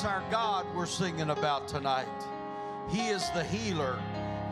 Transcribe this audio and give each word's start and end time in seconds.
That's 0.00 0.14
our 0.14 0.30
God 0.30 0.66
we're 0.74 0.86
singing 0.86 1.28
about 1.28 1.68
tonight. 1.68 2.06
He 2.88 3.08
is 3.08 3.28
the 3.32 3.44
healer. 3.44 3.98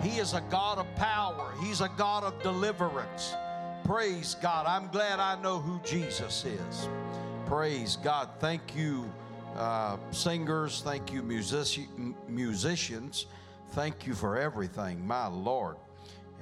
He 0.03 0.19
is 0.19 0.35
a 0.35 0.43
God 0.43 0.77
of 0.77 0.95
power. 0.97 1.55
He's 1.63 1.81
a 1.81 1.89
God 1.97 2.23
of 2.23 2.43
deliverance. 2.43 3.33
Praise 3.83 4.37
God. 4.43 4.67
I'm 4.67 4.89
glad 4.89 5.21
I 5.21 5.41
know 5.41 5.59
who 5.59 5.81
Jesus 5.83 6.45
is. 6.45 6.89
Praise 7.47 7.97
God. 7.97 8.29
Thank 8.41 8.77
you, 8.77 9.11
uh, 9.57 9.97
singers. 10.11 10.83
Thank 10.83 11.15
you, 11.15 11.23
musici- 11.23 11.89
musicians. 12.29 13.25
Thank 13.71 14.07
you 14.07 14.13
for 14.13 14.37
everything, 14.37 15.07
my 15.07 15.29
Lord. 15.29 15.77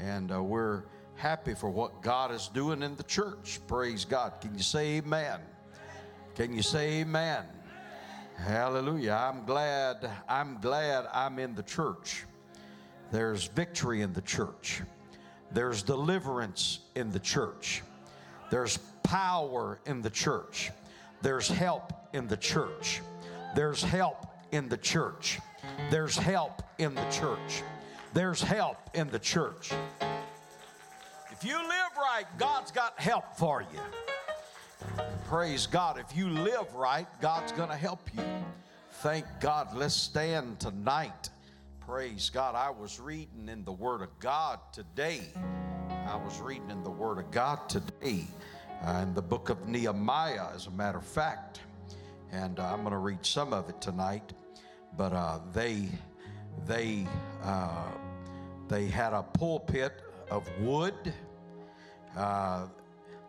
And 0.01 0.33
uh, 0.33 0.43
we're 0.43 0.83
happy 1.15 1.55
for 1.55 1.71
what 1.71 2.03
God 2.03 2.33
is 2.33 2.49
doing 2.49 2.83
in 2.83 2.97
the 2.97 3.05
church. 3.05 3.61
Praise 3.69 4.05
God. 4.05 4.41
Can 4.41 4.57
you 4.57 4.65
say 4.65 4.97
amen? 4.97 5.39
Can 6.35 6.53
you 6.53 6.63
say 6.63 7.03
amen? 7.03 7.45
Hallelujah. 8.37 9.19
I'm 9.21 9.45
glad, 9.45 10.09
I'm 10.29 10.59
glad 10.61 11.07
I'm 11.13 11.39
in 11.39 11.55
the 11.55 11.63
church. 11.63 12.25
There's 13.11 13.47
victory 13.49 14.03
in 14.03 14.13
the 14.13 14.23
church. 14.23 14.83
There's 15.53 15.83
deliverance 15.83 16.81
in 16.95 17.11
the 17.11 17.19
church. 17.19 17.83
There's 18.51 18.79
power 19.03 19.81
in 19.87 20.03
the 20.03 20.11
church. 20.11 20.71
There's 21.23 21.49
help 21.49 21.93
in 22.13 22.27
the 22.27 22.37
church. 22.37 23.01
There's 23.55 23.83
help 23.83 24.27
in 24.53 24.69
the 24.69 24.77
church. 24.77 25.39
There's 25.91 26.17
help 26.17 26.63
in 26.79 26.95
the 26.95 27.09
church. 27.11 27.63
There's 28.13 28.43
help 28.43 28.91
in 28.95 29.11
the 29.11 29.19
church. 29.19 29.73
If 31.31 31.45
you 31.45 31.57
live 31.57 31.97
right, 31.97 32.25
God's 32.39 32.71
got 32.71 32.99
help 32.99 33.37
for 33.37 33.63
you. 33.63 33.81
Praise 35.27 35.67
God. 35.67 35.99
If 35.99 36.17
you 36.17 36.31
live 36.31 36.73
right, 36.73 37.09
God's 37.21 37.51
going 37.51 37.69
to 37.69 37.75
help 37.75 38.09
you. 38.17 38.23
Thank 39.03 39.27
God. 39.41 39.77
Let's 39.77 39.97
stand 39.97 40.61
tonight. 40.61 41.31
Praise 41.81 42.31
God. 42.31 42.55
I 42.55 42.71
was 42.71 43.01
reading 43.01 43.49
in 43.49 43.65
the 43.65 43.73
Word 43.73 44.03
of 44.03 44.17
God 44.21 44.61
today. 44.71 45.23
I 45.91 46.15
was 46.15 46.39
reading 46.39 46.71
in 46.71 46.85
the 46.85 46.93
Word 46.93 47.19
of 47.19 47.29
God 47.33 47.69
today 47.69 48.25
uh, 48.87 49.01
in 49.03 49.15
the 49.15 49.23
book 49.23 49.49
of 49.49 49.67
Nehemiah, 49.67 50.47
as 50.55 50.69
a 50.69 50.71
matter 50.71 50.99
of 50.99 51.05
fact. 51.05 51.59
And 52.31 52.61
uh, 52.61 52.73
I'm 52.73 52.83
going 52.83 52.93
to 52.93 52.99
read 52.99 53.27
some 53.27 53.53
of 53.53 53.69
it 53.69 53.81
tonight. 53.81 54.33
But 54.97 55.13
uh, 55.13 55.41
they, 55.53 55.89
they, 56.69 57.05
uh, 57.43 57.89
they 58.69 58.87
had 58.87 59.13
a 59.13 59.25
pulpit 59.25 60.03
of 60.31 60.49
wood. 60.61 61.13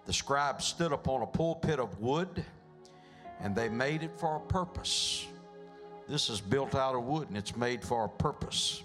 The 0.07 0.13
scribe 0.13 0.61
stood 0.61 0.93
upon 0.93 1.21
a 1.21 1.27
pulpit 1.27 1.81
of 1.81 1.99
wood, 1.99 2.45
and 3.41 3.53
they 3.53 3.67
made 3.67 4.03
it 4.03 4.11
for 4.17 4.37
a 4.37 4.39
purpose. 4.39 5.27
This 6.07 6.29
is 6.29 6.39
built 6.39 6.75
out 6.75 6.95
of 6.95 7.03
wood, 7.03 7.27
and 7.27 7.37
it's 7.37 7.57
made 7.57 7.83
for 7.83 8.05
a 8.05 8.09
purpose. 8.09 8.83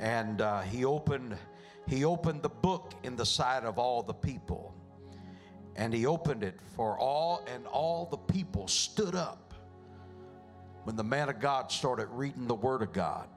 And 0.00 0.40
uh, 0.40 0.62
he 0.62 0.84
opened, 0.84 1.36
he 1.86 2.04
opened 2.04 2.42
the 2.42 2.48
book 2.48 2.92
in 3.04 3.14
the 3.14 3.24
sight 3.24 3.62
of 3.62 3.78
all 3.78 4.02
the 4.02 4.12
people, 4.12 4.74
and 5.76 5.94
he 5.94 6.06
opened 6.06 6.42
it 6.42 6.58
for 6.74 6.98
all, 6.98 7.46
and 7.54 7.64
all 7.68 8.06
the 8.10 8.16
people 8.16 8.66
stood 8.66 9.14
up 9.14 9.54
when 10.82 10.96
the 10.96 11.04
man 11.04 11.28
of 11.28 11.38
God 11.38 11.70
started 11.70 12.08
reading 12.10 12.48
the 12.48 12.54
Word 12.54 12.82
of 12.82 12.92
God. 12.92 13.28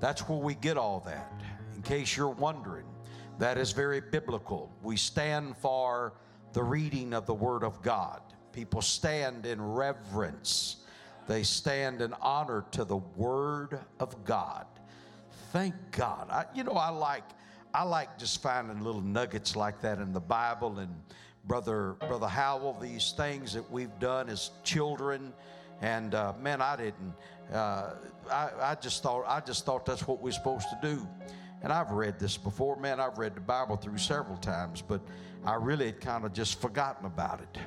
That's 0.00 0.26
where 0.30 0.38
we 0.38 0.54
get 0.54 0.78
all 0.78 1.00
that. 1.00 1.42
In 1.76 1.82
case 1.82 2.16
you're 2.16 2.28
wondering, 2.28 2.86
that 3.38 3.58
is 3.58 3.72
very 3.72 4.00
biblical. 4.00 4.70
We 4.82 4.96
stand 4.96 5.56
for 5.56 6.14
the 6.52 6.62
reading 6.62 7.12
of 7.12 7.26
the 7.26 7.34
Word 7.34 7.64
of 7.64 7.82
God. 7.82 8.20
People 8.52 8.80
stand 8.80 9.46
in 9.46 9.60
reverence, 9.60 10.76
they 11.26 11.42
stand 11.42 12.00
in 12.00 12.14
honor 12.20 12.64
to 12.72 12.84
the 12.84 12.98
Word 13.16 13.80
of 13.98 14.24
God. 14.24 14.66
Thank 15.52 15.74
God. 15.92 16.28
I, 16.30 16.46
you 16.54 16.64
know, 16.64 16.72
I 16.72 16.90
like 16.90 17.24
I 17.72 17.82
like 17.82 18.18
just 18.18 18.40
finding 18.40 18.80
little 18.82 19.00
nuggets 19.00 19.56
like 19.56 19.80
that 19.80 19.98
in 19.98 20.12
the 20.12 20.20
Bible 20.20 20.78
and 20.78 20.94
brother 21.44 21.96
brother 22.08 22.28
Howell. 22.28 22.78
These 22.80 23.14
things 23.16 23.52
that 23.54 23.68
we've 23.70 23.96
done 23.98 24.28
as 24.28 24.50
children, 24.62 25.32
and 25.80 26.14
uh, 26.14 26.34
man, 26.40 26.60
I 26.62 26.76
didn't. 26.76 27.14
Uh, 27.52 27.94
I, 28.30 28.50
I 28.62 28.76
just 28.80 29.02
thought 29.02 29.24
I 29.26 29.40
just 29.40 29.64
thought 29.66 29.84
that's 29.84 30.06
what 30.06 30.20
we're 30.22 30.30
supposed 30.32 30.68
to 30.70 30.78
do. 30.82 31.06
And 31.64 31.72
I've 31.72 31.90
read 31.92 32.18
this 32.18 32.36
before, 32.36 32.76
man. 32.76 33.00
I've 33.00 33.16
read 33.16 33.34
the 33.34 33.40
Bible 33.40 33.76
through 33.76 33.96
several 33.96 34.36
times, 34.36 34.82
but 34.82 35.00
I 35.46 35.54
really 35.54 35.86
had 35.86 35.98
kind 35.98 36.26
of 36.26 36.34
just 36.34 36.60
forgotten 36.60 37.06
about 37.06 37.40
it. 37.40 37.58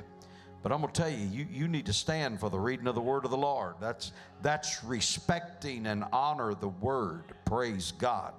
But 0.62 0.70
I'm 0.70 0.80
going 0.80 0.92
to 0.92 1.00
tell 1.00 1.10
you, 1.10 1.26
you, 1.26 1.46
you 1.50 1.66
need 1.66 1.84
to 1.86 1.92
stand 1.92 2.38
for 2.38 2.48
the 2.48 2.60
reading 2.60 2.86
of 2.86 2.94
the 2.94 3.00
word 3.00 3.24
of 3.24 3.32
the 3.32 3.36
Lord. 3.36 3.74
That's, 3.80 4.12
that's 4.40 4.84
respecting 4.84 5.86
and 5.86 6.04
honor 6.12 6.54
the 6.54 6.68
word. 6.68 7.24
Praise 7.44 7.90
God. 7.90 8.34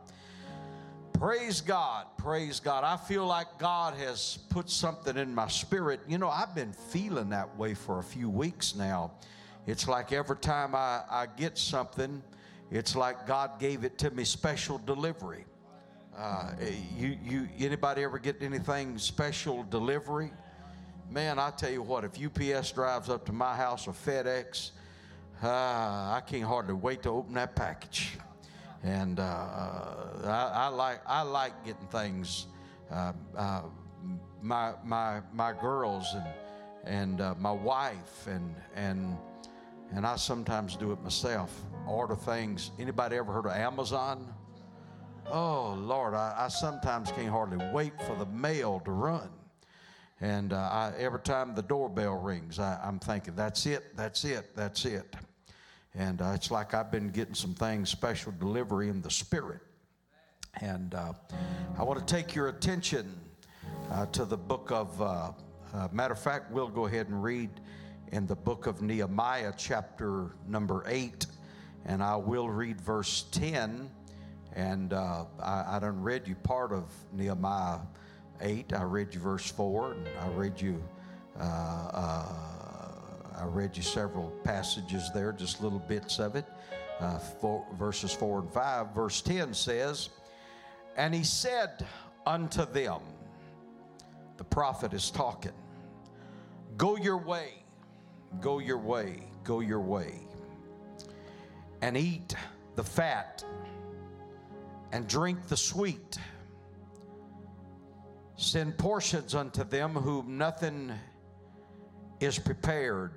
Praise 1.11 1.59
God. 1.59 2.05
Praise 2.17 2.61
God. 2.61 2.85
I 2.85 2.95
feel 2.95 3.25
like 3.25 3.57
God 3.57 3.95
has 3.95 4.39
put 4.49 4.69
something 4.69 5.17
in 5.17 5.35
my 5.35 5.49
spirit. 5.49 5.99
You 6.07 6.19
know, 6.19 6.29
I've 6.29 6.55
been 6.55 6.71
feeling 6.71 7.29
that 7.31 7.57
way 7.57 7.73
for 7.73 7.99
a 7.99 8.03
few 8.03 8.29
weeks 8.29 8.75
now. 8.75 9.11
It's 9.67 9.89
like 9.89 10.13
every 10.13 10.37
time 10.37 10.73
I, 10.73 11.01
I 11.09 11.27
get 11.35 11.57
something, 11.57 12.23
it's 12.71 12.95
like 12.95 13.25
God 13.25 13.59
gave 13.59 13.83
it 13.83 13.97
to 13.99 14.11
me 14.11 14.23
special 14.23 14.77
delivery. 14.77 15.45
Uh, 16.17 16.51
you, 16.97 17.17
you, 17.23 17.49
anybody 17.59 18.03
ever 18.03 18.19
get 18.19 18.41
anything 18.41 18.97
special 18.97 19.63
delivery? 19.63 20.31
Man, 21.09 21.39
I 21.39 21.49
tell 21.51 21.71
you 21.71 21.81
what, 21.81 22.03
if 22.03 22.11
UPS 22.23 22.71
drives 22.71 23.09
up 23.09 23.25
to 23.25 23.33
my 23.33 23.55
house 23.55 23.87
or 23.87 23.93
FedEx, 23.93 24.71
uh, 25.41 25.47
I 25.47 26.21
can't 26.27 26.43
hardly 26.43 26.73
wait 26.73 27.03
to 27.03 27.09
open 27.09 27.33
that 27.35 27.55
package. 27.55 28.17
And 28.83 29.19
uh, 29.19 29.23
I, 30.25 30.51
I, 30.53 30.67
like 30.67 31.01
I 31.07 31.21
like 31.21 31.65
getting 31.65 31.87
things. 31.87 32.47
Uh, 32.91 33.13
uh, 33.35 33.61
my 34.41 34.73
my 34.83 35.21
my 35.33 35.53
girls 35.53 36.13
and 36.13 36.27
and 36.85 37.21
uh, 37.21 37.35
my 37.37 37.51
wife 37.51 38.27
and 38.27 38.55
and 38.75 39.17
and 39.93 40.05
I 40.05 40.15
sometimes 40.15 40.75
do 40.75 40.91
it 40.91 41.01
myself. 41.01 41.61
Order 41.87 42.15
things. 42.15 42.71
Anybody 42.79 43.17
ever 43.17 43.31
heard 43.31 43.45
of 43.45 43.53
Amazon? 43.53 44.33
Oh 45.31 45.75
Lord, 45.79 46.13
I, 46.13 46.35
I 46.37 46.47
sometimes 46.47 47.11
can't 47.11 47.29
hardly 47.29 47.63
wait 47.73 47.93
for 48.03 48.15
the 48.15 48.25
mail 48.27 48.81
to 48.85 48.91
run. 48.91 49.29
And 50.21 50.51
uh, 50.51 50.57
I, 50.57 50.93
every 50.97 51.21
time 51.21 51.55
the 51.55 51.61
doorbell 51.61 52.15
rings, 52.15 52.59
I, 52.59 52.79
am 52.83 52.99
thinking, 52.99 53.35
that's 53.35 53.65
it, 53.65 53.95
that's 53.95 54.25
it, 54.25 54.55
that's 54.55 54.85
it. 54.85 55.15
And 55.95 56.21
uh, 56.21 56.31
it's 56.35 56.51
like 56.51 56.73
I've 56.73 56.91
been 56.91 57.09
getting 57.09 57.33
some 57.33 57.53
things, 57.53 57.89
special 57.89 58.33
delivery 58.37 58.89
in 58.89 59.01
the 59.01 59.09
spirit. 59.09 59.61
And 60.61 60.93
uh, 60.93 61.13
I 61.77 61.83
want 61.83 62.05
to 62.05 62.13
take 62.13 62.35
your 62.35 62.49
attention 62.49 63.17
uh, 63.91 64.07
to 64.07 64.25
the 64.25 64.37
book 64.37 64.71
of, 64.71 65.01
uh, 65.01 65.31
uh, 65.73 65.87
matter 65.91 66.13
of 66.13 66.19
fact, 66.19 66.51
we'll 66.51 66.67
go 66.67 66.85
ahead 66.85 67.07
and 67.07 67.23
read 67.23 67.49
in 68.11 68.25
the 68.27 68.35
book 68.35 68.67
of 68.67 68.81
Nehemiah, 68.81 69.53
chapter 69.57 70.31
number 70.47 70.83
8, 70.87 71.25
and 71.85 72.03
I 72.03 72.15
will 72.15 72.49
read 72.49 72.81
verse 72.81 73.25
10. 73.31 73.89
And 74.53 74.93
uh, 74.93 75.25
I, 75.41 75.75
I 75.75 75.79
done 75.79 76.01
read 76.01 76.27
you 76.27 76.35
part 76.35 76.71
of 76.71 76.91
Nehemiah 77.13 77.79
8. 78.41 78.73
I 78.73 78.83
read 78.83 79.13
you 79.13 79.19
verse 79.19 79.49
4, 79.51 79.93
and 79.93 80.07
I 80.19 80.27
read 80.29 80.59
you. 80.59 80.83
I 83.39 83.45
read 83.45 83.77
you 83.77 83.83
several 83.83 84.31
passages 84.43 85.09
there, 85.13 85.31
just 85.31 85.61
little 85.61 85.79
bits 85.79 86.19
of 86.19 86.35
it. 86.35 86.45
Uh, 86.99 87.17
four, 87.17 87.65
verses 87.77 88.13
4 88.13 88.39
and 88.39 88.51
5. 88.51 88.93
Verse 88.93 89.21
10 89.21 89.53
says, 89.53 90.09
And 90.97 91.15
he 91.15 91.23
said 91.23 91.85
unto 92.25 92.65
them, 92.65 92.99
the 94.35 94.43
prophet 94.43 94.93
is 94.93 95.09
talking, 95.09 95.53
Go 96.77 96.97
your 96.97 97.17
way, 97.17 97.58
go 98.41 98.59
your 98.59 98.77
way, 98.77 99.23
go 99.43 99.59
your 99.59 99.81
way, 99.81 100.19
and 101.81 101.97
eat 101.97 102.35
the 102.75 102.83
fat, 102.83 103.43
and 104.91 105.07
drink 105.07 105.47
the 105.47 105.57
sweet. 105.57 106.17
Send 108.37 108.77
portions 108.77 109.35
unto 109.35 109.63
them 109.63 109.93
whom 109.93 110.37
nothing 110.37 110.93
is 112.19 112.39
prepared. 112.39 113.13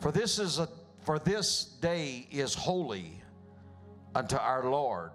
For 0.00 0.10
this 0.10 0.38
is 0.38 0.58
a 0.58 0.68
for 1.06 1.20
this 1.20 1.76
day 1.80 2.26
is 2.32 2.52
holy 2.52 3.22
unto 4.14 4.36
our 4.36 4.68
Lord. 4.68 5.12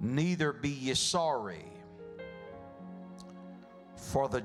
Neither 0.00 0.52
be 0.52 0.68
ye 0.68 0.94
sorry. 0.94 1.64
For 3.94 4.28
the 4.28 4.42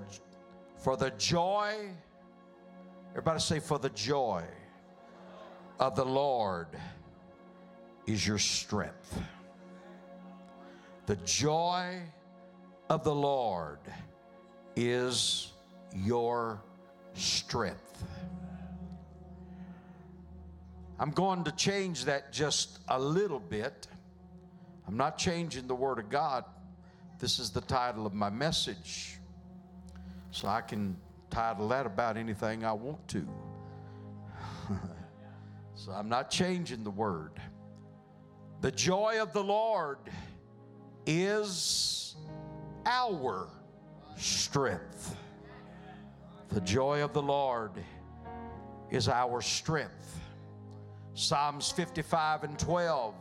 for 0.79 0.95
the 0.95 1.11
joy, 1.11 1.75
everybody 3.11 3.39
say 3.39 3.59
for 3.59 3.77
the 3.77 3.89
joy 3.89 4.43
of 5.79 5.95
the 5.95 6.05
Lord 6.05 6.67
is 8.07 8.25
your 8.25 8.37
strength. 8.37 9.19
The 11.05 11.17
joy 11.17 12.01
of 12.89 13.03
the 13.03 13.13
Lord 13.13 13.79
is 14.75 15.51
your 15.93 16.61
strength. 17.13 18.03
I'm 20.97 21.11
going 21.11 21.43
to 21.43 21.51
change 21.51 22.05
that 22.05 22.31
just 22.31 22.79
a 22.87 22.99
little 22.99 23.39
bit. 23.39 23.87
I'm 24.87 24.97
not 24.97 25.17
changing 25.17 25.67
the 25.67 25.75
Word 25.75 25.99
of 25.99 26.09
God. 26.09 26.45
This 27.19 27.39
is 27.39 27.51
the 27.51 27.61
title 27.61 28.05
of 28.05 28.13
my 28.13 28.29
message. 28.29 29.18
So 30.31 30.47
I 30.47 30.61
can 30.61 30.95
title 31.29 31.67
that 31.69 31.85
about 31.85 32.17
anything 32.17 32.63
I 32.63 32.73
want 32.73 33.07
to. 33.09 33.27
so 35.75 35.91
I'm 35.91 36.09
not 36.09 36.29
changing 36.29 36.83
the 36.83 36.91
Word. 36.91 37.33
The 38.61 38.71
joy 38.71 39.21
of 39.21 39.33
the 39.33 39.43
Lord 39.43 39.99
is 41.05 42.15
our 42.85 43.47
strength. 44.17 45.15
The 46.49 46.61
joy 46.61 47.03
of 47.03 47.13
the 47.13 47.21
Lord 47.21 47.71
is 48.89 49.07
our 49.07 49.41
strength. 49.41 50.19
Psalms 51.13 51.71
55 51.71 52.43
and 52.43 52.59
12. 52.59 53.13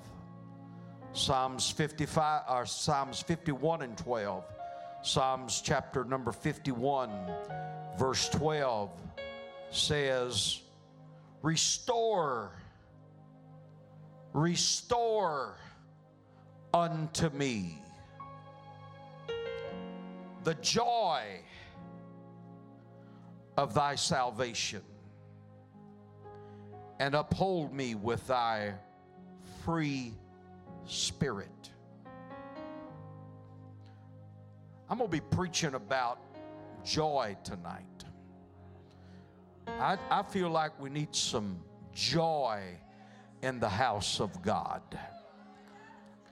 Psalms 1.13 1.71
55 1.71 2.43
or 2.49 2.67
Psalms 2.67 3.23
51 3.23 3.83
and 3.83 3.97
12. 3.97 4.45
Psalms 5.09 5.63
chapter 5.65 6.05
number 6.05 6.33
51 6.33 7.11
verse 7.99 8.29
12 8.29 8.91
says 9.71 10.61
restore 11.41 12.53
restore 14.35 15.57
unto 16.75 17.31
me 17.31 17.81
the 20.45 20.53
joy 20.57 21.23
of 23.57 23.73
thy 23.73 23.95
salvation 23.95 24.83
and 27.01 27.15
uphold 27.15 27.73
me 27.73 27.95
with 27.95 28.27
thy 28.27 28.75
free 29.65 30.13
spirit. 30.87 31.71
I'm 34.91 34.99
going 34.99 35.11
to 35.11 35.17
be 35.17 35.37
preaching 35.37 35.75
about 35.75 36.19
joy 36.83 37.37
tonight. 37.45 37.85
I, 39.67 39.99
I 40.11 40.23
feel 40.23 40.49
like 40.49 40.81
we 40.81 40.89
need 40.89 41.15
some 41.15 41.59
joy 41.93 42.63
in 43.43 43.61
the 43.61 43.69
house 43.69 44.19
of 44.19 44.41
God. 44.41 44.83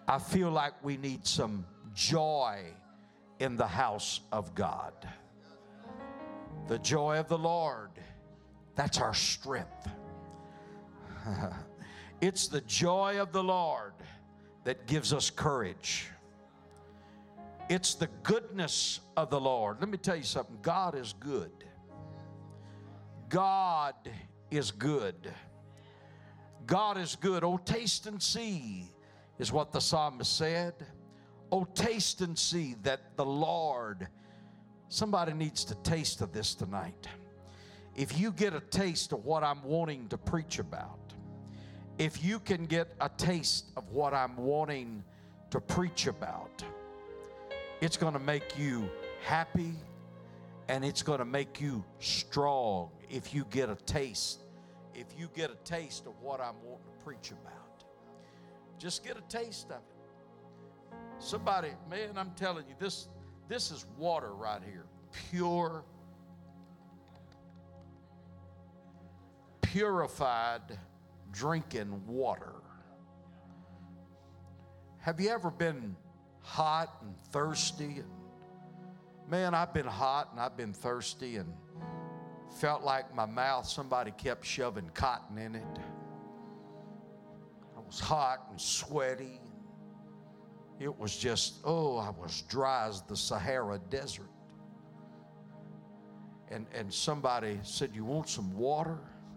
I 0.09 0.19
feel 0.19 0.51
like 0.51 0.73
we 0.83 0.97
need 0.97 1.27
some 1.27 1.67
joy 1.95 2.61
in 3.41 3.57
the 3.57 3.67
house 3.67 4.21
of 4.33 4.55
God. 4.55 4.95
The 6.69 6.79
joy 6.79 7.19
of 7.19 7.29
the 7.29 7.39
Lord, 7.39 7.91
that's 8.75 9.01
our 9.01 9.15
strength. 9.15 9.89
it's 12.23 12.49
the 12.49 12.63
joy 12.63 13.21
of 13.21 13.33
the 13.33 13.45
Lord 13.45 13.93
that 14.65 14.87
gives 14.87 15.13
us 15.13 15.29
courage. 15.29 16.09
It's 17.69 17.95
the 17.95 18.09
goodness 18.23 19.01
of 19.17 19.31
the 19.31 19.41
Lord. 19.41 19.79
Let 19.81 19.89
me 19.89 19.99
tell 19.99 20.17
you 20.17 20.23
something 20.23 20.59
God 20.63 20.95
is 20.95 21.15
good. 21.19 21.51
God 23.29 23.95
is 24.51 24.71
good. 24.71 25.33
God 26.67 26.97
is 26.97 27.17
good. 27.17 27.43
Oh, 27.43 27.59
taste 27.59 28.07
and 28.07 28.23
see, 28.23 28.93
is 29.39 29.51
what 29.51 29.73
the 29.73 29.81
psalmist 29.81 30.37
said. 30.37 30.75
Oh, 31.51 31.65
taste 31.75 32.21
and 32.21 32.39
see 32.39 32.77
that 32.83 33.17
the 33.17 33.25
Lord, 33.25 34.09
somebody 34.89 35.33
needs 35.33 35.65
to 35.65 35.75
taste 35.77 36.21
of 36.21 36.33
this 36.33 36.55
tonight. 36.55 37.09
If 37.97 38.19
you 38.19 38.31
get 38.31 38.53
a 38.55 38.61
taste 38.61 39.13
of 39.13 39.25
what 39.25 39.43
I'm 39.43 39.63
wanting 39.65 40.09
to 40.09 40.19
preach 40.19 40.59
about, 40.59 40.99
if 41.99 42.23
you 42.23 42.39
can 42.39 42.67
get 42.67 42.95
a 43.01 43.09
taste 43.09 43.73
of 43.77 43.89
what 43.91 44.13
I'm 44.13 44.37
wanting 44.37 45.03
to 45.51 45.61
preach 45.61 46.07
about, 46.07 46.63
it's 47.81 47.97
going 47.97 48.15
to 48.15 48.19
make 48.19 48.59
you 48.59 48.89
happy 49.23 49.75
and 50.69 50.85
it's 50.85 51.03
going 51.03 51.19
to 51.19 51.25
make 51.25 51.61
you 51.61 51.85
strong 52.01 52.91
if 53.09 53.35
you 53.35 53.47
get 53.51 53.69
a 53.69 53.77
taste. 53.87 54.43
If 54.95 55.07
you 55.19 55.29
get 55.35 55.51
a 55.51 55.57
taste 55.57 56.07
of 56.07 56.15
what 56.21 56.41
I'm 56.41 56.55
wanting 56.65 56.87
to 56.87 57.05
preach 57.05 57.31
about, 57.31 57.85
just 58.79 59.05
get 59.05 59.17
a 59.17 59.21
taste 59.29 59.67
of 59.67 59.77
it. 59.77 60.97
Somebody, 61.19 61.69
man, 61.91 62.17
I'm 62.17 62.31
telling 62.33 62.67
you, 62.69 62.75
this 62.79 63.09
this 63.49 63.71
is 63.71 63.87
water 63.97 64.35
right 64.35 64.61
here, 64.65 64.87
pure, 65.31 65.85
purified 69.63 70.79
drinking 71.31 72.03
water. 72.07 72.55
Have 74.99 75.21
you 75.21 75.29
ever 75.29 75.51
been 75.51 75.95
hot 76.47 76.97
and 77.03 77.15
thirsty? 77.33 78.03
man, 79.29 79.55
I've 79.55 79.75
been 79.75 79.87
hot 79.87 80.29
and 80.33 80.41
I've 80.41 80.57
been 80.57 80.73
thirsty 80.73 81.37
and 81.37 81.53
felt 82.61 82.83
like 82.83 83.15
my 83.15 83.27
mouth, 83.27 83.67
somebody 83.67 84.13
kept 84.13 84.45
shoving 84.45 84.89
cotton 84.95 85.39
in 85.39 85.57
it. 85.57 85.79
I 87.77 87.81
was 87.81 88.01
hot 88.01 88.47
and 88.51 88.61
sweaty. 88.61 89.41
It 90.79 90.97
was 90.97 91.17
just, 91.17 91.57
oh, 91.65 91.97
I 91.97 92.11
was 92.11 92.43
dry 92.43 92.87
as 92.87 93.03
the 93.03 93.17
Sahara 93.17 93.81
Desert. 93.91 94.29
And, 96.51 96.67
and 96.75 96.93
somebody 96.93 97.59
said, 97.63 97.91
You 97.93 98.05
want 98.05 98.29
some 98.29 98.57
water? 98.57 98.99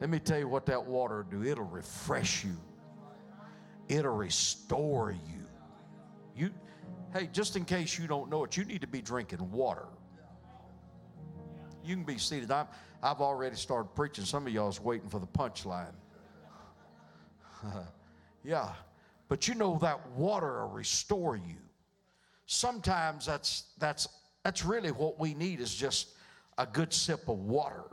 Let 0.00 0.10
me 0.10 0.18
tell 0.18 0.38
you 0.38 0.48
what 0.48 0.66
that 0.66 0.84
water 0.84 1.24
will 1.30 1.40
do. 1.40 1.50
It'll 1.50 1.64
refresh 1.64 2.44
you. 2.44 2.56
It'll 3.88 4.14
restore 4.14 5.12
you. 5.12 5.43
You 6.36 6.50
hey, 7.12 7.28
just 7.32 7.56
in 7.56 7.64
case 7.64 7.98
you 7.98 8.06
don't 8.06 8.28
know 8.30 8.44
it, 8.44 8.56
you 8.56 8.64
need 8.64 8.80
to 8.80 8.86
be 8.86 9.00
drinking 9.00 9.50
water. 9.50 9.86
You 11.84 11.94
can 11.94 12.04
be 12.04 12.18
seated. 12.18 12.50
i 12.50 12.66
have 13.02 13.20
already 13.20 13.56
started 13.56 13.94
preaching. 13.94 14.24
Some 14.24 14.46
of 14.46 14.52
y'all 14.52 14.68
is 14.68 14.80
waiting 14.80 15.08
for 15.08 15.20
the 15.20 15.26
punchline. 15.26 15.92
yeah, 18.44 18.72
but 19.28 19.46
you 19.46 19.54
know 19.54 19.78
that 19.82 20.08
water 20.10 20.62
will 20.62 20.72
restore 20.72 21.36
you. 21.36 21.56
Sometimes 22.46 23.26
that's 23.26 23.64
that's 23.78 24.08
that's 24.42 24.64
really 24.64 24.90
what 24.90 25.18
we 25.18 25.34
need 25.34 25.60
is 25.60 25.74
just 25.74 26.08
a 26.58 26.66
good 26.66 26.92
sip 26.92 27.28
of 27.28 27.38
water. 27.38 27.84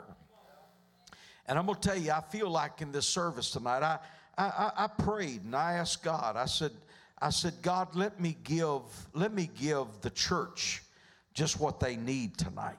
And 1.47 1.57
I'm 1.57 1.67
to 1.67 1.75
tell 1.75 1.97
you, 1.97 2.11
I 2.11 2.21
feel 2.21 2.49
like 2.49 2.81
in 2.81 2.91
this 2.91 3.07
service 3.07 3.51
tonight, 3.51 3.83
I, 3.83 3.99
I, 4.37 4.71
I 4.77 4.87
prayed 4.87 5.43
and 5.43 5.55
I 5.55 5.73
asked 5.73 6.03
God, 6.03 6.35
I 6.35 6.45
said, 6.45 6.71
I 7.21 7.29
said, 7.29 7.53
God, 7.61 7.95
let 7.95 8.19
me 8.19 8.35
give, 8.43 8.81
let 9.13 9.33
me 9.33 9.49
give 9.59 9.85
the 10.01 10.09
church 10.09 10.81
just 11.33 11.59
what 11.59 11.79
they 11.79 11.95
need 11.95 12.37
tonight. 12.37 12.77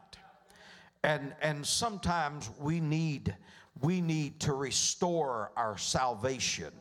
And 1.04 1.34
and 1.42 1.66
sometimes 1.66 2.50
we 2.60 2.78
need 2.78 3.34
we 3.80 4.00
need 4.00 4.40
to 4.40 4.52
restore 4.52 5.50
our 5.56 5.76
salvation. 5.76 6.72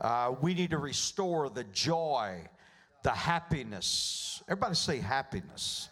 Uh, 0.00 0.34
we 0.40 0.54
need 0.54 0.70
to 0.70 0.78
restore 0.78 1.48
the 1.48 1.64
joy, 1.64 2.40
the 3.02 3.10
happiness. 3.10 4.42
Everybody 4.48 4.74
say 4.74 4.98
happiness. 4.98 5.88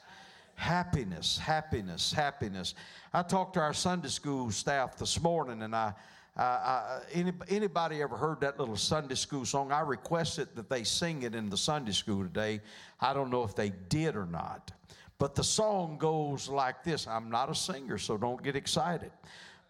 Happiness, 0.54 1.38
happiness, 1.38 2.12
happiness. 2.12 2.75
I 3.14 3.23
talked 3.23 3.54
to 3.54 3.61
our 3.61 3.73
Sunday 3.73 4.09
school 4.09 4.50
staff 4.50 4.99
this 4.99 5.20
morning 5.20 5.62
and 5.62 5.75
I, 5.75 5.94
uh, 6.42 7.00
any, 7.12 7.32
anybody 7.49 8.00
ever 8.02 8.16
heard 8.16 8.40
that 8.40 8.59
little 8.59 8.76
Sunday 8.76 9.14
school 9.14 9.44
song? 9.44 9.73
I 9.73 9.80
requested 9.80 10.49
that 10.54 10.70
they 10.70 10.85
sing 10.85 11.23
it 11.23 11.35
in 11.35 11.50
the 11.50 11.56
Sunday 11.56 11.92
school 11.92 12.23
today. 12.23 12.61
I 13.00 13.12
don't 13.12 13.30
know 13.30 13.44
if 13.44 13.54
they 13.54 13.73
did 13.88 14.16
or 14.16 14.26
not. 14.26 14.73
But 15.18 15.35
the 15.35 15.44
song 15.44 15.99
goes 15.99 16.49
like 16.49 16.82
this 16.82 17.06
I'm 17.06 17.30
not 17.30 17.50
a 17.50 17.54
singer, 17.54 17.99
so 17.99 18.16
don't 18.16 18.42
get 18.42 18.56
excited. 18.56 19.12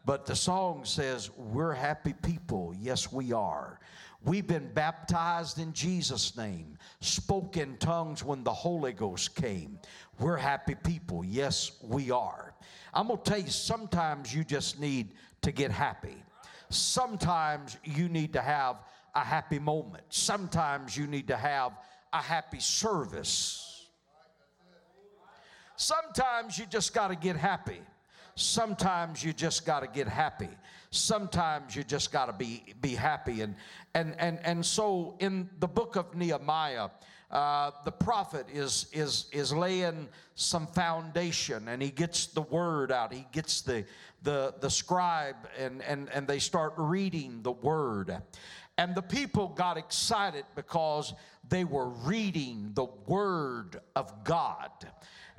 But 0.07 0.27
the 0.27 0.37
song 0.37 0.85
says, 0.85 1.31
We're 1.37 1.75
happy 1.75 2.13
people. 2.13 2.73
Yes, 2.79 3.13
we 3.13 3.33
are. 3.33 3.81
We've 4.23 4.47
been 4.47 4.71
baptized 4.73 5.59
in 5.59 5.73
Jesus' 5.73 6.37
name, 6.37 6.77
spoke 7.01 7.57
in 7.57 7.79
tongues 7.79 8.23
when 8.23 8.45
the 8.45 8.53
Holy 8.53 8.93
Ghost 8.93 9.35
came. 9.35 9.79
We're 10.19 10.37
happy 10.37 10.75
people. 10.75 11.25
Yes, 11.25 11.73
we 11.83 12.11
are. 12.11 12.55
I'm 12.93 13.09
going 13.09 13.19
to 13.19 13.25
tell 13.25 13.41
you, 13.41 13.49
sometimes 13.49 14.35
you 14.35 14.45
just 14.45 14.79
need 14.79 15.15
to 15.41 15.53
get 15.53 15.71
happy. 15.71 16.23
Sometimes 16.71 17.77
you 17.85 18.09
need 18.09 18.33
to 18.33 18.41
have 18.41 18.77
a 19.15 19.21
happy 19.21 19.59
moment. 19.59 20.05
Sometimes 20.09 20.97
you 20.97 21.07
need 21.07 21.29
to 21.29 21.37
have 21.37 21.73
a 22.13 22.23
happy 22.23 22.61
service. 22.61 23.89
Sometimes 25.77 26.59
you 26.59 26.67
just 26.67 26.95
got 26.95 27.09
to 27.09 27.17
get 27.17 27.37
happy. 27.37 27.81
Sometimes 28.37 29.23
you 29.25 29.33
just 29.33 29.67
got 29.67 29.81
to 29.81 29.89
get 29.89 30.07
happy. 30.07 30.49
Sometimes 30.91 31.75
you 31.75 31.83
just 31.83 32.13
got 32.13 32.27
to 32.27 32.33
be 32.33 32.63
be 32.81 32.95
happy 32.95 33.43
and 33.43 33.55
and 33.95 34.15
and 34.19 34.39
and 34.45 34.65
so 34.65 35.17
in 35.19 35.49
the 35.59 35.69
book 35.69 35.97
of 35.97 36.15
Nehemiah 36.15 36.89
uh, 37.31 37.71
the 37.85 37.93
prophet 37.93 38.47
is, 38.53 38.87
is, 38.93 39.27
is 39.33 39.53
laying 39.53 40.09
some 40.35 40.67
foundation 40.67 41.69
and 41.69 41.81
he 41.81 41.91
gets 41.91 42.27
the 42.27 42.43
word 42.43 42.91
out. 42.91 43.13
He 43.13 43.27
gets 43.31 43.63
the, 43.63 43.85
the, 44.23 44.55
the 44.61 44.69
scribe 44.69 45.37
and, 45.59 45.83
and, 45.83 46.09
and 46.13 46.27
they 46.27 46.41
start 46.41 46.75
reading 46.77 47.41
the 47.43 47.53
word. 47.53 48.21
And 48.79 48.95
the 48.95 49.03
people 49.03 49.49
got 49.49 49.77
excited 49.77 50.45
because 50.57 51.13
they 51.49 51.65
were 51.65 51.89
reading 51.89 52.71
the 52.75 52.87
word 53.07 53.81
of 53.95 54.25
God. 54.25 54.71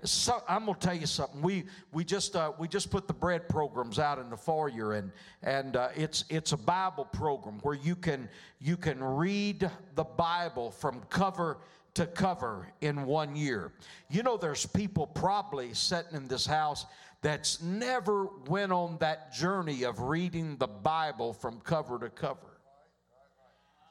So, 0.03 0.41
I'm 0.47 0.65
gonna 0.65 0.79
tell 0.79 0.95
you 0.95 1.05
something. 1.05 1.43
We 1.43 1.65
we 1.91 2.03
just 2.03 2.35
uh, 2.35 2.53
we 2.57 2.67
just 2.67 2.89
put 2.89 3.07
the 3.07 3.13
bread 3.13 3.47
programs 3.47 3.99
out 3.99 4.17
in 4.17 4.31
the 4.31 4.37
foyer, 4.37 4.93
and 4.93 5.11
and 5.43 5.75
uh, 5.75 5.89
it's 5.95 6.25
it's 6.27 6.53
a 6.53 6.57
Bible 6.57 7.05
program 7.05 7.59
where 7.61 7.75
you 7.75 7.95
can 7.95 8.27
you 8.59 8.77
can 8.77 9.03
read 9.03 9.69
the 9.93 10.03
Bible 10.03 10.71
from 10.71 11.01
cover 11.11 11.59
to 11.93 12.05
cover 12.05 12.67
in 12.81 13.05
one 13.05 13.35
year. 13.35 13.73
You 14.09 14.23
know, 14.23 14.37
there's 14.37 14.65
people 14.65 15.07
probably 15.07 15.73
sitting 15.73 16.15
in 16.15 16.27
this 16.27 16.45
house 16.45 16.85
that's 17.21 17.61
never 17.61 18.27
went 18.47 18.71
on 18.71 18.97
that 18.99 19.33
journey 19.33 19.83
of 19.83 19.99
reading 19.99 20.57
the 20.57 20.67
Bible 20.67 21.33
from 21.33 21.59
cover 21.61 21.99
to 21.99 22.09
cover. 22.09 22.39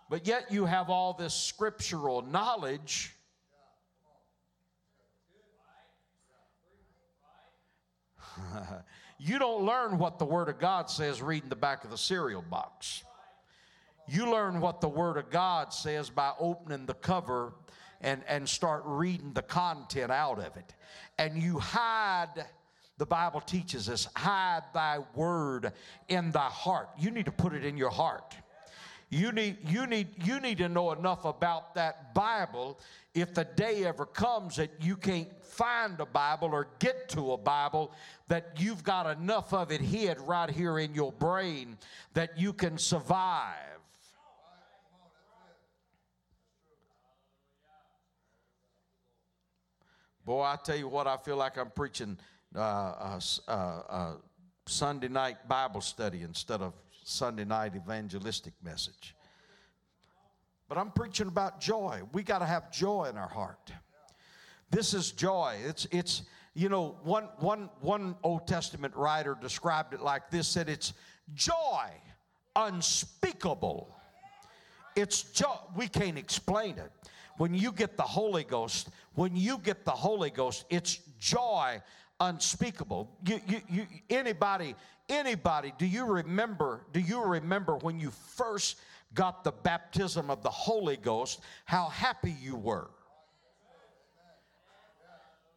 But 0.08 0.26
yet 0.26 0.50
you 0.50 0.64
have 0.64 0.90
all 0.90 1.12
this 1.12 1.34
scriptural 1.34 2.22
knowledge. 2.22 3.14
you 9.18 9.38
don't 9.38 9.64
learn 9.64 9.98
what 9.98 10.18
the 10.18 10.24
Word 10.24 10.48
of 10.48 10.58
God 10.58 10.90
says 10.90 11.22
reading 11.22 11.48
the 11.48 11.56
back 11.56 11.84
of 11.84 11.90
the 11.90 11.98
cereal 11.98 12.42
box. 12.42 13.04
You 14.08 14.28
learn 14.28 14.60
what 14.60 14.80
the 14.80 14.88
Word 14.88 15.16
of 15.16 15.30
God 15.30 15.72
says 15.72 16.10
by 16.10 16.32
opening 16.40 16.86
the 16.86 16.94
cover 16.94 17.52
and, 18.00 18.22
and 18.28 18.48
start 18.48 18.82
reading 18.84 19.32
the 19.32 19.42
content 19.42 20.10
out 20.10 20.38
of 20.38 20.56
it. 20.56 20.74
And 21.18 21.42
you 21.42 21.58
hide, 21.58 22.46
the 22.98 23.06
Bible 23.06 23.40
teaches 23.40 23.88
us, 23.88 24.08
hide 24.16 24.62
thy 24.72 24.98
word 25.14 25.72
in 26.08 26.30
thy 26.30 26.48
heart. 26.48 26.88
You 26.98 27.10
need 27.10 27.26
to 27.26 27.32
put 27.32 27.52
it 27.52 27.64
in 27.64 27.76
your 27.76 27.90
heart. 27.90 28.34
You 29.10 29.32
need, 29.32 29.56
you 29.68 29.88
need, 29.88 30.08
you 30.24 30.38
need 30.38 30.58
to 30.58 30.68
know 30.68 30.92
enough 30.92 31.24
about 31.24 31.74
that 31.74 32.14
Bible 32.14 32.78
if 33.12 33.34
the 33.34 33.44
day 33.44 33.84
ever 33.84 34.06
comes 34.06 34.54
that 34.56 34.70
you 34.80 34.96
can't 34.96 35.28
find 35.44 35.98
a 35.98 36.06
Bible 36.06 36.50
or 36.52 36.68
get 36.78 37.08
to 37.10 37.32
a 37.32 37.36
Bible, 37.36 37.92
that 38.28 38.52
you've 38.58 38.84
got 38.84 39.18
enough 39.18 39.52
of 39.52 39.72
it 39.72 39.80
hid 39.80 40.20
right 40.20 40.48
here 40.48 40.78
in 40.78 40.94
your 40.94 41.10
brain 41.10 41.76
that 42.14 42.38
you 42.38 42.52
can 42.52 42.78
survive. 42.78 43.79
Boy, 50.24 50.42
I 50.42 50.56
tell 50.62 50.76
you 50.76 50.88
what, 50.88 51.06
I 51.06 51.16
feel 51.16 51.36
like 51.36 51.56
I'm 51.56 51.70
preaching 51.70 52.18
uh, 52.54 52.58
uh, 52.58 53.20
uh, 53.48 53.50
uh, 53.50 54.12
Sunday 54.66 55.08
night 55.08 55.48
Bible 55.48 55.80
study 55.80 56.22
instead 56.22 56.60
of 56.60 56.74
Sunday 57.04 57.44
night 57.44 57.74
evangelistic 57.74 58.52
message. 58.62 59.16
But 60.68 60.78
I'm 60.78 60.90
preaching 60.90 61.26
about 61.26 61.60
joy. 61.60 62.02
We 62.12 62.22
got 62.22 62.40
to 62.40 62.46
have 62.46 62.70
joy 62.70 63.06
in 63.10 63.16
our 63.16 63.28
heart. 63.28 63.72
This 64.70 64.94
is 64.94 65.10
joy. 65.10 65.56
It's, 65.64 65.86
it's 65.90 66.22
you 66.54 66.68
know, 66.68 66.98
one, 67.02 67.28
one, 67.38 67.70
one 67.80 68.14
Old 68.22 68.46
Testament 68.46 68.94
writer 68.94 69.36
described 69.40 69.94
it 69.94 70.00
like 70.00 70.30
this 70.30 70.46
said 70.46 70.68
it's 70.68 70.92
joy 71.34 71.90
unspeakable. 72.54 73.96
It's 74.96 75.22
joy. 75.22 75.56
We 75.74 75.88
can't 75.88 76.18
explain 76.18 76.78
it 76.78 76.90
when 77.36 77.54
you 77.54 77.72
get 77.72 77.96
the 77.96 78.02
Holy 78.02 78.44
Ghost, 78.44 78.88
when 79.14 79.36
you 79.36 79.58
get 79.58 79.84
the 79.84 79.90
Holy 79.90 80.30
Ghost, 80.30 80.64
it's 80.70 80.98
joy 81.18 81.80
unspeakable. 82.20 83.10
You, 83.26 83.40
you, 83.46 83.60
you, 83.68 83.86
anybody, 84.08 84.74
anybody, 85.08 85.72
do 85.78 85.86
you 85.86 86.04
remember, 86.04 86.82
do 86.92 87.00
you 87.00 87.22
remember 87.22 87.76
when 87.76 87.98
you 87.98 88.10
first 88.10 88.76
got 89.14 89.42
the 89.42 89.52
baptism 89.52 90.30
of 90.30 90.42
the 90.42 90.50
Holy 90.50 90.96
Ghost, 90.96 91.40
how 91.64 91.88
happy 91.88 92.34
you 92.40 92.56
were? 92.56 92.90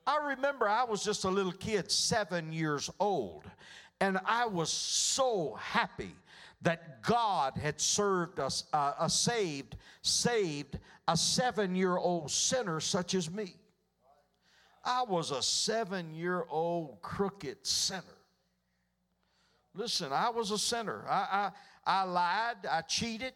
I 0.06 0.34
remember 0.36 0.68
I 0.68 0.84
was 0.84 1.04
just 1.04 1.24
a 1.24 1.30
little 1.30 1.52
kid, 1.52 1.90
seven 1.90 2.52
years 2.52 2.90
old, 3.00 3.46
and 4.02 4.20
I 4.26 4.46
was 4.46 4.70
so 4.70 5.58
happy 5.62 6.14
that 6.64 7.04
God 7.04 7.58
had 7.58 7.80
served 7.80 8.40
us, 8.40 8.64
uh, 8.74 8.94
a 9.00 9.10
saved, 9.10 9.76
saved 10.02 10.80
a 11.08 11.16
seven 11.16 11.76
year 11.76 11.98
old 11.98 12.32
sinner 12.32 12.80
such 12.80 13.14
as 13.14 13.30
me. 13.30 13.56
I 14.84 15.04
was 15.04 15.32
a 15.32 15.42
seven 15.42 16.14
year 16.14 16.46
old 16.50 17.02
crooked 17.02 17.66
sinner. 17.66 18.04
Listen, 19.76 20.12
I 20.12 20.30
was 20.30 20.52
a 20.52 20.58
sinner. 20.58 21.06
I, 21.10 21.52
I, 21.86 22.02
I 22.02 22.04
lied, 22.04 22.66
I 22.70 22.82
cheated, 22.82 23.34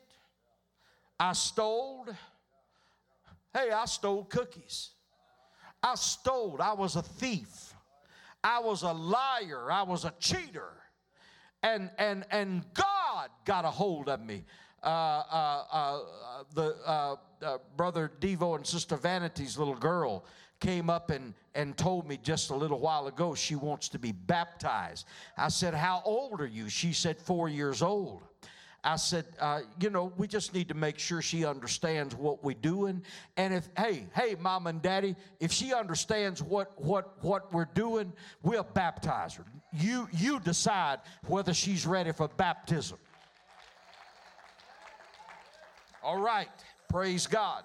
I 1.20 1.34
stole. 1.34 2.06
Hey, 3.54 3.72
I 3.72 3.86
stole 3.86 4.24
cookies. 4.26 4.92
I 5.82 5.96
stole, 5.96 6.58
I 6.62 6.74
was 6.74 6.96
a 6.96 7.02
thief. 7.02 7.74
I 8.44 8.60
was 8.60 8.84
a 8.84 8.92
liar, 8.92 9.72
I 9.72 9.84
was 9.84 10.06
a 10.06 10.14
cheater. 10.20 10.70
And 11.64 11.90
and 11.98 12.26
and 12.32 12.64
God 12.74 13.30
got 13.46 13.66
a 13.66 13.72
hold 13.72 14.10
of 14.10 14.22
me. 14.24 14.44
Uh, 14.84 14.88
uh, 14.88 15.64
uh, 15.72 16.00
the 16.54 16.76
uh, 16.86 17.16
uh, 17.42 17.58
brother 17.76 18.12
Devo 18.20 18.56
and 18.56 18.66
sister 18.66 18.96
Vanity's 18.96 19.58
little 19.58 19.76
girl 19.76 20.24
came 20.60 20.90
up 20.90 21.10
and, 21.10 21.34
and 21.56 21.78
told 21.78 22.08
me 22.08 22.20
just 22.22 22.50
a 22.50 22.56
little 22.56 22.80
while 22.80 23.08
ago 23.08 23.36
she 23.36 23.56
wants 23.56 23.90
to 23.90 24.00
be 24.00 24.12
baptized. 24.12 25.06
I 25.38 25.50
said, 25.50 25.74
How 25.74 26.02
old 26.06 26.42
are 26.42 26.48
you? 26.48 26.70
She 26.70 26.94
said, 26.94 27.18
Four 27.18 27.50
years 27.50 27.82
old. 27.82 28.24
I 28.84 28.96
said, 28.96 29.26
uh, 29.40 29.62
you 29.80 29.90
know, 29.90 30.14
we 30.18 30.28
just 30.28 30.54
need 30.54 30.70
to 30.70 30.74
make 30.74 31.00
sure 31.00 31.22
she 31.22 31.46
understands 31.46 32.16
what 32.16 32.44
we're 32.44 32.54
doing. 32.54 33.02
And 33.36 33.54
if, 33.54 33.68
hey, 33.78 34.08
hey, 34.16 34.36
mom 34.40 34.68
and 34.68 34.82
daddy, 34.82 35.16
if 35.40 35.52
she 35.52 35.74
understands 35.74 36.42
what 36.42 36.72
what 36.82 37.22
what 37.24 37.52
we're 37.52 37.68
doing, 37.74 38.14
we'll 38.44 38.64
baptize 38.64 39.36
her. 39.36 39.46
You 39.74 40.08
you 40.14 40.40
decide 40.40 41.00
whether 41.26 41.54
she's 41.54 41.86
ready 41.86 42.12
for 42.12 42.28
baptism. 42.28 42.98
All 46.04 46.20
right. 46.20 46.48
Praise 46.88 47.28
God. 47.28 47.64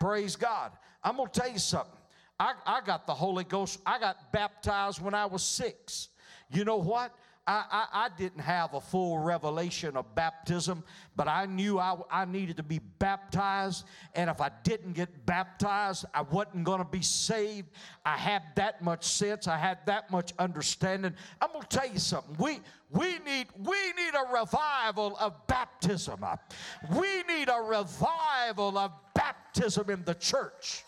Praise 0.00 0.36
God. 0.36 0.72
I'm 1.04 1.16
to 1.16 1.26
tell 1.30 1.50
you 1.50 1.58
something. 1.58 1.92
I, 2.40 2.54
I 2.64 2.80
got 2.80 3.06
the 3.06 3.14
Holy 3.14 3.44
Ghost. 3.44 3.78
I 3.84 3.98
got 3.98 4.32
baptized 4.32 5.00
when 5.00 5.14
I 5.14 5.26
was 5.26 5.42
six. 5.42 6.08
You 6.50 6.64
know 6.64 6.78
what? 6.78 7.14
I, 7.44 7.64
I, 7.70 8.04
I, 8.04 8.08
didn't 8.16 8.40
have 8.40 8.74
a 8.74 8.80
full 8.80 9.18
revelation 9.18 9.96
of 9.96 10.14
baptism, 10.14 10.84
but 11.16 11.26
I 11.26 11.46
knew 11.46 11.76
I, 11.78 11.96
I 12.08 12.24
needed 12.24 12.56
to 12.58 12.62
be 12.62 12.78
baptized. 13.00 13.84
And 14.14 14.30
if 14.30 14.40
I 14.40 14.50
didn't 14.62 14.92
get 14.92 15.26
baptized, 15.26 16.04
I 16.14 16.22
wasn't 16.22 16.62
going 16.62 16.78
to 16.78 16.84
be 16.84 17.02
saved. 17.02 17.68
I 18.06 18.16
had 18.16 18.42
that 18.54 18.80
much 18.82 19.04
sense, 19.04 19.48
I 19.48 19.56
had 19.56 19.78
that 19.86 20.08
much 20.10 20.32
understanding. 20.38 21.14
I'm 21.40 21.50
going 21.52 21.62
to 21.62 21.76
tell 21.76 21.90
you 21.90 21.98
something. 21.98 22.36
We, 22.38 22.60
we, 22.90 23.18
need, 23.18 23.48
we 23.58 23.92
need 23.96 24.14
a 24.14 24.32
revival 24.32 25.16
of 25.18 25.34
baptism. 25.48 26.24
We 26.96 27.22
need 27.24 27.48
a 27.48 27.60
revival 27.60 28.78
of 28.78 28.92
baptism 29.14 29.90
in 29.90 30.04
the 30.04 30.14
church. 30.14 30.84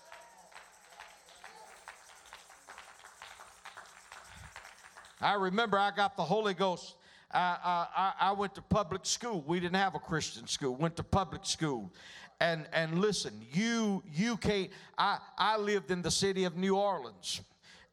I 5.20 5.34
remember 5.34 5.78
I 5.78 5.90
got 5.90 6.16
the 6.16 6.24
Holy 6.24 6.54
Ghost. 6.54 6.96
I, 7.32 7.86
I, 7.96 8.12
I 8.28 8.32
went 8.32 8.54
to 8.54 8.62
public 8.62 9.04
school. 9.04 9.42
We 9.46 9.58
didn't 9.58 9.76
have 9.76 9.94
a 9.94 9.98
Christian 9.98 10.46
school. 10.46 10.76
Went 10.76 10.96
to 10.96 11.02
public 11.02 11.44
school, 11.44 11.92
and 12.40 12.66
and 12.72 13.00
listen, 13.00 13.32
you 13.52 14.04
you 14.12 14.36
can't. 14.36 14.70
I 14.96 15.18
I 15.36 15.56
lived 15.56 15.90
in 15.90 16.00
the 16.02 16.10
city 16.10 16.44
of 16.44 16.56
New 16.56 16.76
Orleans, 16.76 17.40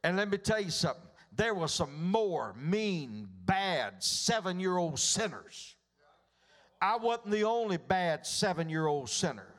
and 0.04 0.16
let 0.16 0.30
me 0.30 0.38
tell 0.38 0.60
you 0.60 0.70
something. 0.70 1.02
There 1.34 1.54
were 1.54 1.68
some 1.68 2.10
more 2.10 2.54
mean, 2.56 3.26
bad 3.46 4.02
seven-year-old 4.02 4.98
sinners. 4.98 5.74
I 6.80 6.96
wasn't 6.96 7.30
the 7.30 7.44
only 7.44 7.78
bad 7.78 8.26
seven-year-old 8.26 9.08
sinner. 9.08 9.51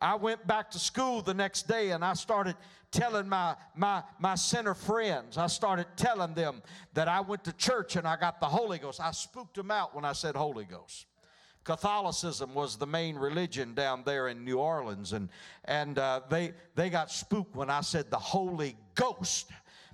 I 0.00 0.14
went 0.14 0.46
back 0.46 0.70
to 0.70 0.78
school 0.78 1.20
the 1.20 1.34
next 1.34 1.68
day 1.68 1.90
and 1.90 2.04
I 2.04 2.14
started 2.14 2.56
telling 2.90 3.28
my, 3.28 3.54
my, 3.74 4.02
my 4.18 4.34
sinner 4.34 4.74
friends, 4.74 5.36
I 5.36 5.46
started 5.46 5.86
telling 5.96 6.34
them 6.34 6.62
that 6.94 7.06
I 7.06 7.20
went 7.20 7.44
to 7.44 7.52
church 7.52 7.96
and 7.96 8.06
I 8.06 8.16
got 8.16 8.40
the 8.40 8.46
Holy 8.46 8.78
Ghost. 8.78 9.00
I 9.00 9.10
spooked 9.10 9.54
them 9.54 9.70
out 9.70 9.94
when 9.94 10.04
I 10.04 10.12
said 10.12 10.34
Holy 10.34 10.64
Ghost. 10.64 11.06
Catholicism 11.64 12.54
was 12.54 12.76
the 12.76 12.86
main 12.86 13.16
religion 13.16 13.74
down 13.74 14.02
there 14.04 14.28
in 14.28 14.44
New 14.44 14.58
Orleans, 14.58 15.12
and, 15.12 15.28
and 15.66 15.98
uh, 15.98 16.22
they, 16.30 16.52
they 16.74 16.88
got 16.88 17.10
spooked 17.10 17.54
when 17.54 17.68
I 17.68 17.82
said 17.82 18.10
the 18.10 18.18
Holy 18.18 18.76
Ghost. 18.94 19.50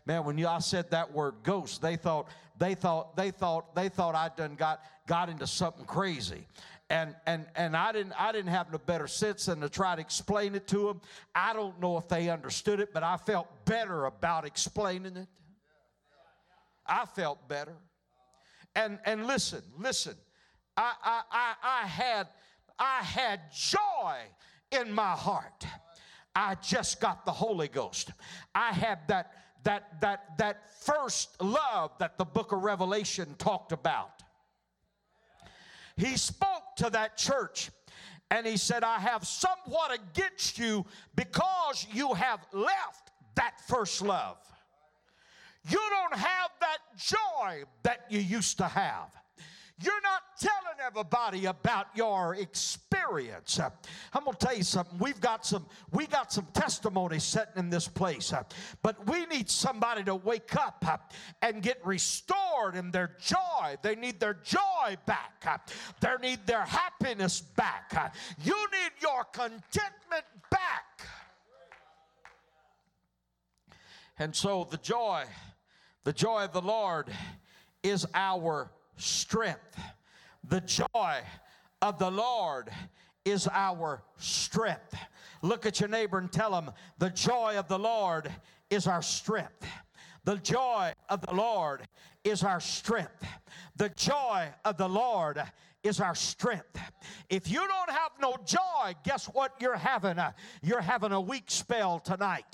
Man, 0.07 0.25
when 0.25 0.39
y'all 0.39 0.61
said 0.61 0.89
that 0.93 1.13
word 1.13 1.35
ghost, 1.43 1.83
they 1.83 1.97
thought 1.97 2.29
they 2.59 2.77
thought 2.77 3.17
they 3.17 3.33
thought 3.33 3.75
they 3.75 3.89
thought 3.89 4.15
I 4.15 4.31
done 4.35 4.55
got 4.55 4.81
got 5.09 5.29
into 5.29 5.49
something 5.49 5.85
crazy. 5.85 6.47
And 6.89 7.15
and 7.27 7.47
and 7.57 7.77
I 7.77 7.93
didn't 7.93 8.13
I 8.19 8.33
didn't 8.33 8.51
have 8.51 8.71
no 8.71 8.79
better 8.79 9.07
sense 9.07 9.47
than 9.47 9.61
to 9.61 9.69
try 9.69 9.97
to 9.97 10.01
explain 10.01 10.55
it 10.55 10.69
to 10.69 10.87
them. 10.87 11.01
I 11.35 11.53
don't 11.53 11.81
know 11.81 11.97
if 11.99 12.09
they 12.09 12.29
understood 12.29 12.81
it, 12.81 12.93
but 12.93 13.03
I 13.03 13.17
felt 13.17 13.49
better 13.65 14.05
about 14.05 14.47
explaining 14.47 15.17
it. 15.17 15.29
I 16.87 17.07
felt 17.07 17.49
better. 17.49 17.75
And 18.75 18.99
and 19.05 19.27
listen, 19.27 19.63
listen. 19.79 20.15
I 20.77 20.93
I 21.03 21.23
I, 21.33 21.55
I 21.63 21.87
had 21.87 22.29
I 22.79 23.03
had 23.03 23.41
joy 23.53 24.17
in 24.71 24.93
my 24.93 25.13
heart. 25.13 25.67
I 26.37 26.55
just 26.57 27.01
got 27.01 27.25
the 27.25 27.33
Holy 27.33 27.69
Ghost. 27.69 28.13
I 28.55 28.73
had 28.73 29.01
that 29.09 29.33
that 29.65 30.01
that 30.03 30.39
that 30.39 30.71
first 30.83 31.43
love 31.43 31.93
that 31.99 32.17
the 32.19 32.25
book 32.25 32.53
of 32.53 32.63
Revelation 32.63 33.35
talked 33.39 33.73
about 33.73 34.23
he 35.97 36.17
spoke 36.17 36.77
to 36.77 36.91
that 36.91 37.17
church 37.17 37.71
and 38.31 38.47
he 38.47 38.57
said, 38.57 38.85
I 38.85 38.99
have 38.99 39.27
somewhat 39.27 39.95
against 39.95 40.59
you 40.59 40.85
because 41.15 41.87
you 41.93 42.13
have 42.15 42.41
left 42.53 43.11
that 43.37 43.61
first 43.67 44.03
love. 44.03 44.39
You 45.69 45.81
don't 45.91 46.19
have 46.19 46.51
that 46.61 46.79
joy 46.97 47.65
that 47.83 48.07
you 48.09 48.21
used 48.21 48.59
to 48.59 48.67
have. 48.67 49.15
You're 49.79 50.01
not 50.03 50.23
telling 50.41 50.81
everybody 50.87 51.45
about 51.45 51.89
your 51.95 52.35
experience. 52.35 53.61
I'm 53.61 54.25
gonna 54.25 54.37
tell 54.39 54.57
you 54.57 54.63
something. 54.63 54.99
We've 54.99 55.21
got 55.21 55.45
some 55.45 55.67
we 55.93 56.07
got 56.07 56.33
some 56.33 56.47
testimonies 56.55 57.25
sitting 57.25 57.57
in 57.57 57.69
this 57.69 57.87
place, 57.87 58.33
but 58.83 59.07
we 59.07 59.27
need 59.27 59.51
somebody 59.51 60.03
to 60.05 60.15
wake 60.15 60.57
up 60.57 61.13
and 61.43 61.63
get 61.63 61.85
restored 61.85 62.75
in 62.75 62.91
their 62.91 63.17
joy. 63.21 63.77
They 63.83 63.97
need 63.97 64.19
their 64.19 64.35
joy 64.35 64.97
back. 65.05 65.63
They 66.01 66.09
need 66.23 66.47
their 66.47 66.65
happiness 66.65 67.43
back. 67.43 68.15
You 68.43 68.57
need 68.73 68.93
your 69.03 69.25
contentment 69.25 70.25
back. 70.51 71.07
And 74.19 74.35
so 74.35 74.67
the 74.71 74.79
joy, 74.79 75.25
the 76.05 76.15
joy 76.15 76.45
of 76.45 76.55
the 76.55 76.63
Lord 76.63 77.13
is 77.83 78.07
our 78.15 78.71
strength. 78.97 79.79
The 80.49 80.61
joy 80.61 81.21
of 81.83 81.99
the 81.99 82.11
Lord 82.11 82.71
is 83.25 83.49
our 83.53 84.03
strength. 84.19 84.95
Look 85.43 85.67
at 85.67 85.81
your 85.81 85.89
neighbor 85.89 86.19
and 86.19 86.31
tell 86.31 86.55
him, 86.57 86.71
The 86.99 87.11
joy 87.11 87.59
of 87.59 87.69
the 87.69 87.79
Lord 87.79 88.31
is 88.71 88.87
our 88.87 89.03
strength. 89.03 89.67
The 90.25 90.37
joy 90.37 90.93
of 91.09 91.21
the 91.21 91.35
Lord 91.35 91.87
is 92.25 92.43
our 92.43 92.61
strength. 92.61 93.25
The 93.77 93.91
joy 93.91 94.49
of 94.65 94.77
the 94.77 94.89
Lord 94.89 95.41
is 95.87 96.01
our 96.01 96.15
strength. 96.15 96.79
If 97.29 97.51
you 97.51 97.67
don't 97.67 97.91
have 97.91 98.13
no 98.21 98.37
joy, 98.45 98.95
guess 99.05 99.27
what 99.27 99.53
you're 99.61 99.77
having? 99.77 100.19
You're 100.63 100.81
having 100.81 101.13
a 101.13 101.21
weak 101.21 101.45
spell 101.47 101.99
tonight. 101.99 102.45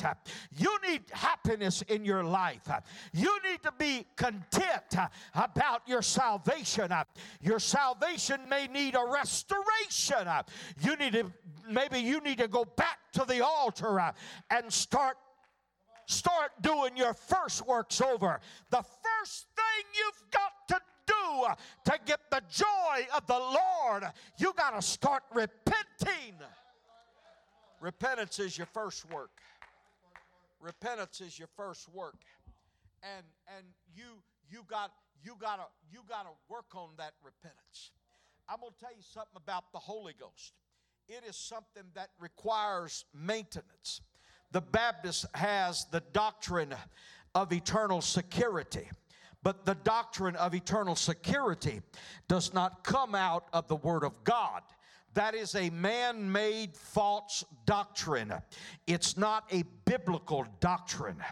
You 0.56 0.76
need 0.88 1.02
happiness 1.12 1.82
in 1.82 2.04
your 2.04 2.24
life. 2.24 2.68
You 3.12 3.38
need 3.48 3.62
to 3.62 3.72
be 3.78 4.06
content 4.16 4.96
about 5.34 5.82
your 5.86 6.02
salvation. 6.02 6.92
Your 7.40 7.58
salvation 7.58 8.40
may 8.48 8.66
need 8.66 8.94
a 8.94 9.04
restoration. 9.10 10.28
You 10.80 10.96
need 10.96 11.12
to 11.14 11.32
maybe 11.68 11.98
you 12.00 12.20
need 12.20 12.38
to 12.38 12.48
go 12.48 12.64
back 12.64 12.98
to 13.14 13.24
the 13.24 13.44
altar 13.44 14.12
and 14.50 14.72
start 14.72 15.16
start 16.06 16.50
doing 16.60 16.96
your 16.96 17.14
first 17.14 17.66
works 17.66 18.00
over. 18.00 18.40
The 18.70 18.82
first 18.82 19.46
thing 19.56 19.84
you've 19.94 20.30
got 20.30 20.68
to 20.68 20.80
do 21.06 21.47
to 21.85 21.99
get 22.04 22.21
the 22.30 22.42
joy 22.50 23.06
of 23.14 23.26
the 23.26 23.38
Lord, 23.38 24.04
you 24.38 24.52
got 24.56 24.71
to 24.71 24.82
start 24.82 25.23
repenting. 25.32 26.35
Repentance 27.80 28.38
is 28.38 28.56
your 28.56 28.66
first 28.66 29.11
work. 29.11 29.30
Repentance 30.61 31.21
is 31.21 31.38
your 31.38 31.49
first 31.56 31.88
work. 31.92 32.18
And 33.02 33.26
and 33.56 33.66
you 33.97 34.23
you 34.49 34.61
got 34.68 34.92
you 35.25 35.35
got 35.40 35.56
to 35.56 35.64
you 35.92 36.00
got 36.09 36.23
to 36.23 36.30
work 36.49 36.75
on 36.75 36.90
that 36.99 37.12
repentance. 37.25 37.90
I'm 38.49 38.61
going 38.61 38.73
to 38.73 38.78
tell 38.78 38.94
you 38.94 39.02
something 39.02 39.37
about 39.37 39.73
the 39.73 39.78
Holy 39.78 40.14
Ghost. 40.18 40.52
It 41.09 41.24
is 41.29 41.37
something 41.37 41.85
that 41.94 42.11
requires 42.20 43.05
maintenance. 43.14 44.03
The 44.53 44.61
Baptist 44.61 45.26
has 45.35 45.87
the 45.90 46.03
doctrine 46.12 46.74
of 47.35 47.53
eternal 47.53 48.00
security. 48.00 48.88
But 49.42 49.64
the 49.64 49.74
doctrine 49.74 50.37
of 50.37 50.55
eternal 50.55 50.94
security 50.94 51.83
does 52.28 52.55
not 52.55 52.85
come 52.85 53.14
out 53.14 53.46
of 53.52 53.66
the 53.68 53.76
Word 53.76 54.05
of 54.05 54.24
God. 54.24 54.62
That 55.14 55.35
is 55.35 55.55
a 55.55 55.68
man 55.70 56.31
made 56.31 56.74
false 56.74 57.44
doctrine. 57.66 58.33
It's 58.87 59.16
not 59.16 59.44
a 59.50 59.64
biblical 59.85 60.46
doctrine. 60.61 61.22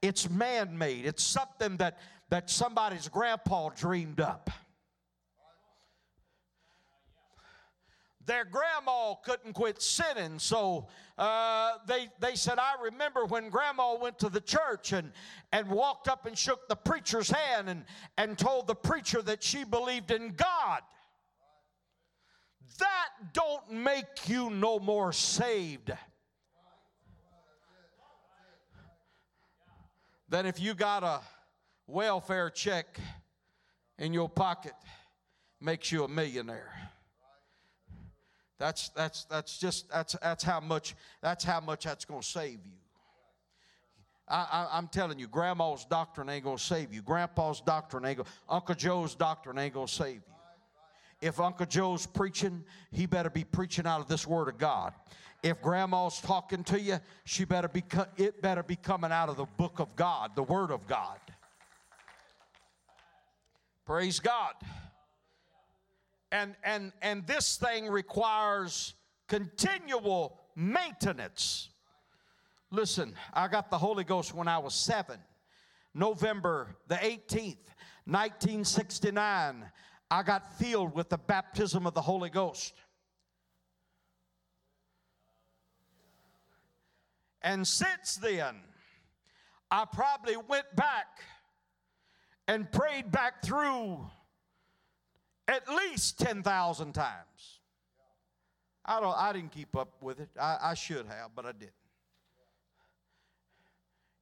It's 0.00 0.30
man 0.30 0.78
made. 0.78 1.04
It's 1.04 1.22
something 1.22 1.76
that, 1.76 1.98
that 2.30 2.48
somebody's 2.48 3.08
grandpa 3.08 3.70
dreamed 3.70 4.20
up. 4.20 4.48
Their 8.26 8.44
grandma 8.44 9.14
couldn't 9.24 9.52
quit 9.54 9.80
sinning. 9.80 10.38
So 10.38 10.88
uh, 11.16 11.74
they, 11.86 12.08
they 12.20 12.34
said, 12.34 12.58
I 12.58 12.74
remember 12.82 13.24
when 13.24 13.48
grandma 13.48 13.96
went 13.96 14.18
to 14.18 14.28
the 14.28 14.40
church 14.40 14.92
and, 14.92 15.12
and 15.52 15.68
walked 15.68 16.08
up 16.08 16.26
and 16.26 16.36
shook 16.36 16.68
the 16.68 16.76
preacher's 16.76 17.30
hand 17.30 17.68
and, 17.68 17.84
and 18.18 18.36
told 18.36 18.66
the 18.66 18.74
preacher 18.74 19.22
that 19.22 19.42
she 19.42 19.64
believed 19.64 20.10
in 20.10 20.34
God. 20.36 20.80
That 22.78 23.32
don't 23.32 23.70
make 23.70 24.28
you 24.28 24.50
no 24.50 24.78
more 24.78 25.12
saved 25.12 25.92
than 30.28 30.44
if 30.46 30.60
you 30.60 30.74
got 30.74 31.04
a 31.04 31.20
welfare 31.86 32.50
check 32.50 32.98
in 33.98 34.12
your 34.12 34.28
pocket 34.28 34.74
makes 35.60 35.90
you 35.90 36.04
a 36.04 36.08
millionaire. 36.08 36.85
That's 38.58 38.88
that's 38.90 39.24
that's 39.24 39.58
just 39.58 39.90
that's 39.90 40.16
that's 40.22 40.42
how 40.42 40.60
much 40.60 40.94
that's 41.20 41.44
how 41.44 41.60
much 41.60 41.84
that's 41.84 42.04
going 42.04 42.22
to 42.22 42.26
save 42.26 42.64
you. 42.64 42.72
I, 44.28 44.66
am 44.72 44.88
telling 44.88 45.20
you, 45.20 45.28
Grandma's 45.28 45.84
doctrine 45.84 46.28
ain't 46.28 46.42
going 46.42 46.56
to 46.56 46.62
save 46.62 46.92
you. 46.92 47.00
Grandpa's 47.00 47.60
doctrine 47.60 48.04
ain't 48.04 48.16
going. 48.16 48.28
Uncle 48.48 48.74
Joe's 48.74 49.14
doctrine 49.14 49.56
ain't 49.56 49.74
going 49.74 49.86
to 49.86 49.92
save 49.92 50.14
you. 50.16 51.28
If 51.28 51.38
Uncle 51.38 51.66
Joe's 51.66 52.06
preaching, 52.06 52.64
he 52.90 53.06
better 53.06 53.30
be 53.30 53.44
preaching 53.44 53.86
out 53.86 54.00
of 54.00 54.08
this 54.08 54.26
Word 54.26 54.48
of 54.48 54.58
God. 54.58 54.94
If 55.44 55.62
Grandma's 55.62 56.20
talking 56.20 56.64
to 56.64 56.80
you, 56.80 56.98
she 57.24 57.44
better 57.44 57.68
be. 57.68 57.84
It 58.16 58.42
better 58.42 58.64
be 58.64 58.76
coming 58.76 59.12
out 59.12 59.28
of 59.28 59.36
the 59.36 59.46
Book 59.56 59.78
of 59.78 59.94
God, 59.94 60.32
the 60.34 60.42
Word 60.42 60.72
of 60.72 60.86
God. 60.88 61.18
Praise 63.84 64.18
God 64.18 64.54
and 66.32 66.54
and 66.64 66.92
and 67.02 67.26
this 67.26 67.56
thing 67.56 67.88
requires 67.88 68.94
continual 69.28 70.40
maintenance. 70.54 71.70
Listen 72.70 73.14
i 73.32 73.46
got 73.48 73.70
the 73.70 73.78
holy 73.78 74.02
ghost 74.04 74.34
when 74.34 74.48
i 74.48 74.58
was 74.58 74.74
seven 74.74 75.20
november 75.94 76.76
the 76.88 76.96
18th 76.96 77.56
1969 78.06 79.64
i 80.10 80.22
got 80.22 80.58
filled 80.58 80.94
with 80.94 81.08
the 81.08 81.18
baptism 81.18 81.86
of 81.86 81.94
the 81.94 82.00
holy 82.02 82.30
ghost. 82.30 82.74
And 87.40 87.66
since 87.66 88.16
then 88.16 88.56
i 89.70 89.84
probably 89.84 90.36
went 90.36 90.74
back 90.74 91.22
and 92.48 92.70
prayed 92.70 93.10
back 93.12 93.42
through 93.44 94.06
at 95.48 95.68
least 95.68 96.18
10,000 96.18 96.92
times. 96.92 97.60
I, 98.84 99.00
don't, 99.00 99.16
I 99.16 99.32
didn't 99.32 99.52
keep 99.52 99.76
up 99.76 100.00
with 100.00 100.20
it. 100.20 100.28
I, 100.40 100.58
I 100.62 100.74
should 100.74 101.06
have, 101.06 101.30
but 101.34 101.44
I 101.44 101.52
didn't. 101.52 101.72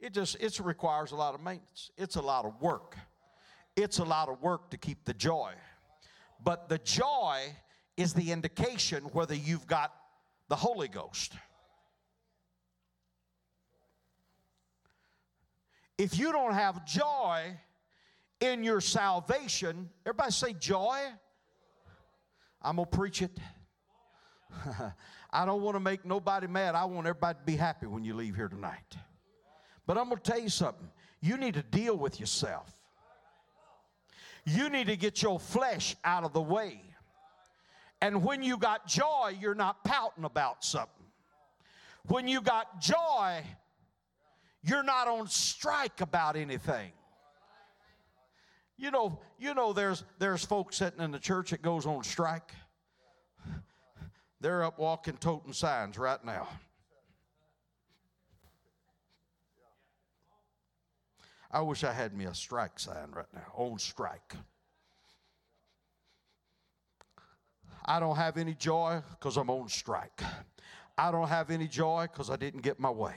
It 0.01 0.13
just 0.13 0.37
it 0.39 0.59
requires 0.61 1.13
a 1.13 1.17
lot 1.17 1.35
of 1.35 1.41
maintenance. 1.41 1.91
It's 1.97 2.17
a 2.17 2.21
lot 2.21 2.45
of 2.45 2.61
work. 2.61 2.97
It's 3.77 3.99
a 3.99 4.05
lot 4.05 4.29
of 4.29 4.43
work 4.43 4.71
to 4.71 4.77
keep 4.77 5.05
the 5.05 5.15
joy. 5.15 5.53
But 6.43 6.69
the 6.69 6.79
joy 6.79 7.55
is 7.97 8.13
the 8.13 8.31
indication 8.31 9.05
whether 9.13 9.35
you've 9.35 9.67
got 9.67 9.95
the 10.49 10.57
Holy 10.57 10.89
Ghost. 10.89 11.33
If 15.97 16.19
you 16.19 16.33
don't 16.33 16.55
have 16.55 16.85
joy, 16.85 17.57
in 18.45 18.63
your 18.63 18.81
salvation. 18.81 19.91
Everybody 20.07 20.31
say 20.31 20.53
joy. 20.53 20.99
I'm 22.63 22.77
going 22.77 22.89
to 22.91 22.97
preach 22.97 23.23
it. 23.23 23.39
I 25.31 25.45
don't 25.45 25.63
want 25.63 25.77
to 25.77 25.81
make 25.81 26.05
nobody 26.05 26.47
mad. 26.47 26.75
I 26.75 26.85
want 26.85 27.07
everybody 27.07 27.39
to 27.39 27.45
be 27.45 27.57
happy 27.57 27.87
when 27.87 28.05
you 28.05 28.15
leave 28.15 28.37
here 28.37 28.49
tonight. 28.49 28.97
But 29.87 29.99
I'm 29.99 30.09
going 30.09 30.21
to 30.21 30.31
tell 30.31 30.41
you 30.41 30.49
something. 30.49 30.89
You 31.21 31.37
need 31.37 31.55
to 31.55 31.63
deal 31.63 31.97
with 31.97 32.21
yourself. 32.21 32.73
You 34.45 34.69
need 34.69 34.87
to 34.87 34.97
get 34.97 35.23
your 35.23 35.41
flesh 35.41 35.97
out 36.05 36.25
of 36.25 36.33
the 36.33 36.43
way 36.43 36.83
And 38.01 38.23
when 38.23 38.43
you 38.43 38.59
got 38.59 38.87
joy, 38.87 39.35
you're 39.41 39.55
not 39.55 39.83
pouting 39.83 40.25
about 40.25 40.63
something. 40.63 41.07
When 42.07 42.29
you 42.29 42.43
got 42.43 42.81
joy, 42.81 43.43
you're 44.63 44.83
not 44.83 45.09
on 45.09 45.27
strike 45.29 46.03
about 46.03 46.37
anything. 46.37 46.93
You 48.77 48.91
know, 48.91 49.21
you 49.39 49.55
know 49.55 49.73
there's 49.73 50.05
there's 50.19 50.45
folks 50.45 50.77
sitting 50.77 51.01
in 51.01 51.11
the 51.11 51.19
church 51.19 51.51
that 51.51 51.63
goes 51.63 51.87
on 51.87 52.03
strike. 52.03 52.53
They're 54.41 54.65
up 54.65 54.79
walking 54.79 55.17
toting 55.17 55.53
signs 55.53 55.97
right 55.97 56.23
now. 56.25 56.49
I 61.51 61.61
wish 61.61 61.85
I 61.85 61.93
had 61.93 62.13
me 62.15 62.25
a 62.25 62.35
strike 62.35 62.81
sign 62.81 63.13
right 63.13 63.33
now, 63.33 63.47
on 63.55 63.79
strike. 63.79 64.35
I 67.87 68.01
don't 68.01 68.17
have 68.17 68.39
any 68.39 68.55
joy 68.55 69.03
because 69.13 69.37
I'm 69.37 69.51
on 69.51 69.69
strike. 69.69 70.21
I 70.97 71.11
don't 71.11 71.29
have 71.29 71.51
any 71.51 71.67
joy 71.67 72.07
because 72.11 72.31
I 72.31 72.37
didn't 72.37 72.61
get 72.61 72.79
my 72.79 72.91
way. 72.91 73.17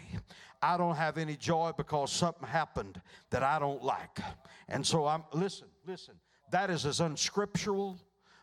I 0.62 0.78
don't 0.78 0.96
have 0.96 1.18
any 1.18 1.36
joy 1.36 1.72
because 1.78 2.12
something 2.12 2.48
happened 2.48 3.00
that 3.30 3.44
I 3.44 3.60
don't 3.60 3.84
like. 3.84 4.20
And 4.68 4.86
so 4.86 5.06
I'm, 5.06 5.24
listen, 5.32 5.68
listen, 5.86 6.16
that 6.52 6.70
is 6.70 6.86
as 6.86 7.00
unscriptural, 7.00 8.00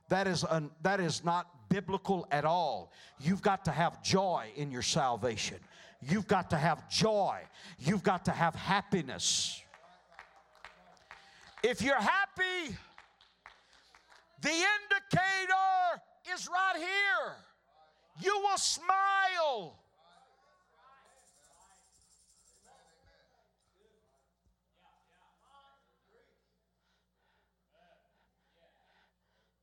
that 0.08 0.28
is, 0.28 0.44
un, 0.44 0.70
that 0.82 1.00
is 1.00 1.24
not 1.24 1.68
biblical 1.68 2.28
at 2.30 2.44
all. 2.44 2.92
You've 3.18 3.42
got 3.42 3.64
to 3.64 3.72
have 3.72 4.02
joy 4.02 4.46
in 4.54 4.70
your 4.70 4.82
salvation. 4.82 5.58
You've 6.00 6.28
got 6.28 6.50
to 6.50 6.56
have 6.56 6.88
joy. 6.88 7.40
You've 7.78 8.04
got 8.04 8.24
to 8.26 8.30
have 8.30 8.54
happiness. 8.54 9.60
If 11.64 11.82
you're 11.82 12.00
happy, 12.00 12.76
the 14.42 14.50
indicator 14.50 16.02
is 16.32 16.48
right 16.48 16.76
here. 16.76 17.34
You 18.20 18.38
will 18.40 18.58
smile. 18.58 19.78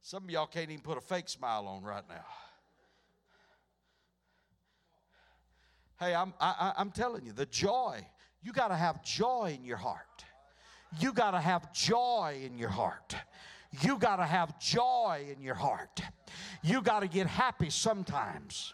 Some 0.01 0.25
of 0.25 0.29
y'all 0.29 0.45
can't 0.45 0.69
even 0.69 0.83
put 0.83 0.97
a 0.97 1.01
fake 1.01 1.29
smile 1.29 1.67
on 1.67 1.83
right 1.83 2.03
now. 2.09 2.25
Hey, 5.97 6.13
I'm, 6.13 6.33
I, 6.41 6.73
I'm 6.75 6.91
telling 6.91 7.25
you, 7.25 7.31
the 7.31 7.45
joy, 7.45 8.05
you 8.41 8.51
got 8.51 8.69
to 8.69 8.75
have 8.75 9.03
joy 9.05 9.55
in 9.57 9.63
your 9.63 9.77
heart. 9.77 10.25
You 10.99 11.13
got 11.13 11.31
to 11.31 11.39
have 11.39 11.71
joy 11.71 12.41
in 12.43 12.57
your 12.57 12.69
heart. 12.69 13.15
You 13.79 13.97
got 13.97 14.17
to 14.17 14.25
have 14.25 14.59
joy 14.59 15.27
in 15.33 15.41
your 15.41 15.55
heart. 15.55 16.01
You 16.61 16.81
got 16.81 17.01
to 17.01 17.07
get 17.07 17.27
happy 17.27 17.69
sometimes. 17.69 18.73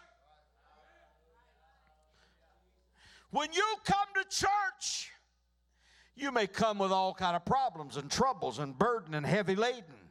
When 3.30 3.52
you 3.52 3.64
come 3.84 4.08
to 4.16 4.24
church, 4.28 5.10
you 6.16 6.32
may 6.32 6.46
come 6.46 6.78
with 6.78 6.90
all 6.90 7.14
kind 7.14 7.36
of 7.36 7.44
problems 7.44 7.96
and 7.96 8.10
troubles 8.10 8.58
and 8.58 8.76
burden 8.76 9.14
and 9.14 9.24
heavy 9.24 9.54
laden. 9.54 10.07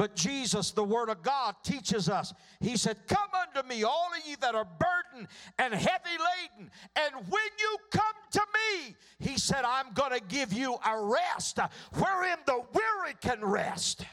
But 0.00 0.16
Jesus, 0.16 0.70
the 0.70 0.82
Word 0.82 1.10
of 1.10 1.22
God, 1.22 1.56
teaches 1.62 2.08
us. 2.08 2.32
He 2.58 2.78
said, 2.78 2.96
Come 3.06 3.28
unto 3.38 3.68
me, 3.68 3.82
all 3.82 4.08
of 4.16 4.26
you 4.26 4.34
that 4.40 4.54
are 4.54 4.64
burdened 4.64 5.28
and 5.58 5.74
heavy 5.74 6.16
laden. 6.56 6.70
And 6.96 7.16
when 7.28 7.50
you 7.58 7.76
come 7.90 8.14
to 8.30 8.40
me, 8.40 8.96
He 9.18 9.36
said, 9.36 9.62
I'm 9.62 9.92
going 9.92 10.18
to 10.18 10.24
give 10.26 10.54
you 10.54 10.78
a 10.86 11.04
rest 11.04 11.58
wherein 11.92 12.38
the 12.46 12.62
weary 12.72 13.14
can 13.20 13.44
rest. 13.44 14.06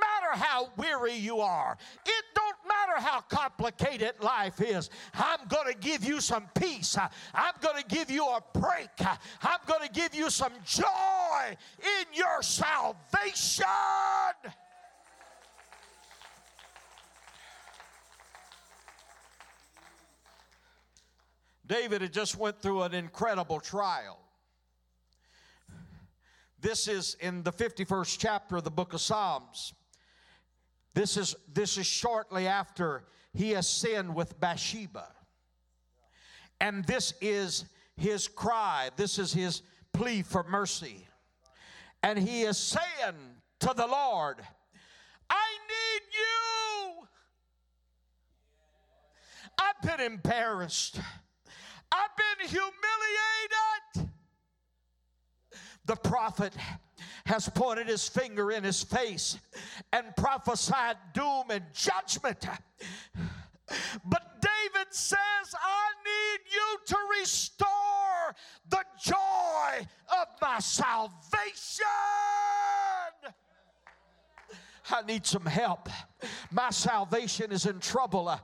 Matter 0.00 0.44
how 0.44 0.70
weary 0.76 1.14
you 1.14 1.40
are. 1.40 1.76
It 2.04 2.24
don't 2.34 2.56
matter 2.66 3.00
how 3.00 3.20
complicated 3.20 4.12
life 4.20 4.60
is. 4.60 4.90
I'm 5.14 5.46
going 5.48 5.72
to 5.72 5.78
give 5.78 6.04
you 6.04 6.20
some 6.20 6.48
peace. 6.58 6.96
I'm 7.34 7.54
going 7.60 7.82
to 7.82 7.88
give 7.88 8.10
you 8.10 8.24
a 8.24 8.42
break. 8.52 8.90
I'm 9.42 9.60
going 9.66 9.86
to 9.86 9.92
give 9.92 10.14
you 10.14 10.30
some 10.30 10.52
joy 10.64 11.56
in 11.80 12.06
your 12.14 12.42
salvation. 12.42 13.64
David 21.66 22.00
had 22.00 22.12
just 22.14 22.36
went 22.38 22.60
through 22.62 22.82
an 22.82 22.94
incredible 22.94 23.60
trial. 23.60 24.18
This 26.60 26.88
is 26.88 27.16
in 27.20 27.42
the 27.42 27.52
51st 27.52 28.18
chapter 28.18 28.56
of 28.56 28.64
the 28.64 28.70
book 28.70 28.94
of 28.94 29.00
Psalms. 29.00 29.74
This 30.98 31.16
is, 31.16 31.36
this 31.54 31.78
is 31.78 31.86
shortly 31.86 32.48
after 32.48 33.04
he 33.32 33.50
has 33.50 33.68
sinned 33.68 34.16
with 34.16 34.40
Bathsheba. 34.40 35.06
And 36.60 36.84
this 36.86 37.14
is 37.20 37.66
his 37.96 38.26
cry, 38.26 38.90
this 38.96 39.16
is 39.16 39.32
his 39.32 39.62
plea 39.92 40.22
for 40.22 40.42
mercy. 40.42 41.06
And 42.02 42.18
he 42.18 42.42
is 42.42 42.58
saying 42.58 43.14
to 43.60 43.72
the 43.76 43.86
Lord, 43.86 44.38
I 45.30 45.46
need 45.68 46.02
you. 46.18 47.06
I've 49.56 49.80
been 49.80 50.04
embarrassed. 50.04 50.98
I've 51.92 52.16
been 52.16 52.48
humiliated. 52.48 53.77
The 55.88 55.96
prophet 55.96 56.52
has 57.24 57.48
pointed 57.48 57.86
his 57.86 58.06
finger 58.06 58.52
in 58.52 58.62
his 58.62 58.82
face 58.82 59.38
and 59.90 60.14
prophesied 60.16 60.96
doom 61.14 61.44
and 61.48 61.64
judgment. 61.72 62.46
But 64.04 64.42
David 64.42 64.88
says, 64.90 65.18
I 65.54 65.88
need 66.04 66.40
you 66.52 66.78
to 66.88 66.96
restore 67.18 68.34
the 68.68 68.84
joy 69.00 69.86
of 70.20 70.26
my 70.42 70.58
salvation. 70.58 71.86
I 74.90 75.02
need 75.06 75.24
some 75.26 75.46
help. 75.46 75.88
My 76.50 76.70
salvation 76.70 77.52
is 77.52 77.66
in 77.66 77.78
trouble. 77.80 78.34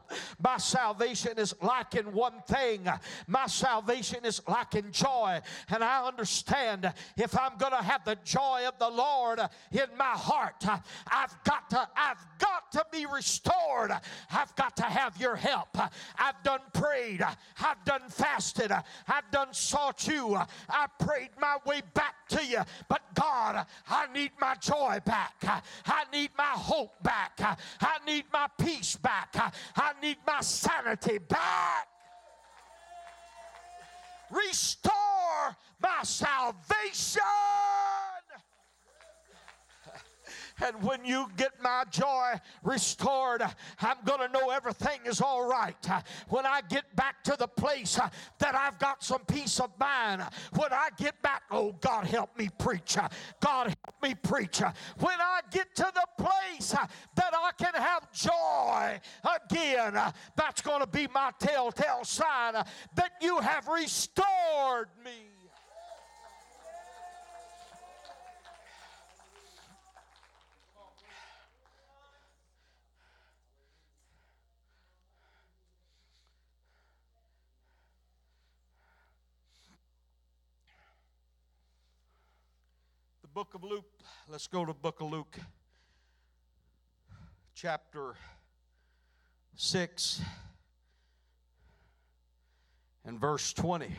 My 0.43 0.57
salvation 0.59 1.39
is 1.39 1.55
lacking 1.63 2.13
one 2.13 2.43
thing. 2.47 2.89
My 3.27 3.47
salvation 3.47 4.25
is 4.25 4.41
lacking 4.47 4.91
joy. 4.93 5.41
And 5.71 5.83
I 5.83 6.07
understand 6.07 6.93
if 7.17 7.39
I'm 7.39 7.57
going 7.59 7.73
to 7.73 7.83
have 7.83 8.05
the 8.05 8.17
joy 8.25 8.63
of 8.67 8.79
the 8.79 8.89
Lord 8.89 9.41
in 9.73 9.87
my 9.99 10.05
heart, 10.05 10.65
I've 11.11 11.37
got 11.45 11.71
to, 11.71 11.89
I've 11.97 12.25
got 12.39 12.73
to 12.73 12.85
be 12.93 13.07
restored. 13.07 13.93
I've 14.31 14.55
got 14.57 14.77
to 14.77 14.85
have 14.85 15.17
your 15.21 15.37
help. 15.37 15.77
I've 16.19 16.43
done 16.43 16.61
prayed. 16.73 17.23
I've 17.61 17.85
done 17.85 18.03
fasted. 18.09 18.73
I've 18.73 19.31
done 19.31 19.53
sought 19.53 20.07
you. 20.07 20.37
I 20.69 20.87
prayed 20.99 21.31
my 21.41 21.57
way 21.67 21.83
back 21.95 22.29
to 22.29 22.45
you. 22.45 22.61
But 22.89 23.03
God, 23.15 23.67
I 23.89 24.13
need 24.13 24.33
my 24.41 24.55
joy 24.57 24.99
back. 25.05 25.35
I 25.87 26.05
need 26.13 26.31
my 26.37 26.45
hope 26.45 27.03
back. 27.03 27.59
I 27.81 27.98
need 28.07 28.24
my 28.33 28.48
peace 28.59 28.96
back. 28.96 29.35
I 29.77 29.92
need 30.03 30.18
my 30.27 30.40
sanity 30.40 31.18
back. 31.18 31.88
Restore 34.31 35.57
my 35.81 36.03
salvation. 36.03 37.22
And 40.62 40.83
when 40.83 41.05
you 41.05 41.27
get 41.37 41.53
my 41.62 41.85
joy 41.90 42.35
restored, 42.62 43.43
I'm 43.81 43.97
going 44.05 44.21
to 44.21 44.33
know 44.33 44.51
everything 44.51 45.01
is 45.05 45.21
all 45.21 45.49
right. 45.49 45.75
When 46.29 46.47
I 46.47 46.61
get 46.69 46.85
back 46.95 47.25
to 47.25 47.37
the 47.38 47.49
place 47.49 47.99
that 48.38 48.55
I've 48.55 48.79
got 48.79 49.03
some 49.03 49.23
peace 49.27 49.59
of 49.59 49.71
mind, 49.79 50.23
when 50.55 50.73
I 50.73 50.90
get 50.97 51.21
back, 51.23 51.43
oh, 51.51 51.73
God, 51.81 52.07
help 52.07 52.38
me 52.38 52.49
preach. 52.59 52.97
God, 53.40 53.67
help 53.67 54.03
me 54.03 54.14
preach. 54.14 54.61
When 54.61 55.21
I 55.21 55.40
get 55.51 55.75
to 55.77 55.93
the 55.93 56.25
place 56.25 56.71
that 56.71 57.33
I 57.35 57.51
can 57.59 57.75
have 57.75 58.11
joy 58.12 59.01
again, 59.51 60.01
that's 60.37 60.61
going 60.61 60.81
to 60.81 60.87
be 60.87 61.09
my 61.12 61.33
telltale 61.38 62.05
sign 62.05 62.55
that 62.55 63.12
you 63.21 63.38
have 63.38 63.67
restored 63.67 64.88
me. 65.05 65.34
Book 83.35 83.55
of 83.55 83.64
Luke. 83.64 83.90
Let's 84.29 84.47
go 84.47 84.64
to 84.64 84.73
book 84.73 85.01
of 85.01 85.11
Luke, 85.11 85.37
chapter 87.53 88.14
6 89.57 90.20
and 93.05 93.18
verse 93.18 93.53
20. 93.53 93.90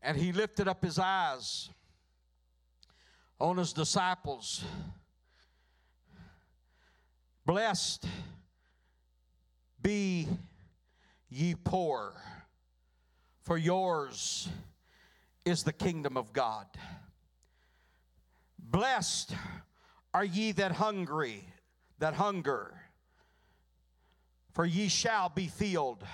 And 0.00 0.16
he 0.16 0.32
lifted 0.32 0.66
up 0.66 0.82
his 0.82 0.98
eyes 0.98 1.68
on 3.38 3.58
his 3.58 3.74
disciples. 3.74 4.64
Blessed 7.44 8.06
be 9.82 10.26
ye 11.28 11.54
poor, 11.54 12.14
for 13.48 13.56
yours 13.56 14.46
is 15.46 15.62
the 15.62 15.72
kingdom 15.72 16.18
of 16.18 16.34
God. 16.34 16.66
Blessed 18.58 19.34
are 20.12 20.22
ye 20.22 20.52
that 20.52 20.72
hungry, 20.72 21.48
that 21.98 22.12
hunger, 22.12 22.74
for 24.52 24.66
ye 24.66 24.88
shall 24.88 25.30
be 25.30 25.46
filled. 25.46 26.04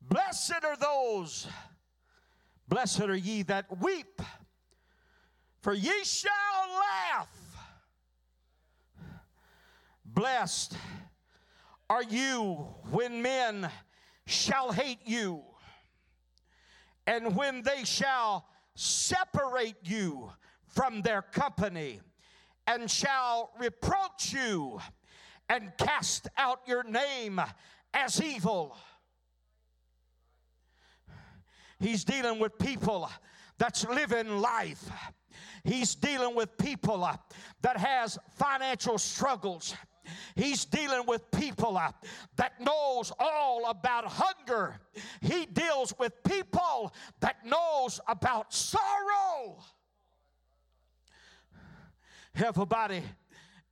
Blessed 0.00 0.62
are 0.62 0.76
those, 0.76 1.48
blessed 2.68 3.00
are 3.00 3.16
ye 3.16 3.42
that 3.42 3.80
weep, 3.80 4.22
for 5.62 5.74
ye 5.74 6.04
shall 6.04 6.30
laugh. 7.12 7.56
Blessed 10.04 10.76
are 11.88 12.04
you 12.04 12.68
when 12.92 13.20
men 13.20 13.68
shall 14.26 14.70
hate 14.70 15.00
you, 15.04 15.42
and 17.10 17.34
when 17.34 17.60
they 17.62 17.82
shall 17.82 18.46
separate 18.76 19.74
you 19.82 20.30
from 20.68 21.02
their 21.02 21.22
company, 21.22 21.98
and 22.68 22.88
shall 22.88 23.50
reproach 23.58 24.32
you 24.32 24.80
and 25.48 25.72
cast 25.76 26.28
out 26.38 26.60
your 26.68 26.84
name 26.84 27.40
as 27.92 28.22
evil. 28.22 28.76
He's 31.80 32.04
dealing 32.04 32.38
with 32.38 32.56
people 32.60 33.10
that's 33.58 33.84
living 33.88 34.38
life. 34.38 34.88
He's 35.64 35.96
dealing 35.96 36.36
with 36.36 36.56
people 36.58 37.10
that 37.62 37.76
has 37.76 38.20
financial 38.36 38.98
struggles. 38.98 39.74
He's 40.34 40.64
dealing 40.64 41.06
with 41.06 41.30
people 41.30 41.76
uh, 41.76 41.92
that 42.36 42.60
knows 42.60 43.12
all 43.18 43.68
about 43.68 44.04
hunger. 44.06 44.80
He 45.20 45.46
deals 45.46 45.92
with 45.98 46.12
people 46.22 46.92
that 47.20 47.44
knows 47.44 48.00
about 48.06 48.52
sorrow. 48.52 49.58
Everybody, 52.34 53.02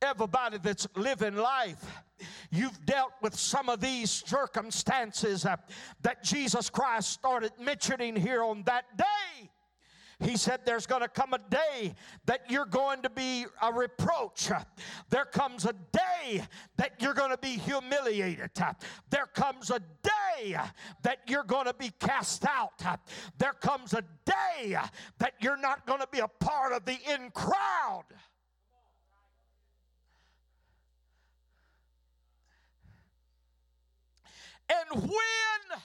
everybody 0.01 0.57
that's 0.57 0.87
living 0.95 1.35
life, 1.35 1.83
you've 2.51 2.85
dealt 2.85 3.13
with 3.21 3.35
some 3.37 3.69
of 3.69 3.79
these 3.79 4.11
circumstances 4.11 5.45
uh, 5.45 5.55
that 6.01 6.23
Jesus 6.23 6.69
Christ 6.69 7.09
started 7.09 7.51
mentioning 7.59 8.15
here 8.15 8.43
on 8.43 8.63
that 8.63 8.97
day. 8.97 9.05
He 10.21 10.35
said, 10.35 10.61
There's 10.65 10.85
going 10.85 11.01
to 11.01 11.07
come 11.07 11.33
a 11.33 11.39
day 11.49 11.95
that 12.25 12.41
you're 12.49 12.65
going 12.65 13.01
to 13.03 13.09
be 13.09 13.45
a 13.61 13.71
reproach. 13.71 14.49
There 15.09 15.25
comes 15.25 15.65
a 15.65 15.73
day 15.93 16.43
that 16.75 16.93
you're 16.99 17.13
going 17.13 17.31
to 17.31 17.37
be 17.37 17.57
humiliated. 17.57 18.51
There 19.09 19.27
comes 19.33 19.69
a 19.69 19.79
day 20.03 20.57
that 21.03 21.19
you're 21.27 21.45
going 21.45 21.65
to 21.65 21.73
be 21.73 21.91
cast 21.99 22.45
out. 22.45 22.81
There 23.37 23.53
comes 23.53 23.93
a 23.93 24.03
day 24.25 24.77
that 25.19 25.33
you're 25.39 25.57
not 25.57 25.85
going 25.85 26.01
to 26.01 26.07
be 26.11 26.19
a 26.19 26.27
part 26.27 26.73
of 26.73 26.83
the 26.83 26.97
in 27.13 27.31
crowd. 27.31 28.03
And 34.69 35.01
when 35.01 35.79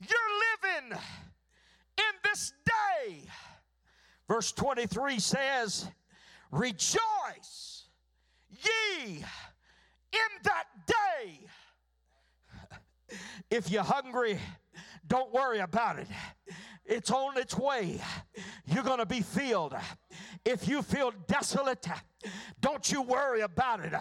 you're 0.00 0.18
living 0.64 0.98
in 1.98 2.14
this 2.24 2.52
day. 2.64 3.22
Verse 4.28 4.52
23 4.52 5.18
says, 5.18 5.88
Rejoice 6.50 7.88
ye 8.50 9.16
in 10.12 10.32
that 10.44 10.64
day. 10.86 11.40
If 13.48 13.70
you're 13.70 13.84
hungry, 13.84 14.40
don't 15.08 15.32
worry 15.32 15.60
about 15.60 15.98
it. 15.98 16.08
It's 16.88 17.10
on 17.10 17.36
its 17.36 17.56
way. 17.58 18.00
You're 18.66 18.84
going 18.84 18.98
to 18.98 19.06
be 19.06 19.20
filled. 19.20 19.74
If 20.44 20.68
you 20.68 20.82
feel 20.82 21.12
desolate, 21.26 21.86
don't 22.60 22.90
you 22.90 23.02
worry 23.02 23.40
about 23.40 23.84
it. 23.84 23.92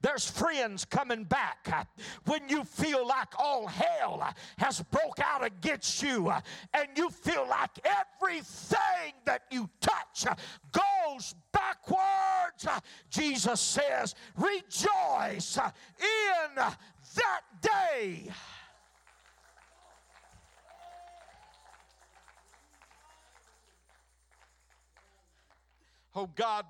There's 0.00 0.30
friends 0.30 0.84
coming 0.84 1.24
back 1.24 1.88
when 2.26 2.48
you 2.48 2.62
feel 2.62 3.06
like 3.06 3.28
all 3.38 3.66
hell 3.66 4.32
has 4.58 4.80
broke 4.80 5.18
out 5.20 5.44
against 5.44 6.02
you 6.02 6.32
and 6.72 6.88
you 6.96 7.10
feel 7.10 7.46
like 7.48 7.70
everything 7.84 9.14
that 9.24 9.42
you 9.50 9.68
touch 9.80 10.26
goes 10.70 11.34
backwards. 11.52 12.82
Jesus 13.10 13.60
says, 13.60 14.14
Rejoice 14.36 15.58
in 15.58 16.54
that 16.56 17.40
day. 17.60 18.30
Oh 26.14 26.28
God, 26.34 26.64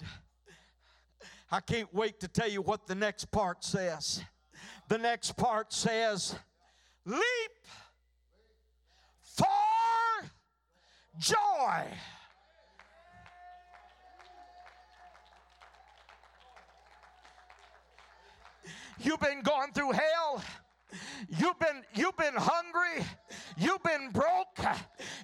I 1.51 1.61
can't 1.61 1.93
wait 1.95 2.21
to 2.21 2.29
tell 2.29 2.49
you 2.49 2.61
what 2.61 2.87
the 2.87 2.95
next 2.95 3.31
part 3.31 3.65
says. 3.65 4.23
The 4.89 4.99
next 4.99 5.37
part 5.37 5.73
says, 5.73 6.35
Leap 7.07 7.23
for 9.23 9.47
joy. 11.19 11.87
You've 19.03 19.21
been 19.21 19.41
going 19.41 19.73
through 19.73 19.93
hell. 19.93 20.45
You've 21.29 21.59
been 21.59 21.83
you've 21.95 22.17
been 22.17 22.35
hungry, 22.37 23.05
you've 23.57 23.83
been 23.83 24.11
broke, 24.11 24.59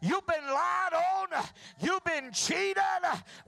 you've 0.00 0.26
been 0.26 0.44
lied 0.46 0.92
on, 0.92 1.44
you've 1.80 2.04
been 2.04 2.32
cheated. 2.32 2.76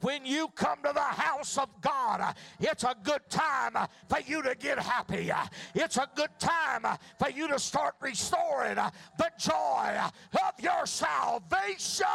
When 0.01 0.25
you 0.25 0.49
come 0.55 0.79
to 0.85 0.93
the 0.93 1.01
house 1.01 1.59
of 1.59 1.69
God, 1.81 2.35
it's 2.61 2.85
a 2.85 2.95
good 3.03 3.29
time 3.29 3.75
for 4.09 4.21
you 4.27 4.43
to 4.43 4.55
get 4.55 4.79
happy. 4.79 5.31
It's 5.75 5.97
a 5.97 6.09
good 6.15 6.31
time 6.39 6.99
for 7.19 7.31
you 7.31 7.49
to 7.49 7.59
start 7.59 7.95
restoring 8.01 8.77
the 8.77 9.31
joy 9.39 9.99
of 10.35 10.61
your 10.61 10.87
salvation. 10.87 12.07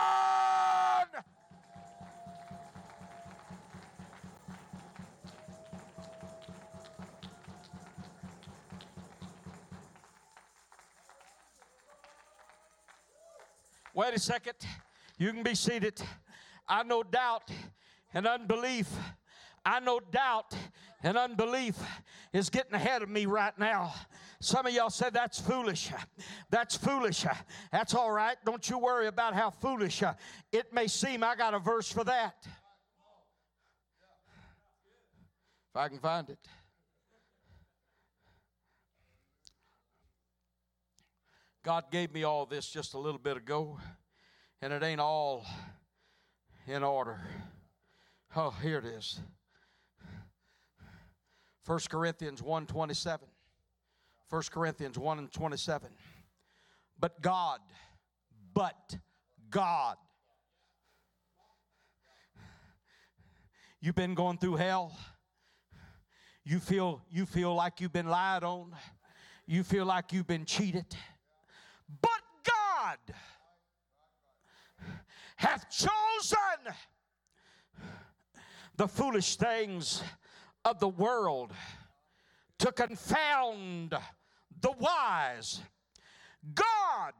Wait 13.93 14.13
a 14.15 14.19
second. 14.19 14.55
You 15.19 15.31
can 15.31 15.43
be 15.43 15.53
seated. 15.53 16.01
I 16.67 16.81
know 16.81 17.03
doubt 17.03 17.51
and 18.13 18.25
unbelief. 18.25 18.89
I 19.63 19.79
know 19.79 19.99
doubt 19.99 20.55
and 21.03 21.15
unbelief 21.15 21.77
is 22.33 22.49
getting 22.49 22.73
ahead 22.73 23.03
of 23.03 23.09
me 23.09 23.27
right 23.27 23.57
now. 23.59 23.93
Some 24.41 24.65
of 24.65 24.73
y'all 24.73 24.89
said 24.89 25.13
that's 25.13 25.39
foolish. 25.39 25.91
That's 26.49 26.75
foolish. 26.75 27.25
That's 27.71 27.93
all 27.93 28.11
right. 28.11 28.35
Don't 28.45 28.67
you 28.67 28.79
worry 28.79 29.07
about 29.07 29.35
how 29.35 29.51
foolish 29.51 30.01
it 30.51 30.73
may 30.73 30.87
seem. 30.87 31.23
I 31.23 31.35
got 31.35 31.53
a 31.53 31.59
verse 31.59 31.91
for 31.91 32.03
that. 32.03 32.35
If 35.69 35.75
I 35.75 35.87
can 35.87 35.99
find 35.99 36.29
it. 36.29 36.39
God 41.63 41.85
gave 41.91 42.13
me 42.13 42.23
all 42.25 42.45
this 42.45 42.67
just 42.67 42.93
a 42.93 42.97
little 42.97 43.19
bit 43.19 43.37
ago, 43.37 43.79
and 44.61 44.73
it 44.73 44.83
ain't 44.83 44.99
all 44.99 45.45
in 46.67 46.83
order. 46.83 47.21
Oh, 48.35 48.49
here 48.49 48.79
it 48.79 48.85
is. 48.85 49.21
1 51.65 51.79
Corinthians 51.89 52.41
1 52.41 52.65
27. 52.65 53.27
1 54.29 54.41
Corinthians 54.51 54.97
1 54.97 55.19
and 55.19 55.31
27. 55.31 55.89
But 56.99 57.21
God, 57.21 57.59
but 58.53 58.97
God. 59.49 59.95
You've 63.79 63.95
been 63.95 64.15
going 64.15 64.37
through 64.37 64.55
hell. 64.55 64.97
You 66.43 66.59
feel 66.59 67.01
you 67.09 67.25
feel 67.25 67.55
like 67.55 67.79
you've 67.79 67.93
been 67.93 68.07
lied 68.07 68.43
on. 68.43 68.75
You 69.45 69.63
feel 69.63 69.85
like 69.85 70.11
you've 70.11 70.27
been 70.27 70.43
cheated. 70.43 70.93
But 72.01 72.21
God 72.43 73.15
hath 75.37 75.69
chosen 75.69 76.73
the 78.75 78.87
foolish 78.87 79.35
things 79.35 80.03
of 80.65 80.79
the 80.79 80.87
world 80.87 81.51
to 82.59 82.71
confound 82.71 83.93
the 84.61 84.71
wise. 84.79 85.61
God 86.53 87.13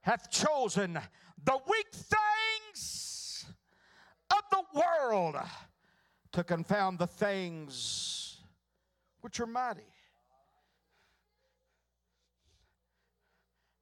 hath 0.00 0.30
chosen 0.30 0.98
the 1.44 1.58
weak 1.68 1.92
things 1.92 3.44
of 4.30 4.42
the 4.50 4.62
world 4.74 5.36
to 6.32 6.44
confound 6.44 6.98
the 6.98 7.06
things 7.06 8.38
which 9.20 9.40
are 9.40 9.46
mighty. 9.46 9.95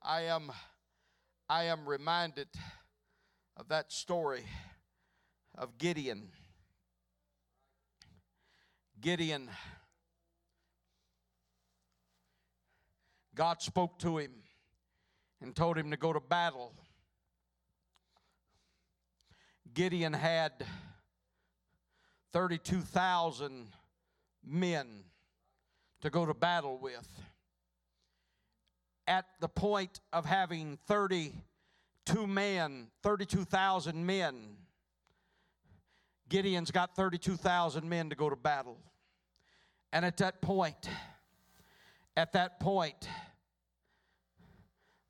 I 0.07 0.23
am 0.23 0.53
I 1.49 1.65
am 1.65 1.89
reminded 1.89 2.49
of 3.57 3.69
that 3.69 3.91
story 3.91 4.45
of 5.57 5.79
Gideon. 5.79 6.29
Gideon 9.01 9.49
God 13.35 13.63
spoke 13.63 13.99
to 14.01 14.19
him 14.19 14.33
and 15.41 15.57
told 15.57 15.79
him 15.79 15.91
to 15.91 15.97
go 15.97 16.13
to 16.13 16.21
battle. 16.21 16.75
Gideon 19.73 20.13
had 20.13 20.53
32,000 22.33 23.69
men 24.45 25.05
to 26.03 26.11
go 26.11 26.27
to 26.27 26.35
battle 26.35 26.79
with. 26.79 27.09
At 29.07 29.27
the 29.41 29.49
point 29.49 30.01
of 30.13 30.25
having 30.25 30.79
32 30.87 32.27
men, 32.27 32.89
32,000 33.03 34.05
men, 34.05 34.57
Gideon's 36.29 36.71
got 36.71 36.97
32,000 36.97 37.89
men 37.89 38.11
to 38.11 38.17
go 38.17 38.31
to 38.31 38.37
battle. 38.37 38.79
And 39.93 40.05
at 40.05 40.17
that 40.19 40.41
point, 40.41 40.89
at 42.17 42.33
that 42.33 42.59
point, 42.61 43.09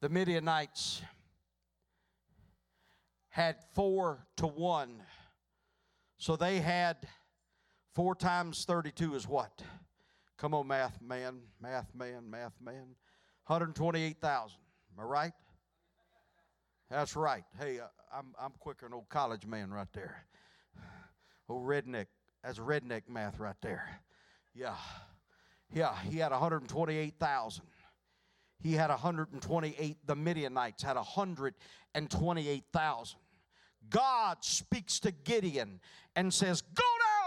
the 0.00 0.08
Midianites 0.08 1.00
had 3.30 3.56
four 3.74 4.26
to 4.36 4.46
one. 4.46 5.02
So 6.18 6.36
they 6.36 6.58
had 6.58 6.96
four 7.94 8.14
times 8.14 8.64
32 8.64 9.14
is 9.14 9.26
what? 9.26 9.62
Come 10.36 10.54
on, 10.54 10.66
math 10.66 11.00
man, 11.00 11.40
math 11.60 11.94
man, 11.94 12.28
math 12.30 12.54
man. 12.60 12.96
128,000. 13.46 14.58
Am 14.96 15.04
I 15.04 15.06
right? 15.06 15.32
That's 16.90 17.16
right. 17.16 17.44
Hey, 17.58 17.80
uh, 17.80 17.86
I'm, 18.12 18.34
I'm 18.40 18.52
quicker 18.58 18.86
than 18.86 18.94
old 18.94 19.08
college 19.08 19.46
man 19.46 19.70
right 19.70 19.88
there. 19.92 20.24
Old 21.48 21.66
redneck. 21.66 22.06
That's 22.42 22.58
redneck 22.58 23.02
math 23.08 23.38
right 23.38 23.56
there. 23.60 24.00
Yeah. 24.54 24.74
Yeah, 25.72 25.94
he 26.08 26.18
had 26.18 26.30
128,000. 26.30 27.64
He 28.62 28.72
had 28.72 28.90
128, 28.90 29.96
the 30.06 30.16
Midianites 30.16 30.82
had 30.82 30.96
128,000. 30.96 33.18
God 33.90 34.38
speaks 34.40 34.98
to 35.00 35.10
Gideon 35.10 35.80
and 36.16 36.32
says, 36.32 36.62
Go 36.62 36.82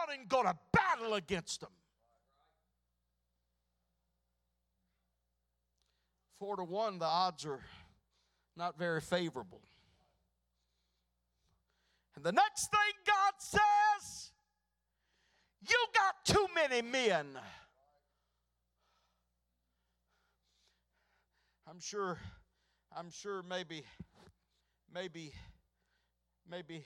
down 0.08 0.18
and 0.18 0.28
go 0.28 0.42
to 0.42 0.58
battle 0.74 1.14
against 1.14 1.62
them. 1.62 1.70
Four 6.40 6.58
to 6.58 6.64
one, 6.64 7.00
the 7.00 7.06
odds 7.06 7.46
are 7.46 7.62
not 8.56 8.78
very 8.78 9.02
favorable. 9.02 9.62
And 12.16 12.24
the 12.24 12.32
next 12.32 12.70
thing 12.70 12.80
God 13.06 13.34
says, 13.40 14.32
You 15.68 15.86
got 15.94 16.26
too 16.26 16.48
many 16.54 16.82
men. 16.82 17.28
I'm 21.70 21.80
sure, 21.80 22.18
I'm 22.96 23.12
sure 23.12 23.44
maybe, 23.44 23.84
maybe 24.94 25.34
maybe 26.50 26.86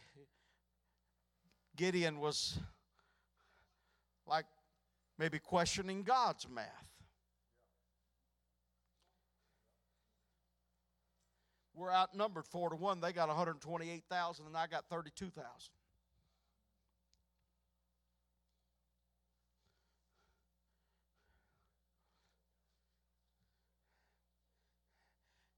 Gideon 1.76 2.20
was 2.20 2.58
like 4.28 4.46
maybe 5.18 5.40
questioning 5.40 6.04
God's 6.04 6.48
math. 6.50 6.91
We're 11.82 11.92
outnumbered 11.92 12.46
four 12.46 12.70
to 12.70 12.76
one. 12.76 13.02
They 13.02 13.12
got 13.12 13.28
128,000, 13.28 14.46
and 14.46 14.56
I 14.56 14.68
got 14.68 14.86
32,000. 14.88 15.42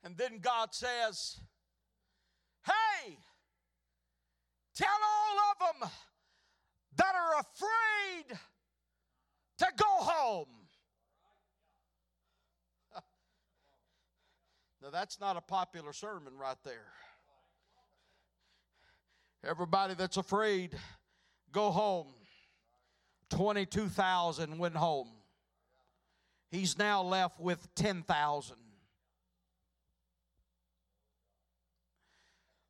And 0.05 0.17
then 0.17 0.39
God 0.39 0.73
says, 0.73 1.41
Hey, 2.65 3.17
Tell 4.75 4.87
all 4.87 5.37
of 5.51 5.81
them 5.81 5.89
that 6.95 7.13
are 7.13 7.39
afraid 7.41 8.39
to 9.59 9.67
go 9.77 9.85
home. 9.85 10.47
Now, 14.81 14.82
that's 14.93 15.19
not 15.19 15.35
a 15.35 15.41
popular 15.41 15.91
sermon 15.91 16.37
right 16.37 16.57
there. 16.63 16.93
Everybody 19.43 19.95
that's 19.95 20.17
afraid, 20.17 20.77
go 21.51 21.71
home. 21.71 22.07
22,000 23.29 24.59
went 24.59 24.75
home. 24.75 25.09
He's 26.51 26.77
now 26.77 27.01
left 27.01 27.39
with 27.39 27.73
10,000. 27.73 28.55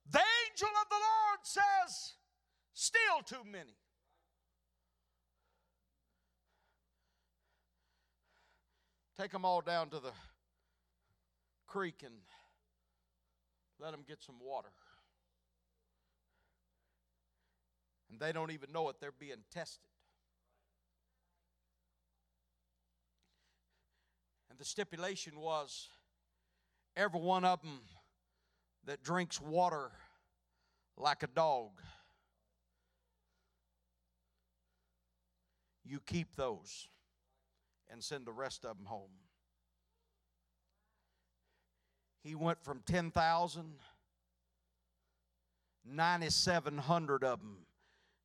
The 0.10 0.20
angel 0.20 0.70
of 0.82 0.90
the 0.90 0.96
Lord 0.96 1.40
says, 1.44 2.14
still 2.74 3.22
too 3.26 3.44
many. 3.52 3.76
Take 9.20 9.32
them 9.32 9.44
all 9.44 9.62
down 9.62 9.90
to 9.90 10.00
the 10.00 10.12
creek 11.74 12.04
and 12.06 12.14
let 13.80 13.92
them 13.92 14.02
get 14.08 14.22
some 14.22 14.36
water. 14.40 14.70
And 18.12 18.20
they 18.20 18.32
don't 18.32 18.52
even 18.52 18.72
know 18.72 18.90
it, 18.90 18.98
they're 19.02 19.12
being 19.12 19.44
tested. 19.52 19.90
And 24.52 24.60
the 24.60 24.66
stipulation 24.66 25.40
was 25.40 25.90
every 26.96 27.20
one 27.20 27.44
of 27.44 27.60
them 27.64 27.80
that 28.86 29.02
drinks 29.02 29.42
water 29.42 29.90
like 30.96 31.24
a 31.24 31.28
dog. 31.28 31.72
You 35.84 36.00
keep 36.06 36.36
those 36.36 36.88
and 37.92 38.04
send 38.04 38.28
the 38.28 38.32
rest 38.32 38.64
of 38.64 38.78
them 38.78 38.86
home. 38.86 39.23
He 42.24 42.36
went 42.36 42.64
from 42.64 42.82
10,000, 42.86 43.74
9,700 45.86 47.24
of 47.26 47.40
them 47.40 47.58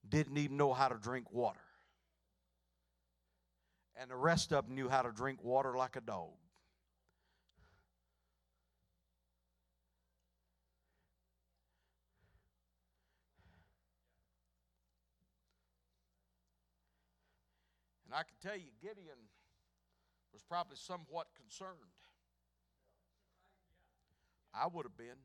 didn't 0.09 0.39
even 0.39 0.57
know 0.57 0.73
how 0.73 0.87
to 0.87 0.95
drink 0.95 1.33
water. 1.33 1.59
And 4.01 4.09
the 4.09 4.17
rest 4.17 4.53
of 4.53 4.67
them 4.67 4.77
knew 4.77 4.89
how 4.89 5.03
to 5.03 5.11
drink 5.11 5.43
water 5.43 5.77
like 5.77 5.97
a 5.97 6.01
dog. 6.01 6.31
And 18.07 18.15
I 18.15 18.23
can 18.23 18.37
tell 18.41 18.57
you, 18.57 18.71
Gideon 18.81 19.19
was 20.33 20.43
probably 20.43 20.77
somewhat 20.77 21.27
concerned. 21.37 21.98
I 24.55 24.67
would 24.67 24.85
have 24.85 24.97
been. 24.97 25.17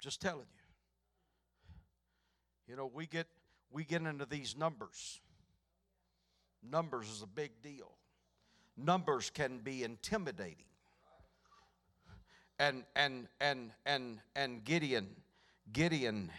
Just 0.00 0.20
telling 0.20 0.46
you. 0.54 0.62
You 2.68 2.76
know, 2.76 2.90
we 2.92 3.06
get 3.06 3.26
we 3.70 3.84
get 3.84 4.02
into 4.02 4.26
these 4.26 4.56
numbers. 4.56 5.20
Numbers 6.62 7.08
is 7.08 7.22
a 7.22 7.26
big 7.26 7.50
deal. 7.62 7.92
Numbers 8.76 9.30
can 9.30 9.58
be 9.58 9.84
intimidating. 9.84 10.64
And 12.58 12.84
and 12.94 13.28
and 13.40 13.72
and 13.86 14.20
and 14.36 14.64
Gideon 14.64 15.08
Gideon 15.72 16.30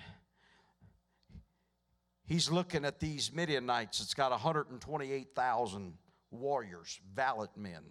he's 2.25 2.49
looking 2.49 2.86
at 2.86 2.99
these 2.99 3.32
Midianites. 3.32 4.01
It's 4.01 4.13
got 4.13 4.32
128,000 4.32 5.93
warriors, 6.32 6.99
valiant 7.13 7.55
men, 7.57 7.84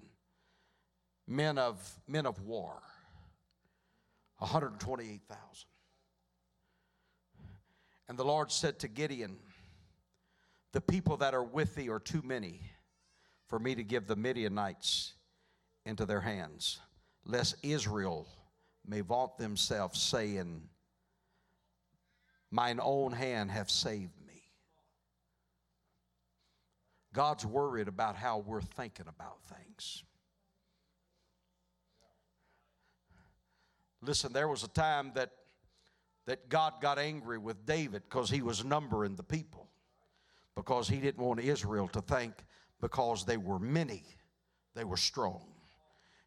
men 1.27 1.59
of 1.59 2.01
men 2.09 2.27
of 2.27 2.41
war. 2.43 2.83
128,000. 4.43 5.39
And 8.09 8.19
the 8.19 8.25
Lord 8.25 8.51
said 8.51 8.81
to 8.81 8.89
Gideon, 8.89 9.37
The 10.73 10.81
people 10.81 11.17
that 11.19 11.33
are 11.33 11.45
with 11.45 11.77
thee 11.77 11.89
are 11.89 12.01
too 12.01 12.23
many 12.25 12.61
for 13.47 13.59
me 13.59 13.75
to 13.77 13.85
give 13.85 14.07
the 14.07 14.17
Midianites 14.17 15.15
into 15.87 16.07
their 16.07 16.21
hands, 16.21 16.81
lest 17.25 17.55
Israel 17.63 18.27
may 18.85 19.01
vaunt 19.01 19.39
themselves, 19.39 20.01
saying, 20.01 20.69
mine 22.51 22.81
own 22.83 23.13
hand 23.13 23.51
have 23.53 23.71
saved 23.71 24.21
me. 24.27 24.43
God's 27.13 27.47
worried 27.47 27.89
about 27.89 28.17
how 28.17 28.39
we're 28.39 28.61
thinking 28.61 29.07
about 29.09 29.39
things. 29.45 30.03
Listen, 34.03 34.33
there 34.33 34.49
was 34.49 34.65
a 34.65 34.69
time 34.69 35.13
that, 35.15 35.31
that 36.27 36.49
God 36.49 36.75
got 36.81 36.99
angry 36.99 37.39
with 37.39 37.65
David 37.65 38.03
because 38.09 38.29
he 38.29 38.43
was 38.43 38.65
numbering 38.65 39.15
the 39.15 39.23
people, 39.23 39.69
because 40.57 40.89
he 40.89 40.99
didn't 40.99 41.25
want 41.25 41.41
Israel 41.41 41.89
to 41.89 42.01
think 42.01 42.35
because 42.81 43.25
they 43.25 43.37
were 43.37 43.61
many, 43.61 44.03
they 44.75 44.85
were 44.85 44.97
strong. 44.97 45.47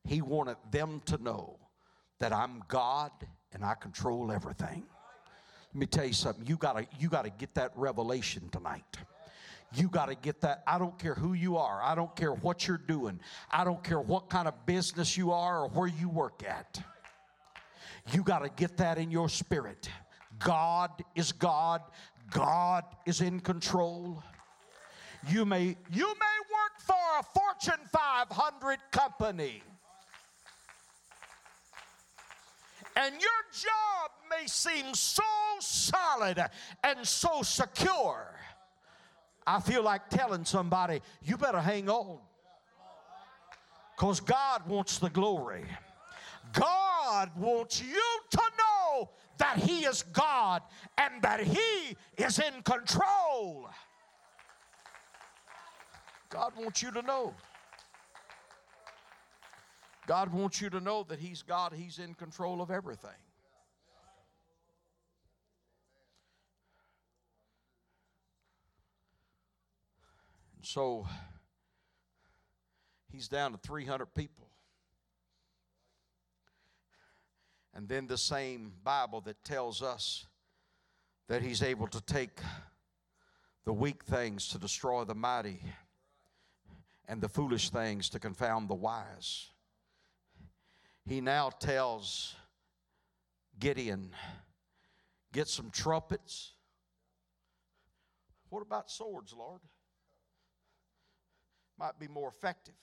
He 0.05 0.21
wanted 0.21 0.57
them 0.71 1.01
to 1.07 1.21
know 1.21 1.59
that 2.19 2.31
I'm 2.31 2.63
God 2.69 3.11
and 3.51 3.63
I 3.65 3.73
control 3.73 4.31
everything. 4.31 4.83
Let 5.73 5.79
me 5.79 5.85
tell 5.85 6.05
you 6.05 6.13
something. 6.13 6.47
You 6.47 6.55
gotta, 6.55 6.87
you 6.97 7.09
gotta 7.09 7.29
get 7.29 7.53
that 7.55 7.71
revelation 7.75 8.47
tonight. 8.49 8.97
You 9.73 9.89
got 9.89 10.05
to 10.07 10.15
get 10.15 10.39
that. 10.41 10.63
I 10.65 10.77
don't 10.77 10.97
care 10.97 11.15
who 11.15 11.33
you 11.33 11.57
are. 11.57 11.81
I 11.83 11.95
don't 11.95 12.15
care 12.15 12.31
what 12.31 12.65
you're 12.67 12.77
doing. 12.77 13.19
I 13.51 13.65
don't 13.65 13.83
care 13.83 13.99
what 13.99 14.29
kind 14.29 14.47
of 14.47 14.65
business 14.65 15.17
you 15.17 15.31
are 15.31 15.63
or 15.63 15.69
where 15.69 15.87
you 15.87 16.07
work 16.07 16.43
at. 16.47 16.81
You 18.11 18.23
got 18.23 18.39
to 18.39 18.49
get 18.49 18.77
that 18.77 18.97
in 18.97 19.11
your 19.11 19.29
spirit. 19.29 19.89
God 20.39 20.91
is 21.15 21.31
God. 21.31 21.81
God 22.31 22.83
is 23.05 23.21
in 23.21 23.39
control. 23.39 24.23
You 25.29 25.45
may 25.45 25.75
you 25.91 26.07
may 26.07 26.37
work 26.53 26.79
for 26.79 26.93
a 27.19 27.23
Fortune 27.23 27.83
500 27.91 28.79
company. 28.91 29.63
And 32.97 33.13
your 33.13 33.41
job 33.51 34.11
may 34.29 34.47
seem 34.47 34.93
so 34.93 35.23
solid 35.59 36.45
and 36.83 37.05
so 37.05 37.41
secure. 37.41 38.35
I 39.45 39.59
feel 39.59 39.83
like 39.83 40.09
telling 40.09 40.45
somebody, 40.45 41.01
you 41.21 41.37
better 41.37 41.59
hang 41.59 41.89
on. 41.89 42.19
Because 43.95 44.19
God 44.21 44.67
wants 44.67 44.97
the 44.97 45.09
glory. 45.09 45.65
God 46.59 47.31
wants 47.37 47.81
you 47.81 48.19
to 48.31 48.41
know 48.57 49.09
that 49.37 49.57
He 49.57 49.85
is 49.85 50.03
God 50.03 50.61
and 50.97 51.21
that 51.21 51.41
He 51.41 51.95
is 52.17 52.39
in 52.39 52.61
control. 52.63 53.69
God 56.29 56.53
wants 56.57 56.81
you 56.81 56.91
to 56.91 57.01
know. 57.01 57.33
God 60.07 60.31
wants 60.31 60.61
you 60.61 60.69
to 60.69 60.79
know 60.79 61.03
that 61.09 61.19
He's 61.19 61.41
God, 61.41 61.73
He's 61.73 61.99
in 61.99 62.13
control 62.13 62.61
of 62.61 62.71
everything. 62.71 63.09
And 70.57 70.65
so 70.65 71.05
He's 73.11 73.27
down 73.27 73.51
to 73.53 73.57
300 73.57 74.13
people. 74.13 74.47
And 77.75 77.89
then 77.89 78.07
the 78.07 78.17
same 78.17 78.71
Bible 78.83 79.19
that 79.21 79.43
tells 79.43 79.81
us 79.81 80.25
that 81.27 81.41
He's 81.41 81.61
able 81.61 81.87
to 81.87 82.01
take 82.01 82.39
the 83.65 83.73
weak 83.73 84.03
things 84.05 84.47
to 84.49 84.57
destroy 84.57 85.03
the 85.03 85.15
mighty 85.15 85.61
and 87.07 87.21
the 87.21 87.27
foolish 87.27 87.69
things 87.69 88.09
to 88.09 88.19
confound 88.19 88.69
the 88.69 88.75
wise. 88.75 89.49
He 91.05 91.19
now 91.19 91.49
tells 91.49 92.35
Gideon, 93.59 94.11
get 95.33 95.47
some 95.47 95.69
trumpets. 95.69 96.53
What 98.49 98.61
about 98.61 98.89
swords, 98.89 99.33
Lord? 99.37 99.61
Might 101.77 101.99
be 101.99 102.07
more 102.07 102.29
effective. 102.29 102.75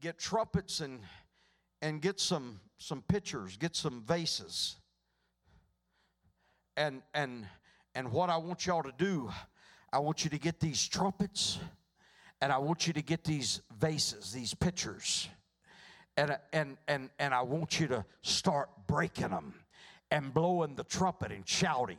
Get 0.00 0.18
trumpets 0.18 0.80
and 0.80 1.00
and 1.82 2.00
get 2.00 2.20
some 2.20 2.60
some 2.78 3.02
pitchers, 3.02 3.56
get 3.56 3.74
some 3.76 4.02
vases. 4.02 4.76
And 6.76 7.02
and 7.14 7.46
and 7.94 8.12
what 8.12 8.28
I 8.28 8.36
want 8.36 8.66
y'all 8.66 8.82
to 8.82 8.92
do, 8.96 9.30
I 9.92 9.98
want 9.98 10.24
you 10.24 10.30
to 10.30 10.38
get 10.38 10.60
these 10.60 10.86
trumpets 10.86 11.58
and 12.40 12.52
I 12.52 12.58
want 12.58 12.86
you 12.86 12.92
to 12.92 13.02
get 13.02 13.24
these 13.24 13.62
vases, 13.78 14.32
these 14.32 14.54
pitchers. 14.54 15.28
And 16.16 16.36
and 16.52 16.76
and 16.88 17.10
and 17.18 17.34
I 17.34 17.42
want 17.42 17.80
you 17.80 17.86
to 17.88 18.04
start 18.22 18.68
breaking 18.86 19.30
them 19.30 19.54
and 20.10 20.32
blowing 20.32 20.74
the 20.74 20.84
trumpet 20.84 21.32
and 21.32 21.46
shouting. 21.48 21.98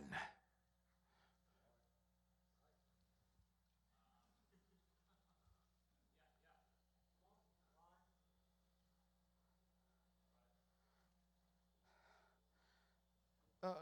Uh, 13.63 13.73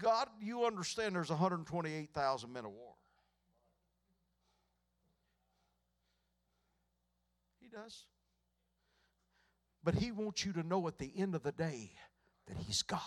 God, 0.00 0.28
you 0.40 0.64
understand 0.64 1.14
there's 1.14 1.30
128,000 1.30 2.52
men 2.52 2.64
of 2.64 2.72
war. 2.72 2.94
He 7.60 7.68
does. 7.68 8.04
But 9.84 9.94
He 9.94 10.10
wants 10.10 10.44
you 10.44 10.52
to 10.54 10.62
know 10.62 10.86
at 10.88 10.98
the 10.98 11.12
end 11.16 11.34
of 11.34 11.42
the 11.42 11.52
day 11.52 11.92
that 12.46 12.56
He's 12.56 12.82
God. 12.82 12.98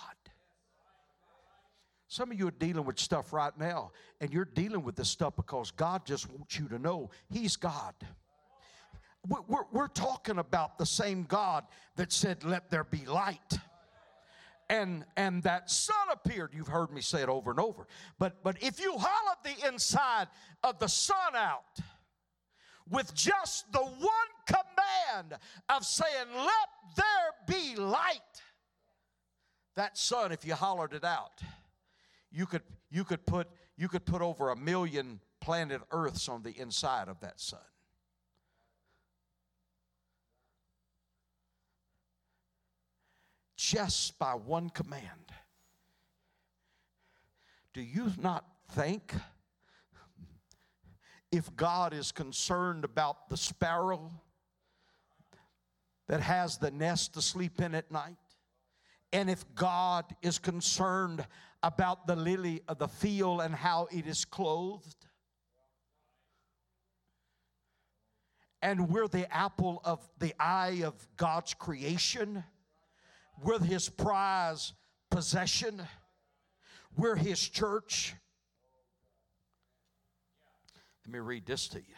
Some 2.08 2.32
of 2.32 2.38
you 2.38 2.48
are 2.48 2.52
dealing 2.52 2.86
with 2.86 3.00
stuff 3.00 3.34
right 3.34 3.58
now, 3.58 3.92
and 4.22 4.32
you're 4.32 4.46
dealing 4.46 4.84
with 4.84 4.96
this 4.96 5.10
stuff 5.10 5.36
because 5.36 5.72
God 5.72 6.06
just 6.06 6.30
wants 6.30 6.60
you 6.60 6.68
to 6.70 6.78
know 6.78 7.10
He's 7.30 7.56
God. 7.56 7.96
We're, 9.28 9.64
we're, 9.72 9.88
talking 9.88 10.38
about 10.38 10.78
the 10.78 10.86
same 10.86 11.24
God 11.24 11.64
that 11.96 12.12
said, 12.12 12.44
Let 12.44 12.70
there 12.70 12.84
be 12.84 13.06
light 13.06 13.58
and 14.74 15.06
and 15.16 15.44
that 15.44 15.70
sun 15.70 16.08
appeared. 16.12 16.52
You've 16.54 16.68
heard 16.68 16.92
me 16.92 17.02
say 17.02 17.22
it 17.22 17.30
over 17.30 17.52
and 17.52 17.60
over. 17.60 17.86
But 18.18 18.44
but 18.44 18.58
if 18.62 18.80
you 18.80 18.96
hollowed 18.98 19.38
the 19.44 19.68
inside 19.68 20.28
of 20.64 20.80
the 20.80 20.88
sun 20.88 21.36
out 21.36 21.80
with 22.90 23.14
just 23.14 23.72
the 23.72 23.80
one 23.80 24.32
command 24.48 25.40
of 25.70 25.86
saying 25.86 26.28
let 26.36 26.98
there 26.98 27.58
be 27.58 27.76
light 27.76 28.20
that 29.76 29.98
sun 29.98 30.32
if 30.32 30.44
you 30.46 30.54
hollered 30.54 30.94
it 30.94 31.06
out 31.06 31.42
you 32.30 32.46
could 32.46 32.62
you 32.92 33.06
could 33.06 33.26
put 33.26 33.48
you 33.78 33.88
could 33.88 34.06
put 34.06 34.22
over 34.22 34.50
a 34.50 34.56
million 34.56 35.20
planet 35.40 35.82
earths 35.92 36.28
on 36.28 36.44
the 36.44 36.52
inside 36.60 37.08
of 37.08 37.20
that 37.22 37.40
sun 37.40 37.60
just 43.74 44.20
by 44.20 44.34
one 44.34 44.70
command. 44.70 45.32
Do 47.74 47.82
you 47.82 48.12
not 48.22 48.46
think 48.74 49.16
if 51.32 51.56
God 51.56 51.92
is 51.92 52.12
concerned 52.12 52.86
about 52.86 53.30
the 53.30 53.38
sparrow 53.38 54.12
that 56.08 56.22
has 56.22 56.60
the 56.60 56.70
nest 56.70 57.16
to 57.16 57.22
sleep 57.22 57.60
in 57.60 57.74
at 57.74 57.92
night? 57.92 58.18
And 59.12 59.28
if 59.28 59.44
God 59.56 60.06
is 60.22 60.38
concerned 60.38 61.26
about 61.64 62.06
the 62.06 62.16
lily 62.16 62.62
of 62.68 62.78
the 62.78 62.88
field 62.88 63.42
and 63.42 63.56
how 63.56 63.88
it 63.92 64.06
is 64.06 64.24
clothed? 64.24 65.08
And 68.62 68.88
we're 68.88 69.08
the 69.08 69.34
apple 69.36 69.82
of 69.84 70.08
the 70.20 70.36
eye 70.40 70.84
of 70.86 70.94
God's 71.18 71.56
creation 71.56 72.44
we're 73.42 73.60
his 73.60 73.90
prize 73.90 74.74
possession. 75.10 75.82
We're 76.96 77.16
his 77.16 77.40
church. 77.40 78.16
Let 81.06 81.14
me 81.14 81.20
read 81.20 81.46
this 81.46 81.68
to 81.70 81.80
you. 81.80 81.96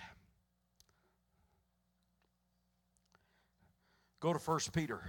Go 4.19 4.33
to 4.33 4.39
1 4.39 4.59
Peter 4.73 5.01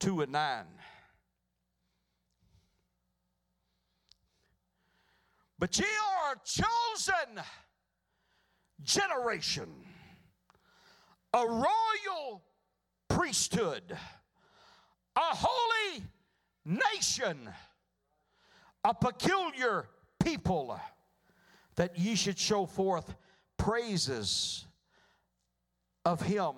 2 0.00 0.22
and 0.22 0.32
9. 0.32 0.64
But 5.58 5.78
ye 5.78 5.84
are 5.84 6.32
a 6.32 6.36
chosen 6.44 7.42
generation, 8.82 9.68
a 11.32 11.46
royal 11.46 12.42
priesthood 13.08 13.96
a 15.16 15.34
holy 15.34 16.04
nation, 16.64 17.48
a 18.84 18.94
peculiar 18.94 19.88
people, 20.22 20.78
that 21.76 21.98
ye 21.98 22.14
should 22.14 22.38
show 22.38 22.66
forth 22.66 23.14
praises 23.56 24.66
of 26.04 26.22
him 26.22 26.54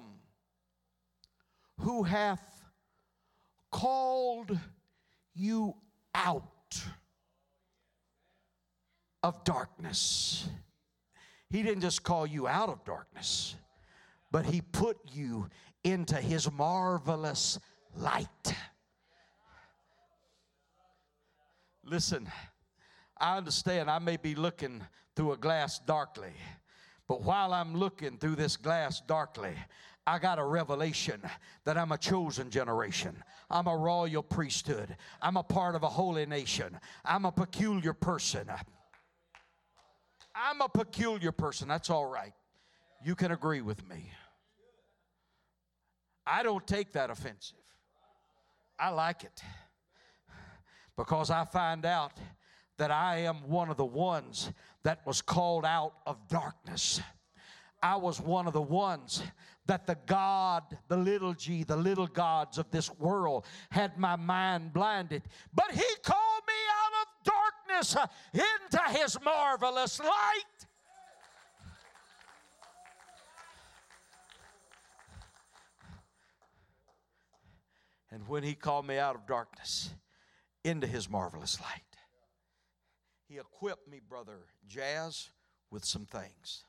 who 1.81 2.03
hath 2.03 2.65
called 3.71 4.59
you 5.35 5.75
out 6.15 6.45
of 9.23 9.45
darkness. 9.45 10.49
He 11.51 11.63
didn't 11.63 11.83
just 11.83 12.03
call 12.03 12.27
you 12.27 12.47
out 12.47 12.69
of 12.69 12.85
darkness, 12.85 13.55
but 14.31 14.45
He 14.47 14.61
put 14.61 14.99
you 15.11 15.49
into 15.85 16.17
His 16.17 16.51
marvelous 16.51 17.59
light. 17.97 18.55
Listen, 21.85 22.29
I 23.19 23.37
understand 23.37 23.91
I 23.91 23.99
may 23.99 24.17
be 24.17 24.35
looking 24.35 24.85
through 25.17 25.33
a 25.33 25.37
glass 25.37 25.79
darkly, 25.79 26.33
but 27.07 27.23
while 27.23 27.53
I'm 27.53 27.75
looking 27.75 28.19
through 28.19 28.37
this 28.37 28.57
glass 28.57 29.01
darkly, 29.01 29.55
I 30.07 30.19
got 30.19 30.39
a 30.39 30.45
revelation 30.45 31.21
that 31.65 31.77
I'm 31.77 31.93
a 31.93 31.99
chosen 31.99 32.51
generation. 32.51 33.23
I'm 33.51 33.67
a 33.67 33.77
royal 33.77 34.23
priesthood. 34.23 34.97
I'm 35.21 35.37
a 35.37 35.43
part 35.43 35.75
of 35.75 35.83
a 35.83 35.89
holy 35.89 36.25
nation. 36.25 36.79
I'm 37.05 37.25
a 37.25 37.33
peculiar 37.33 37.93
person. 37.93 38.49
I'm 40.35 40.61
a 40.61 40.69
peculiar 40.69 41.33
person. 41.33 41.69
That's 41.69 41.91
all 41.91 42.07
right. 42.07 42.33
You 43.05 43.15
can 43.15 43.33
agree 43.33 43.61
with 43.61 43.87
me. 43.89 44.11
I 46.27 46.43
don't 46.43 46.67
take 46.67 46.93
that 46.93 47.11
offensive. 47.11 47.59
I 48.79 48.91
like 48.91 49.25
it 49.25 49.43
because 50.97 51.31
I 51.31 51.45
find 51.45 51.85
out 51.85 52.13
that 52.77 52.91
I 52.91 53.19
am 53.19 53.49
one 53.49 53.71
of 53.71 53.77
the 53.77 53.85
ones 53.85 54.53
that 54.85 55.05
was 55.05 55.21
called 55.21 55.65
out 55.65 55.95
of 56.07 56.17
darkness. 56.29 57.01
I 57.83 57.97
was 57.97 58.21
one 58.21 58.47
of 58.47 58.53
the 58.53 58.63
ones 58.63 59.23
that 59.67 59.87
the 59.87 59.97
God, 60.07 60.63
the 60.89 60.97
little 60.97 61.35
g, 61.35 61.63
the 61.63 61.77
little 61.77 62.07
gods 62.07 62.59
of 62.59 62.71
this 62.71 62.91
world 62.99 63.45
had 63.71 63.99
my 63.99 64.17
mind 64.17 64.73
blinded. 64.73 65.23
But 65.55 65.71
He 65.73 65.85
called 66.03 66.43
me 66.47 66.55
out 66.83 66.93
of 67.03 67.33
darkness 67.33 67.97
into 68.33 68.99
His 68.99 69.17
marvelous 69.25 70.01
light. 70.01 70.58
And 78.11 78.27
when 78.29 78.43
He 78.43 78.55
called 78.55 78.87
me 78.87 78.99
out 78.99 79.15
of 79.15 79.27
darkness 79.27 79.91
into 80.65 80.87
His 80.87 81.09
marvelous 81.09 81.61
light, 81.61 81.97
He 83.29 83.39
equipped 83.39 83.89
me, 83.89 84.01
brother 84.07 84.39
Jazz, 84.67 85.29
with 85.71 85.85
some 85.85 86.07
things. 86.07 86.65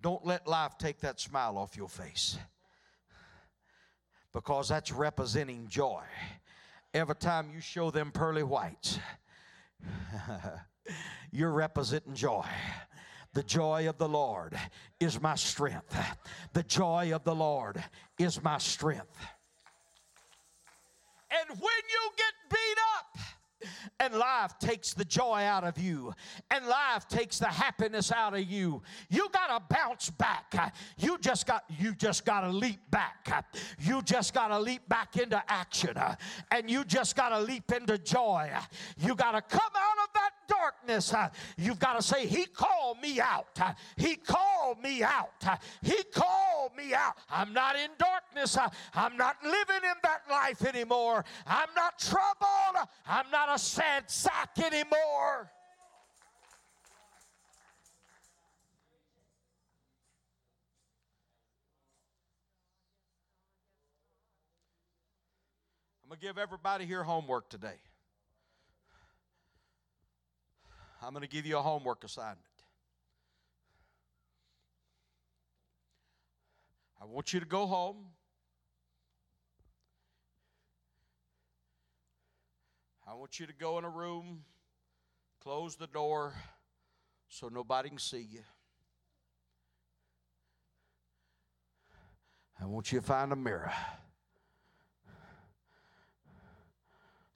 Don't 0.00 0.24
let 0.24 0.46
life 0.46 0.78
take 0.78 1.00
that 1.00 1.20
smile 1.20 1.56
off 1.58 1.76
your 1.76 1.88
face 1.88 2.38
because 4.32 4.68
that's 4.68 4.92
representing 4.92 5.66
joy. 5.66 6.02
Every 6.92 7.16
time 7.16 7.50
you 7.52 7.60
show 7.60 7.90
them 7.90 8.10
pearly 8.12 8.42
whites, 8.42 8.98
you're 11.32 11.50
representing 11.50 12.14
joy. 12.14 12.44
The 13.32 13.42
joy 13.42 13.88
of 13.88 13.98
the 13.98 14.08
Lord 14.08 14.58
is 15.00 15.20
my 15.20 15.34
strength. 15.34 15.96
The 16.52 16.62
joy 16.62 17.14
of 17.14 17.24
the 17.24 17.34
Lord 17.34 17.82
is 18.18 18.42
my 18.42 18.58
strength. 18.58 19.16
And 21.30 21.48
when 21.50 21.58
you 21.60 22.02
get 22.16 22.34
beat 22.50 22.78
up, 22.96 23.35
and 24.00 24.14
life 24.14 24.58
takes 24.58 24.94
the 24.94 25.04
joy 25.04 25.40
out 25.40 25.64
of 25.64 25.78
you 25.78 26.12
and 26.50 26.66
life 26.66 27.08
takes 27.08 27.38
the 27.38 27.46
happiness 27.46 28.12
out 28.12 28.34
of 28.34 28.44
you. 28.44 28.82
You 29.10 29.28
got 29.32 29.46
to 29.48 29.74
bounce 29.74 30.10
back. 30.10 30.74
You 30.98 31.18
just 31.18 31.46
got 31.46 31.64
you 31.78 31.94
just 31.94 32.24
got 32.24 32.42
to 32.42 32.48
leap 32.50 32.80
back. 32.90 33.46
You 33.80 34.02
just 34.02 34.34
got 34.34 34.48
to 34.48 34.58
leap 34.58 34.88
back 34.88 35.16
into 35.16 35.42
action 35.48 35.96
and 36.50 36.70
you 36.70 36.84
just 36.84 37.16
got 37.16 37.30
to 37.30 37.40
leap 37.40 37.72
into 37.72 37.98
joy. 37.98 38.50
You 38.98 39.14
got 39.14 39.32
to 39.32 39.42
come 39.42 39.60
out 39.60 40.04
of 40.04 40.12
that 40.14 40.30
darkness. 40.48 41.14
You've 41.56 41.78
got 41.78 41.94
to 41.94 42.02
say 42.02 42.26
he 42.26 42.46
called 42.46 43.00
me 43.00 43.20
out. 43.20 43.58
He 43.96 44.16
called 44.16 44.80
me 44.82 45.02
out. 45.02 45.44
He 45.82 46.02
called 46.14 46.72
me 46.76 46.94
out. 46.94 47.14
I'm 47.30 47.52
not 47.52 47.76
in 47.76 47.90
darkness. 47.98 48.56
I'm 48.94 49.16
not 49.16 49.36
living 49.42 49.84
in 49.84 49.96
that 50.02 50.22
life 50.30 50.64
anymore. 50.64 51.24
I'm 51.46 51.68
not 51.74 51.98
troubled. 51.98 52.88
I'm 53.06 53.30
not 53.30 53.48
sad 53.58 54.10
sack 54.10 54.58
anymore. 54.58 55.50
I'm 66.02 66.10
going 66.10 66.20
to 66.20 66.26
give 66.26 66.38
everybody 66.38 66.86
here 66.86 67.02
homework 67.02 67.48
today. 67.48 67.80
I'm 71.02 71.10
going 71.10 71.22
to 71.22 71.28
give 71.28 71.46
you 71.46 71.58
a 71.58 71.62
homework 71.62 72.04
assignment. 72.04 72.38
I 77.00 77.04
want 77.04 77.32
you 77.32 77.40
to 77.40 77.46
go 77.46 77.66
home 77.66 77.96
want 83.16 83.40
you 83.40 83.46
to 83.46 83.52
go 83.52 83.78
in 83.78 83.84
a 83.84 83.90
room, 83.90 84.44
close 85.42 85.76
the 85.76 85.86
door 85.86 86.34
so 87.28 87.48
nobody 87.48 87.88
can 87.88 87.98
see 87.98 88.26
you. 88.30 88.42
I 92.60 92.66
want 92.66 92.92
you 92.92 93.00
to 93.00 93.06
find 93.06 93.32
a 93.32 93.36
mirror. 93.36 93.72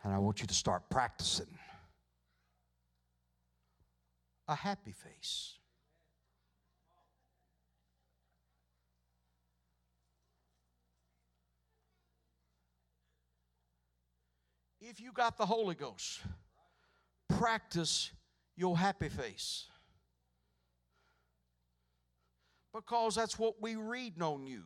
And 0.02 0.12
I 0.12 0.18
want 0.18 0.40
you 0.40 0.46
to 0.46 0.54
start 0.54 0.88
practicing 0.88 1.58
a 4.48 4.54
happy 4.54 4.92
face. 4.92 5.59
If 14.80 15.00
you 15.00 15.12
got 15.12 15.36
the 15.36 15.46
Holy 15.46 15.74
Ghost, 15.74 16.20
practice 17.28 18.10
your 18.56 18.76
happy 18.76 19.08
face. 19.08 19.66
Because 22.72 23.14
that's 23.14 23.38
what 23.38 23.60
we 23.60 23.76
read 23.76 24.20
on 24.22 24.46
you. 24.46 24.62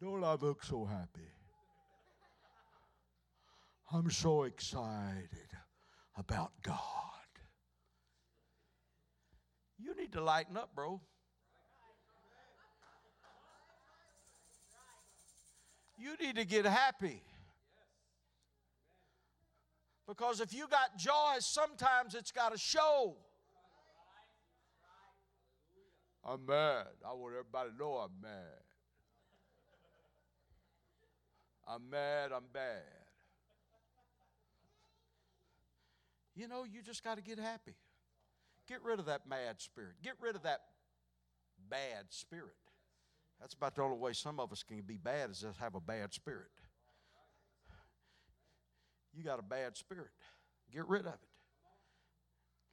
Don't 0.00 0.24
I 0.24 0.34
look 0.34 0.64
so 0.64 0.84
happy? 0.84 1.28
I'm 3.92 4.10
so 4.10 4.44
excited 4.44 5.50
about 6.16 6.52
God. 6.62 6.78
You 9.78 9.94
need 9.94 10.12
to 10.12 10.22
lighten 10.22 10.56
up, 10.56 10.74
bro. 10.74 11.00
You 16.00 16.16
need 16.20 16.36
to 16.36 16.44
get 16.44 16.64
happy. 16.64 17.22
Because 20.08 20.40
if 20.40 20.54
you 20.54 20.66
got 20.66 20.96
joy, 20.96 21.36
sometimes 21.40 22.14
it's 22.14 22.32
got 22.32 22.52
to 22.52 22.58
show. 22.58 23.16
I'm 26.24 26.44
mad. 26.46 26.86
I 27.06 27.12
want 27.12 27.34
everybody 27.34 27.70
to 27.70 27.76
know 27.76 27.92
I'm 27.92 28.10
mad. 28.20 28.30
I'm 31.68 31.88
mad, 31.88 32.32
I'm 32.32 32.44
bad. 32.52 32.82
You 36.34 36.48
know, 36.48 36.64
you 36.64 36.82
just 36.82 37.04
got 37.04 37.16
to 37.16 37.22
get 37.22 37.38
happy. 37.38 37.74
Get 38.66 38.82
rid 38.82 38.98
of 38.98 39.06
that 39.06 39.28
mad 39.28 39.60
spirit. 39.60 39.94
Get 40.02 40.14
rid 40.20 40.34
of 40.34 40.42
that 40.42 40.60
bad 41.68 42.06
spirit. 42.08 42.56
That's 43.40 43.54
about 43.54 43.74
the 43.74 43.82
only 43.82 43.96
way 43.96 44.12
some 44.12 44.38
of 44.38 44.52
us 44.52 44.62
can 44.62 44.82
be 44.82 44.96
bad 44.96 45.30
is 45.30 45.40
just 45.40 45.58
have 45.58 45.74
a 45.74 45.80
bad 45.80 46.12
spirit. 46.12 46.50
You 49.14 49.24
got 49.24 49.38
a 49.38 49.42
bad 49.42 49.76
spirit. 49.76 50.10
Get 50.72 50.86
rid 50.86 51.02
of 51.02 51.14
it. 51.14 51.18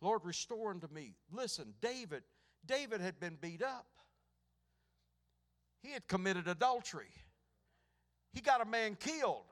Lord, 0.02 0.22
restore 0.24 0.72
unto 0.72 0.88
me. 0.94 1.16
Listen, 1.32 1.74
David, 1.82 2.24
David 2.66 3.02
had 3.02 3.20
been 3.20 3.38
beat 3.42 3.64
up. 3.64 3.88
He 5.82 5.92
had 5.92 6.08
committed 6.08 6.48
adultery. 6.48 7.10
He 8.34 8.42
got 8.42 8.62
a 8.62 8.66
man 8.66 8.96
killed. 9.00 9.46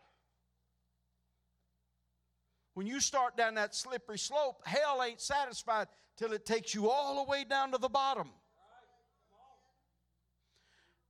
When 2.74 2.86
you 2.86 3.00
start 3.00 3.38
down 3.38 3.56
that 3.56 3.74
slippery 3.74 4.18
slope, 4.18 4.62
hell 4.66 5.02
ain't 5.02 5.22
satisfied 5.22 5.88
till 6.18 6.34
it 6.34 6.46
takes 6.46 6.76
you 6.76 6.90
all 6.90 7.24
the 7.24 7.30
way 7.30 7.46
down 7.46 7.72
to 7.72 7.78
the 7.78 7.90
bottom 7.90 8.30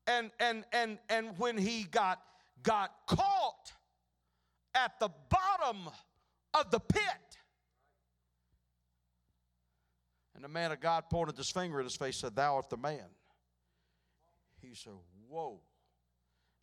and 0.07 0.31
and 0.39 0.63
and 0.71 0.97
and 1.09 1.37
when 1.37 1.57
he 1.57 1.83
got 1.83 2.21
got 2.63 2.91
caught 3.07 3.73
at 4.73 4.99
the 4.99 5.09
bottom 5.29 5.89
of 6.53 6.71
the 6.71 6.79
pit 6.79 7.01
and 10.35 10.43
the 10.43 10.49
man 10.49 10.71
of 10.71 10.79
god 10.79 11.03
pointed 11.09 11.37
his 11.37 11.49
finger 11.49 11.79
at 11.79 11.85
his 11.85 11.95
face 11.95 12.17
said 12.17 12.35
thou 12.35 12.55
art 12.55 12.69
the 12.69 12.77
man 12.77 13.07
he 14.61 14.73
said 14.73 14.93
whoa 15.27 15.59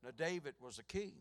now 0.03 0.11
david 0.17 0.55
was 0.61 0.79
a 0.79 0.85
king 0.85 1.15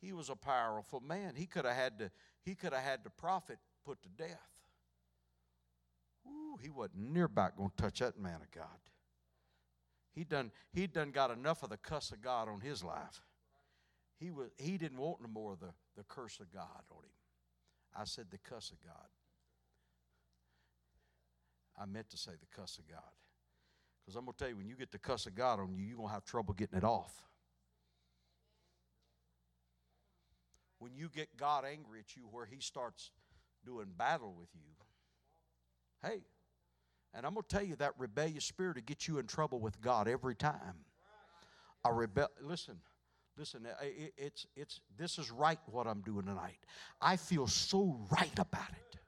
he 0.00 0.12
was 0.12 0.30
a 0.30 0.36
powerful 0.36 1.00
man. 1.00 1.34
He 1.34 1.46
could 1.46 1.64
have 1.64 1.74
had 1.74 1.98
to, 1.98 2.10
he 2.42 2.54
could 2.54 2.72
have 2.72 2.82
had 2.82 3.04
the 3.04 3.10
prophet 3.10 3.58
put 3.84 4.00
to 4.02 4.08
death. 4.08 4.48
Ooh, 6.26 6.56
he 6.62 6.70
wasn't 6.70 7.12
nearby 7.12 7.50
going 7.56 7.70
to 7.76 7.82
touch 7.82 8.00
that 8.00 8.18
man 8.18 8.36
of 8.36 8.50
God. 8.50 8.66
He 10.18 10.24
done 10.24 10.50
he 10.72 10.88
done 10.88 11.12
got 11.12 11.30
enough 11.30 11.62
of 11.62 11.70
the 11.70 11.76
cuss 11.76 12.10
of 12.10 12.20
God 12.20 12.48
on 12.48 12.60
his 12.60 12.82
life. 12.82 13.22
He 14.18 14.32
was 14.32 14.48
he 14.58 14.76
didn't 14.76 14.98
want 14.98 15.20
no 15.22 15.28
more 15.28 15.52
of 15.52 15.60
the, 15.60 15.72
the 15.96 16.02
curse 16.02 16.40
of 16.40 16.52
God 16.52 16.82
on 16.90 17.04
him. 17.04 17.12
I 17.96 18.02
said 18.02 18.24
the 18.28 18.38
cuss 18.38 18.72
of 18.72 18.84
God. 18.84 19.06
I 21.80 21.86
meant 21.86 22.10
to 22.10 22.16
say 22.16 22.32
the 22.32 22.60
cuss 22.60 22.78
of 22.78 22.88
God. 22.88 22.98
Because 24.04 24.16
I'm 24.16 24.26
to 24.26 24.32
tell 24.32 24.48
you, 24.48 24.56
when 24.56 24.66
you 24.66 24.74
get 24.74 24.90
the 24.90 24.98
cuss 24.98 25.26
of 25.26 25.36
God 25.36 25.60
on 25.60 25.72
you, 25.76 25.84
you're 25.84 26.08
to 26.08 26.12
have 26.12 26.24
trouble 26.24 26.52
getting 26.52 26.78
it 26.78 26.84
off. 26.84 27.12
When 30.80 30.96
you 30.96 31.10
get 31.14 31.36
God 31.36 31.64
angry 31.64 32.00
at 32.00 32.16
you 32.16 32.22
where 32.28 32.46
He 32.46 32.58
starts 32.58 33.12
doing 33.64 33.86
battle 33.96 34.34
with 34.36 34.48
you, 34.52 34.72
hey, 36.02 36.22
and 37.14 37.24
I'm 37.26 37.34
going 37.34 37.44
to 37.48 37.56
tell 37.56 37.64
you 37.64 37.76
that 37.76 37.92
rebellious 37.98 38.44
spirit 38.44 38.76
will 38.76 38.82
get 38.82 39.08
you 39.08 39.18
in 39.18 39.26
trouble 39.26 39.60
with 39.60 39.80
God 39.80 40.08
every 40.08 40.34
time. 40.34 40.84
A 41.84 41.92
rebel. 41.92 42.28
Listen, 42.42 42.76
listen. 43.36 43.66
It, 43.82 44.12
it's 44.16 44.46
it's. 44.56 44.80
This 44.98 45.18
is 45.18 45.30
right. 45.30 45.58
What 45.66 45.86
I'm 45.86 46.00
doing 46.00 46.26
tonight. 46.26 46.58
I 47.00 47.16
feel 47.16 47.46
so 47.46 47.98
right 48.10 48.38
about 48.38 48.70
it. 48.70 49.00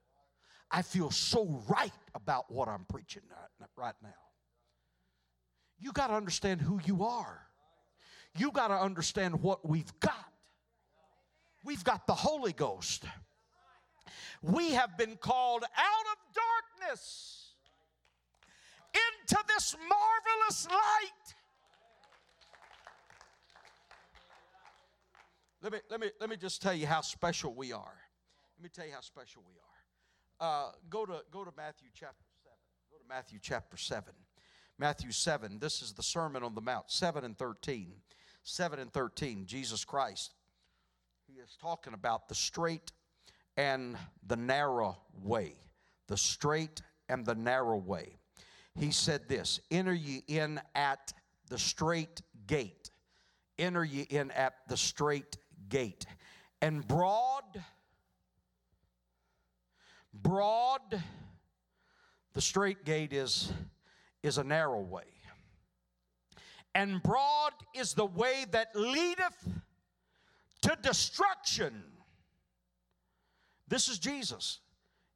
I 0.70 0.82
feel 0.82 1.10
so 1.10 1.62
right 1.68 1.92
about 2.14 2.50
what 2.50 2.68
I'm 2.68 2.84
preaching 2.88 3.22
right 3.76 3.94
now. 4.02 4.08
You 5.78 5.92
got 5.92 6.08
to 6.08 6.14
understand 6.14 6.60
who 6.60 6.80
you 6.84 7.04
are. 7.04 7.40
You 8.36 8.52
got 8.52 8.68
to 8.68 8.74
understand 8.74 9.42
what 9.42 9.68
we've 9.68 9.92
got. 9.98 10.32
We've 11.64 11.82
got 11.82 12.06
the 12.06 12.14
Holy 12.14 12.52
Ghost. 12.52 13.04
We 14.42 14.70
have 14.72 14.96
been 14.96 15.16
called 15.16 15.64
out 15.64 16.06
of 16.12 16.80
darkness 16.80 17.39
into 19.30 19.42
this 19.48 19.76
marvelous 19.88 20.66
light. 20.68 21.34
Let 25.62 25.72
me, 25.72 25.78
let, 25.90 26.00
me, 26.00 26.10
let 26.20 26.30
me 26.30 26.36
just 26.36 26.62
tell 26.62 26.74
you 26.74 26.86
how 26.86 27.02
special 27.02 27.54
we 27.54 27.72
are. 27.72 27.98
Let 28.58 28.62
me 28.62 28.70
tell 28.74 28.86
you 28.86 28.92
how 28.92 29.00
special 29.00 29.42
we 29.46 29.54
are. 29.54 30.68
Uh, 30.68 30.72
go, 30.88 31.04
to, 31.04 31.22
go 31.30 31.44
to 31.44 31.52
Matthew 31.56 31.88
chapter 31.94 32.24
7. 32.42 32.56
Go 32.90 32.96
to 32.96 33.04
Matthew 33.08 33.38
chapter 33.42 33.76
7. 33.76 34.14
Matthew 34.78 35.12
7, 35.12 35.58
this 35.58 35.82
is 35.82 35.92
the 35.92 36.02
Sermon 36.02 36.42
on 36.42 36.54
the 36.54 36.62
Mount, 36.62 36.90
7 36.90 37.22
and 37.22 37.36
13. 37.36 37.92
7 38.42 38.78
and 38.78 38.90
13, 38.90 39.44
Jesus 39.44 39.84
Christ. 39.84 40.32
He 41.26 41.34
is 41.34 41.58
talking 41.60 41.92
about 41.92 42.28
the 42.28 42.34
straight 42.34 42.90
and 43.58 43.98
the 44.26 44.36
narrow 44.36 44.96
way. 45.22 45.56
The 46.08 46.16
straight 46.16 46.80
and 47.10 47.26
the 47.26 47.34
narrow 47.34 47.76
way. 47.76 48.19
He 48.78 48.90
said 48.90 49.28
this 49.28 49.60
Enter 49.70 49.94
ye 49.94 50.22
in 50.26 50.60
at 50.74 51.12
the 51.48 51.58
straight 51.58 52.22
gate. 52.46 52.90
Enter 53.58 53.84
ye 53.84 54.02
in 54.02 54.30
at 54.30 54.54
the 54.68 54.76
straight 54.76 55.36
gate. 55.68 56.06
And 56.62 56.86
broad 56.86 57.62
Broad, 60.12 61.02
the 62.32 62.40
straight 62.40 62.84
gate 62.84 63.12
is, 63.12 63.52
is 64.22 64.38
a 64.38 64.44
narrow 64.44 64.80
way. 64.80 65.04
And 66.74 67.02
broad 67.02 67.52
is 67.74 67.94
the 67.94 68.06
way 68.06 68.44
that 68.50 68.68
leadeth 68.74 69.48
to 70.62 70.76
destruction. 70.82 71.82
This 73.68 73.88
is 73.88 73.98
Jesus. 73.98 74.60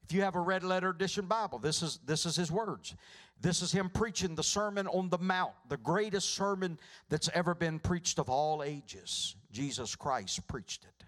If 0.05 0.13
you 0.13 0.23
have 0.23 0.37
a 0.37 0.41
red 0.41 0.65
letter 0.65 0.91
edition 0.91 1.27
Bible, 1.27 1.59
this 1.59 1.83
is, 1.83 1.99
this 2.05 2.27
is 2.27 2.37
his 2.37 2.51
words. 2.51 2.95
This 3.41 3.63
is 3.63 3.73
him 3.73 3.91
preaching 3.91 4.35
the 4.35 4.43
Sermon 4.43 4.87
on 4.87 5.11
the 5.11 5.19
Mount, 5.19 5.53
the 5.69 5.77
greatest 5.77 6.35
sermon 6.35 6.79
that's 7.09 7.29
ever 7.35 7.55
been 7.55 7.79
preached 7.79 8.19
of 8.19 8.31
all 8.31 8.63
ages. 8.63 9.37
Jesus 9.53 9.95
Christ 9.95 10.47
preached 10.49 10.85
it. 10.85 11.05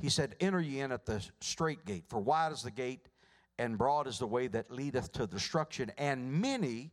He 0.00 0.08
said, 0.08 0.34
Enter 0.40 0.60
ye 0.60 0.80
in 0.80 0.90
at 0.90 1.06
the 1.06 1.22
straight 1.40 1.84
gate, 1.84 2.04
for 2.08 2.18
wide 2.18 2.52
is 2.52 2.62
the 2.62 2.70
gate, 2.70 3.08
and 3.58 3.78
broad 3.78 4.06
is 4.06 4.18
the 4.18 4.26
way 4.26 4.48
that 4.48 4.70
leadeth 4.70 5.12
to 5.12 5.26
destruction, 5.26 5.92
and 5.98 6.32
many 6.32 6.90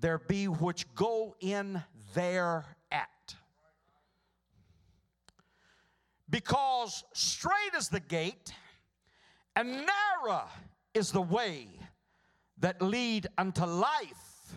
there 0.00 0.18
be 0.18 0.48
which 0.48 0.92
go 0.94 1.34
in 1.40 1.82
thereat. 2.14 2.64
Because 6.28 7.04
straight 7.12 7.74
is 7.76 7.88
the 7.88 8.00
gate, 8.00 8.52
and 9.56 9.86
narrow 9.86 10.44
is 10.94 11.12
the 11.12 11.22
way 11.22 11.68
that 12.58 12.82
lead 12.82 13.26
unto 13.38 13.64
life, 13.64 14.54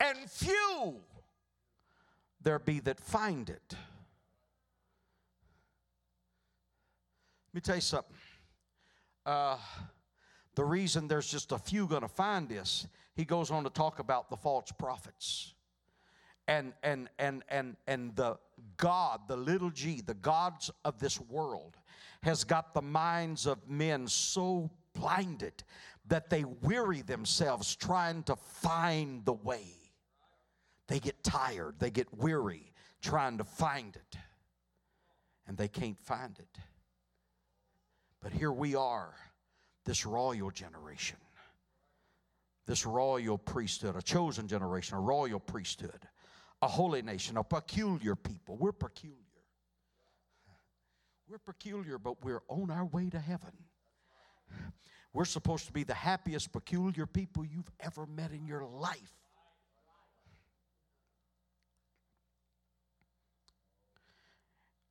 and 0.00 0.18
few 0.30 0.96
there 2.42 2.58
be 2.58 2.80
that 2.80 3.00
find 3.00 3.50
it. 3.50 3.74
Let 7.48 7.54
me 7.54 7.60
tell 7.60 7.74
you 7.76 7.80
something. 7.80 8.16
Uh, 9.24 9.56
the 10.54 10.64
reason 10.64 11.08
there's 11.08 11.30
just 11.30 11.52
a 11.52 11.58
few 11.58 11.86
going 11.86 12.02
to 12.02 12.08
find 12.08 12.48
this, 12.48 12.86
he 13.14 13.24
goes 13.24 13.50
on 13.50 13.64
to 13.64 13.70
talk 13.70 13.98
about 13.98 14.30
the 14.30 14.36
false 14.36 14.70
prophets. 14.78 15.54
And, 16.48 16.74
and, 16.82 17.08
and, 17.18 17.42
and, 17.48 17.76
and 17.88 18.14
the 18.14 18.38
God, 18.76 19.22
the 19.26 19.36
little 19.36 19.70
g, 19.70 20.00
the 20.00 20.14
gods 20.14 20.70
of 20.84 21.00
this 21.00 21.20
world, 21.20 21.76
has 22.22 22.44
got 22.44 22.72
the 22.72 22.82
minds 22.82 23.46
of 23.46 23.68
men 23.68 24.06
so 24.06 24.70
blinded 24.98 25.62
that 26.08 26.30
they 26.30 26.44
weary 26.44 27.02
themselves 27.02 27.76
trying 27.76 28.22
to 28.24 28.36
find 28.36 29.24
the 29.24 29.32
way. 29.32 29.66
They 30.88 31.00
get 31.00 31.22
tired, 31.24 31.76
they 31.78 31.90
get 31.90 32.12
weary 32.16 32.72
trying 33.02 33.38
to 33.38 33.44
find 33.44 33.94
it, 33.94 34.18
and 35.46 35.56
they 35.56 35.68
can't 35.68 35.98
find 35.98 36.36
it. 36.38 36.58
But 38.20 38.32
here 38.32 38.52
we 38.52 38.74
are, 38.74 39.14
this 39.84 40.06
royal 40.06 40.50
generation, 40.50 41.18
this 42.66 42.86
royal 42.86 43.38
priesthood, 43.38 43.96
a 43.96 44.02
chosen 44.02 44.48
generation, 44.48 44.96
a 44.96 45.00
royal 45.00 45.38
priesthood, 45.38 46.08
a 46.62 46.68
holy 46.68 47.02
nation, 47.02 47.36
a 47.36 47.44
peculiar 47.44 48.16
people. 48.16 48.56
We're 48.56 48.72
peculiar. 48.72 49.16
We're 51.28 51.38
peculiar, 51.38 51.98
but 51.98 52.24
we're 52.24 52.42
on 52.48 52.70
our 52.70 52.84
way 52.84 53.10
to 53.10 53.18
heaven. 53.18 53.52
We're 55.12 55.24
supposed 55.24 55.66
to 55.66 55.72
be 55.72 55.82
the 55.82 55.94
happiest, 55.94 56.52
peculiar 56.52 57.06
people 57.06 57.44
you've 57.44 57.70
ever 57.80 58.06
met 58.06 58.32
in 58.32 58.46
your 58.46 58.64
life. 58.64 59.12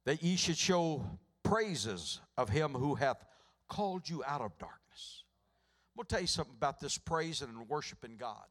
That 0.06 0.24
ye 0.24 0.36
should 0.36 0.58
show 0.58 1.06
praises 1.43 2.22
of 2.38 2.49
him 2.49 2.74
who 2.74 2.95
hath 2.95 3.24
called 3.68 4.10
you 4.10 4.24
out 4.26 4.41
of 4.41 4.58
darkness. 4.58 5.24
I'm 5.95 5.99
going 5.99 6.08
to 6.08 6.16
tell 6.16 6.22
you 6.22 6.28
something 6.28 6.56
about 6.58 6.80
this 6.80 6.97
praising 6.97 7.49
and 7.49 7.70
worshiping 7.70 8.18
God. 8.18 8.45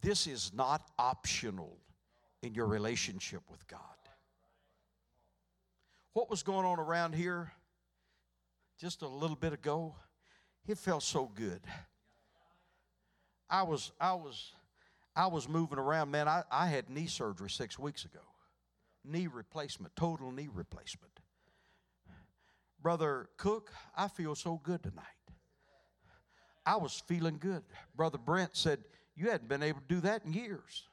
This 0.00 0.26
is 0.26 0.52
not 0.54 0.90
optional 0.98 1.78
in 2.42 2.54
your 2.54 2.66
relationship 2.66 3.42
with 3.50 3.66
God. 3.66 3.80
What 6.12 6.28
was 6.28 6.42
going 6.42 6.66
on 6.66 6.78
around 6.78 7.14
here 7.14 7.52
just 8.84 9.00
a 9.00 9.08
little 9.08 9.34
bit 9.34 9.54
ago? 9.54 9.94
It 10.68 10.76
felt 10.76 11.02
so 11.02 11.30
good. 11.34 11.62
I 13.48 13.62
was, 13.62 13.92
I 13.98 14.12
was, 14.12 14.52
I 15.16 15.26
was 15.26 15.48
moving 15.48 15.78
around, 15.78 16.10
man. 16.10 16.28
I, 16.28 16.42
I 16.50 16.66
had 16.66 16.90
knee 16.90 17.06
surgery 17.06 17.48
six 17.48 17.78
weeks 17.78 18.04
ago. 18.04 18.20
Knee 19.02 19.26
replacement, 19.26 19.96
total 19.96 20.30
knee 20.30 20.50
replacement. 20.52 21.18
Brother 22.82 23.30
Cook, 23.38 23.72
I 23.96 24.06
feel 24.08 24.34
so 24.34 24.60
good 24.62 24.82
tonight. 24.82 25.04
I 26.66 26.76
was 26.76 27.02
feeling 27.08 27.38
good. 27.40 27.62
Brother 27.96 28.18
Brent 28.18 28.54
said, 28.54 28.80
You 29.16 29.30
hadn't 29.30 29.48
been 29.48 29.62
able 29.62 29.80
to 29.80 29.94
do 29.94 30.00
that 30.02 30.26
in 30.26 30.34
years. 30.34 30.88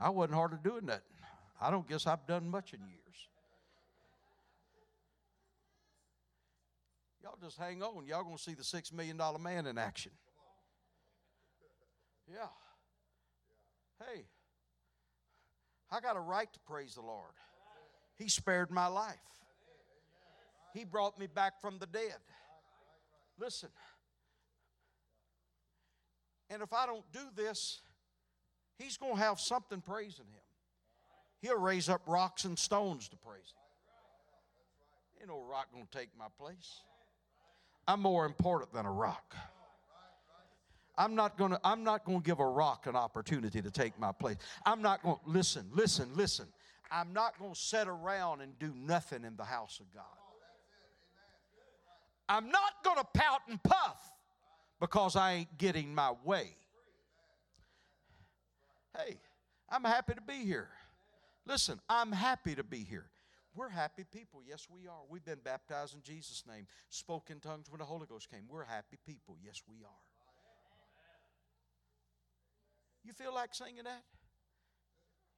I 0.00 0.10
wasn't 0.10 0.34
hard 0.34 0.50
hardly 0.50 0.70
doing 0.70 0.86
that. 0.86 1.02
I 1.60 1.70
don't 1.70 1.88
guess 1.88 2.08
I've 2.08 2.26
done 2.26 2.48
much 2.48 2.72
in 2.72 2.80
years. 2.80 3.28
Y'all 7.24 7.38
just 7.40 7.56
hang 7.58 7.82
on. 7.82 8.06
Y'all 8.06 8.22
gonna 8.22 8.36
see 8.36 8.52
the 8.52 8.62
six 8.62 8.92
million 8.92 9.16
dollar 9.16 9.38
man 9.38 9.66
in 9.66 9.78
action. 9.78 10.12
Yeah. 12.30 12.48
Hey, 13.98 14.26
I 15.90 16.00
got 16.00 16.18
a 16.18 16.20
right 16.20 16.52
to 16.52 16.60
praise 16.66 16.96
the 16.96 17.00
Lord. 17.00 17.32
He 18.18 18.28
spared 18.28 18.70
my 18.70 18.88
life. 18.88 19.16
He 20.74 20.84
brought 20.84 21.18
me 21.18 21.26
back 21.26 21.62
from 21.62 21.78
the 21.78 21.86
dead. 21.86 22.16
Listen. 23.38 23.70
And 26.50 26.60
if 26.60 26.74
I 26.74 26.84
don't 26.84 27.10
do 27.10 27.20
this, 27.34 27.80
He's 28.78 28.98
going 28.98 29.14
to 29.14 29.20
have 29.20 29.40
something 29.40 29.80
praising 29.80 30.26
Him. 30.26 30.42
He'll 31.40 31.58
raise 31.58 31.88
up 31.88 32.02
rocks 32.06 32.44
and 32.44 32.58
stones 32.58 33.08
to 33.08 33.16
praise 33.16 33.54
Him. 33.54 33.62
Ain't 35.20 35.28
no 35.30 35.42
rock 35.48 35.68
gonna 35.72 35.86
take 35.90 36.10
my 36.18 36.26
place. 36.38 36.80
I'm 37.86 38.00
more 38.00 38.24
important 38.26 38.72
than 38.72 38.86
a 38.86 38.90
rock. 38.90 39.34
I'm 40.96 41.14
not 41.14 41.36
gonna, 41.36 41.58
I'm 41.64 41.82
not 41.82 42.04
gonna 42.04 42.20
give 42.20 42.38
a 42.38 42.46
rock 42.46 42.86
an 42.86 42.94
opportunity 42.96 43.60
to 43.60 43.70
take 43.70 43.98
my 43.98 44.12
place. 44.12 44.36
I'm 44.64 44.80
not 44.80 45.02
gonna 45.02 45.16
listen, 45.26 45.68
listen, 45.72 46.08
listen. 46.14 46.46
I'm 46.90 47.12
not 47.12 47.38
gonna 47.38 47.54
sit 47.54 47.88
around 47.88 48.40
and 48.40 48.56
do 48.58 48.72
nothing 48.76 49.24
in 49.24 49.36
the 49.36 49.44
house 49.44 49.80
of 49.80 49.92
God. 49.92 50.04
I'm 52.28 52.48
not 52.48 52.84
gonna 52.84 53.04
pout 53.12 53.40
and 53.48 53.62
puff 53.62 54.00
because 54.80 55.16
I 55.16 55.32
ain't 55.32 55.58
getting 55.58 55.94
my 55.94 56.14
way. 56.24 56.50
Hey, 58.96 59.16
I'm 59.68 59.82
happy 59.82 60.14
to 60.14 60.20
be 60.20 60.44
here. 60.44 60.68
Listen, 61.46 61.80
I'm 61.88 62.12
happy 62.12 62.54
to 62.54 62.62
be 62.62 62.78
here. 62.78 63.06
We're 63.54 63.68
happy 63.68 64.04
people. 64.04 64.42
Yes, 64.42 64.66
we 64.68 64.88
are. 64.88 65.06
We've 65.08 65.24
been 65.24 65.38
baptized 65.44 65.94
in 65.94 66.02
Jesus' 66.02 66.42
name, 66.46 66.66
spoke 66.90 67.30
in 67.30 67.38
tongues 67.38 67.70
when 67.70 67.78
the 67.78 67.84
Holy 67.84 68.06
Ghost 68.06 68.28
came. 68.28 68.48
We're 68.48 68.64
happy 68.64 68.98
people. 69.06 69.36
Yes, 69.40 69.62
we 69.68 69.84
are. 69.84 70.02
You 73.04 73.12
feel 73.12 73.34
like 73.34 73.54
singing 73.54 73.84
that? 73.84 74.02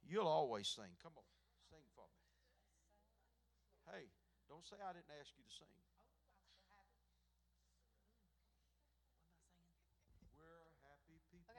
You'll 0.07 0.27
always 0.27 0.67
sing. 0.67 0.95
Come 1.03 1.11
on, 1.19 1.27
sing 1.69 1.83
for 1.93 2.07
me. 2.07 2.23
Hey, 3.91 4.07
don't 4.47 4.63
say 4.65 4.79
I 4.79 4.95
didn't 4.95 5.11
ask 5.19 5.35
you 5.35 5.43
to 5.43 5.51
sing. 5.51 5.75
We're 10.39 10.71
happy 10.87 11.19
people. 11.27 11.53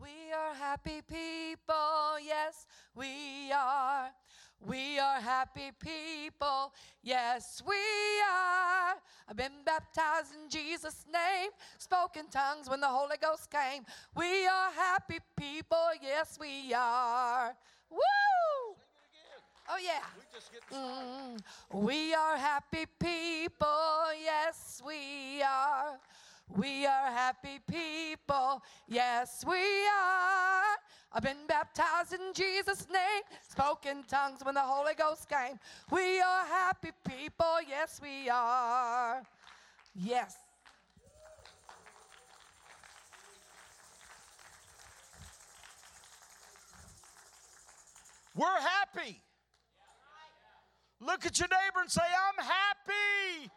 We 0.00 0.32
are 0.32 0.54
happy 0.54 1.02
people, 1.02 2.20
yes, 2.24 2.66
we 2.94 3.50
are. 3.52 4.10
We 4.64 4.98
are 4.98 5.20
happy 5.20 5.72
people, 5.78 6.72
yes, 7.02 7.62
we 7.66 7.74
are. 7.74 8.94
I've 9.28 9.36
been 9.36 9.64
baptized 9.64 10.34
in 10.34 10.48
Jesus' 10.48 11.04
name, 11.12 11.50
spoken 11.78 12.26
tongues 12.30 12.70
when 12.70 12.80
the 12.80 12.86
Holy 12.86 13.16
Ghost 13.20 13.50
came. 13.50 13.84
We 14.16 14.46
are 14.46 14.70
happy 14.70 15.18
people, 15.36 15.90
yes, 16.00 16.38
we 16.40 16.72
are. 16.74 17.56
Woo! 17.90 17.98
Oh, 19.70 19.78
yeah. 19.84 20.00
We 20.16 20.24
just 20.32 20.52
get 20.52 20.62
started. 20.68 21.42
Mm, 21.72 21.84
we 21.84 22.14
are 22.14 22.36
happy 22.36 22.86
people, 22.98 24.14
yes, 24.24 24.80
we 24.86 25.42
are. 25.42 25.98
We 26.56 26.86
are 26.86 27.10
happy 27.10 27.60
people, 27.70 28.62
yes, 28.88 29.44
we 29.46 29.54
are. 29.54 30.62
I've 31.12 31.22
been 31.22 31.46
baptized 31.46 32.12
in 32.14 32.32
Jesus' 32.34 32.86
name, 32.90 33.22
spoken 33.48 34.04
tongues 34.08 34.40
when 34.42 34.54
the 34.54 34.60
Holy 34.60 34.94
Ghost 34.94 35.28
came. 35.28 35.58
We 35.90 36.20
are 36.20 36.44
happy 36.46 36.90
people, 37.06 37.56
yes, 37.68 38.00
we 38.02 38.28
are. 38.28 39.22
Yes. 39.94 40.36
We're 48.34 48.46
happy. 48.46 49.20
Look 51.00 51.26
at 51.26 51.38
your 51.38 51.48
neighbor 51.48 51.80
and 51.80 51.90
say, 51.90 52.02
I'm 52.02 52.44
happy. 52.44 53.50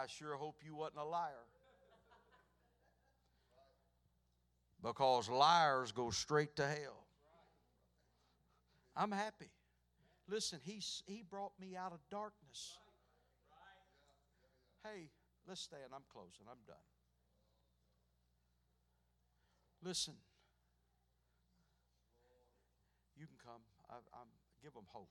I 0.00 0.06
sure 0.06 0.36
hope 0.36 0.56
you 0.64 0.74
wasn't 0.74 1.00
a 1.00 1.04
liar. 1.04 1.46
Because 4.82 5.28
liars 5.28 5.92
go 5.92 6.10
straight 6.10 6.56
to 6.56 6.66
hell. 6.66 7.06
I'm 8.96 9.12
happy. 9.12 9.50
Listen, 10.28 10.60
he's, 10.64 11.02
he 11.06 11.22
brought 11.28 11.52
me 11.60 11.76
out 11.76 11.92
of 11.92 12.00
darkness. 12.10 12.78
Hey, 14.82 15.10
let's 15.46 15.60
stand. 15.60 15.92
I'm 15.94 16.02
closing. 16.12 16.46
I'm 16.50 16.58
done. 16.66 16.76
Listen. 19.84 20.14
You 23.16 23.26
can 23.26 23.36
come. 23.44 23.62
I, 23.88 23.94
I'm 24.14 24.28
give 24.62 24.74
them 24.74 24.86
hope. 24.88 25.10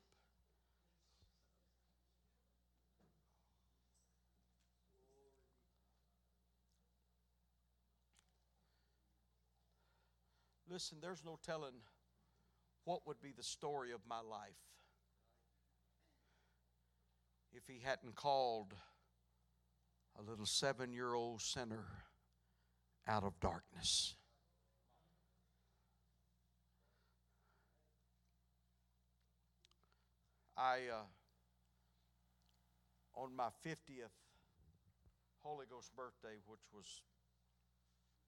Listen, 10.72 11.00
there's 11.02 11.26
no 11.26 11.38
telling 11.46 11.74
what 12.86 13.06
would 13.06 13.22
be 13.22 13.34
the 13.36 13.44
story 13.44 13.92
of 13.92 14.00
my 14.08 14.22
life 14.22 14.56
if 17.52 17.68
he 17.68 17.82
hadn't 17.84 18.16
called 18.16 18.74
a 20.18 20.22
little 20.22 20.46
seven 20.46 20.94
year 20.94 21.14
old 21.14 21.42
sinner 21.42 21.84
out 23.06 23.26
of 23.26 23.38
darkness. 23.42 24.16
I, 30.56 30.84
uh, 30.90 31.04
on 33.22 33.36
my 33.36 33.50
50th 33.66 34.16
Holy 35.40 35.66
Ghost 35.70 35.94
birthday, 35.98 36.38
which 36.46 36.62
was 36.74 36.86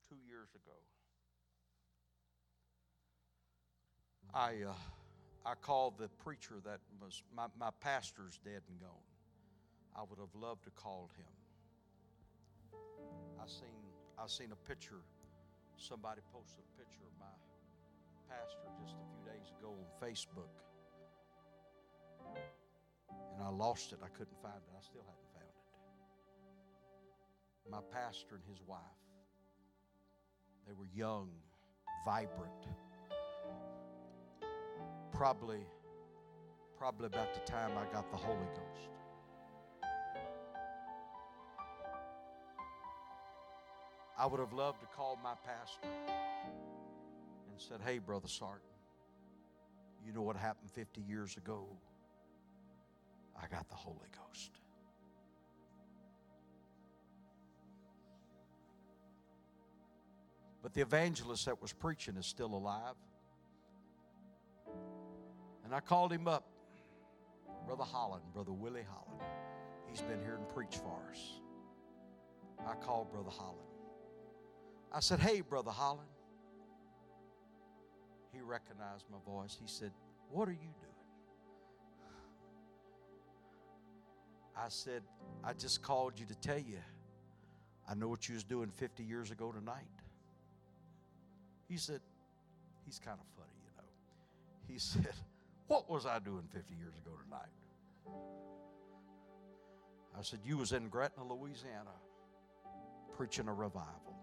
two 0.10 0.18
years 0.28 0.50
ago, 0.56 0.76
I, 4.34 4.66
uh, 4.68 4.74
I 5.46 5.54
called 5.62 6.00
the 6.00 6.08
preacher 6.24 6.56
that 6.66 6.80
was 7.00 7.22
my, 7.36 7.46
my 7.60 7.70
pastor's 7.82 8.40
dead 8.44 8.62
and 8.68 8.80
gone. 8.80 9.06
I 9.96 10.02
would 10.02 10.18
have 10.18 10.34
loved 10.34 10.64
to 10.64 10.72
called 10.72 11.12
him. 11.16 11.30
I 13.40 13.46
seen 13.48 13.70
I 14.18 14.26
seen 14.28 14.52
a 14.52 14.68
picture. 14.68 15.02
Somebody 15.78 16.22
posted 16.32 16.64
a 16.66 16.78
picture 16.80 17.06
of 17.06 17.14
my 17.20 17.36
pastor 18.30 18.66
just 18.82 18.96
a 18.96 19.06
few 19.06 19.22
days 19.26 19.52
ago 19.60 19.70
on 19.70 19.86
Facebook, 20.02 20.50
and 23.36 23.44
I 23.44 23.50
lost 23.50 23.92
it. 23.92 24.00
I 24.04 24.08
couldn't 24.08 24.42
find 24.42 24.56
it. 24.56 24.74
I 24.74 24.82
still 24.82 25.06
haven't 25.06 25.30
found 25.34 25.54
it. 27.66 27.72
My 27.72 27.82
pastor 27.92 28.36
and 28.36 28.44
his 28.50 28.62
wife. 28.66 28.80
They 30.66 30.74
were 30.74 30.88
young, 30.96 31.30
vibrant 32.06 32.66
probably 35.14 35.60
probably 36.78 37.06
about 37.06 37.34
the 37.34 37.40
time 37.50 37.72
I 37.78 37.86
got 37.94 38.10
the 38.12 38.18
Holy 38.18 38.48
Ghost. 38.56 38.90
I 44.18 44.26
would 44.26 44.40
have 44.40 44.54
loved 44.54 44.82
to 44.82 44.88
call 44.88 45.18
my 45.24 45.36
pastor 45.46 45.88
and 45.88 47.58
said, 47.58 47.80
"Hey, 47.82 48.00
brother 48.00 48.28
Sarton, 48.28 48.68
you 50.06 50.12
know 50.12 50.22
what 50.22 50.36
happened 50.36 50.72
50 50.72 51.02
years 51.02 51.38
ago? 51.38 51.68
I 53.36 53.48
got 53.48 53.70
the 53.70 53.76
Holy 53.76 54.10
Ghost." 54.12 54.52
But 60.62 60.74
the 60.74 60.82
evangelist 60.82 61.46
that 61.46 61.62
was 61.62 61.74
preaching 61.74 62.16
is 62.18 62.26
still 62.26 62.54
alive. 62.54 62.96
And 65.74 65.82
I 65.84 65.90
called 65.90 66.14
him 66.14 66.28
up, 66.28 66.44
Brother 67.66 67.84
Holland, 67.84 68.22
Brother 68.32 68.52
Willie 68.52 68.86
Holland. 68.88 69.20
He's 69.90 70.02
been 70.02 70.20
here 70.20 70.36
and 70.36 70.48
preached 70.50 70.84
for 70.84 71.02
us. 71.10 71.40
I 72.64 72.76
called 72.76 73.12
Brother 73.12 73.32
Holland. 73.32 73.66
I 74.92 75.00
said, 75.00 75.20
Hey, 75.20 75.42
Brother 75.42 75.72
Holland. 75.72 76.08
He 78.32 78.42
recognized 78.42 79.06
my 79.12 79.18
voice. 79.26 79.58
He 79.60 79.66
said, 79.66 79.92
What 80.30 80.48
are 80.48 80.52
you 80.52 80.60
doing? 80.60 80.94
I 84.56 84.68
said, 84.68 85.02
I 85.44 85.54
just 85.54 85.82
called 85.82 86.20
you 86.20 86.28
to 86.28 86.36
tell 86.36 86.60
you 86.60 86.78
I 87.90 87.96
know 87.96 88.10
what 88.10 88.30
you 88.30 88.36
was 88.36 88.44
doing 88.44 88.70
50 88.70 89.02
years 89.02 89.32
ago 89.32 89.52
tonight. 89.52 89.90
He 91.68 91.78
said, 91.78 92.02
He's 92.86 93.00
kind 93.00 93.18
of 93.20 93.26
funny, 93.36 93.58
you 93.66 93.72
know. 93.76 94.72
He 94.72 94.78
said, 95.08 95.16
what 95.68 95.90
was 95.90 96.06
I 96.06 96.20
doing 96.20 96.44
50 96.54 96.74
years 96.76 96.94
ago 96.96 97.12
tonight? 97.24 97.50
I 100.18 100.22
said, 100.22 100.40
You 100.46 100.58
was 100.58 100.72
in 100.72 100.90
Gretna, 100.90 101.24
Louisiana, 101.24 101.92
preaching 103.18 103.48
a 103.48 103.54
revival. 103.54 104.16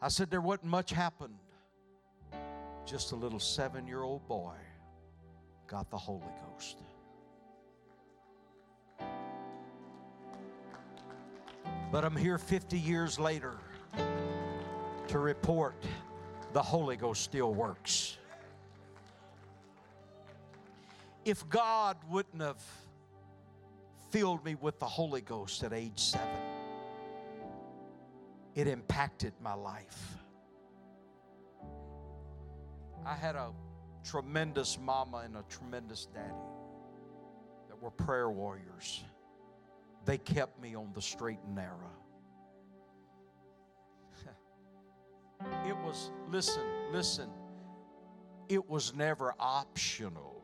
I 0.00 0.08
said, 0.08 0.30
There 0.30 0.40
wasn't 0.40 0.70
much 0.70 0.90
happened. 0.90 1.38
Just 2.86 3.12
a 3.12 3.16
little 3.16 3.38
seven 3.38 3.86
year 3.86 4.02
old 4.02 4.26
boy 4.26 4.54
got 5.66 5.90
the 5.90 5.98
Holy 5.98 6.22
Ghost. 6.52 6.78
But 11.92 12.04
I'm 12.04 12.16
here 12.16 12.38
50 12.38 12.78
years 12.78 13.18
later 13.18 13.58
to 15.08 15.18
report 15.18 15.74
the 16.52 16.62
Holy 16.62 16.96
Ghost 16.96 17.22
still 17.22 17.52
works. 17.52 18.16
If 21.30 21.48
God 21.48 21.96
wouldn't 22.08 22.42
have 22.42 22.60
filled 24.10 24.44
me 24.44 24.56
with 24.56 24.80
the 24.80 24.86
Holy 24.86 25.20
Ghost 25.20 25.62
at 25.62 25.72
age 25.72 26.00
seven, 26.00 26.26
it 28.56 28.66
impacted 28.66 29.32
my 29.40 29.54
life. 29.54 30.16
I 33.06 33.14
had 33.14 33.36
a 33.36 33.52
tremendous 34.02 34.76
mama 34.76 35.18
and 35.18 35.36
a 35.36 35.44
tremendous 35.48 36.06
daddy 36.06 36.34
that 37.68 37.80
were 37.80 37.92
prayer 37.92 38.28
warriors. 38.28 39.04
They 40.06 40.18
kept 40.18 40.60
me 40.60 40.74
on 40.74 40.90
the 40.96 41.02
straight 41.02 41.38
and 41.46 41.54
narrow. 41.54 41.92
it 45.68 45.76
was, 45.76 46.10
listen, 46.28 46.64
listen, 46.90 47.30
it 48.48 48.68
was 48.68 48.96
never 48.96 49.32
optional 49.38 50.39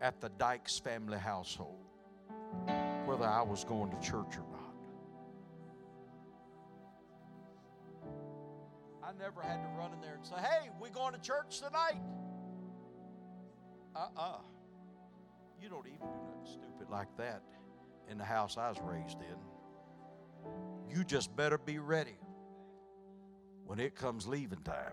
at 0.00 0.20
the 0.20 0.28
Dykes 0.30 0.78
family 0.78 1.18
household 1.18 1.86
whether 3.06 3.24
I 3.24 3.42
was 3.42 3.64
going 3.64 3.90
to 3.90 3.96
church 4.00 4.36
or 4.36 4.44
not. 4.50 4.74
I 9.02 9.12
never 9.18 9.40
had 9.40 9.62
to 9.62 9.68
run 9.78 9.92
in 9.92 10.00
there 10.00 10.16
and 10.16 10.26
say, 10.26 10.34
hey, 10.36 10.70
we 10.80 10.90
going 10.90 11.14
to 11.14 11.20
church 11.20 11.60
tonight? 11.60 12.02
Uh 13.94 14.08
uh 14.16 14.38
You 15.62 15.68
don't 15.68 15.86
even 15.86 16.00
do 16.00 16.06
nothing 16.26 16.44
stupid 16.44 16.90
like 16.90 17.16
that 17.16 17.42
in 18.10 18.18
the 18.18 18.24
house 18.24 18.56
I 18.58 18.68
was 18.68 18.78
raised 18.82 19.18
in. 19.20 19.36
You 20.94 21.04
just 21.04 21.34
better 21.36 21.58
be 21.58 21.78
ready 21.78 22.18
when 23.64 23.78
it 23.78 23.94
comes 23.94 24.26
leaving 24.26 24.62
time. 24.62 24.92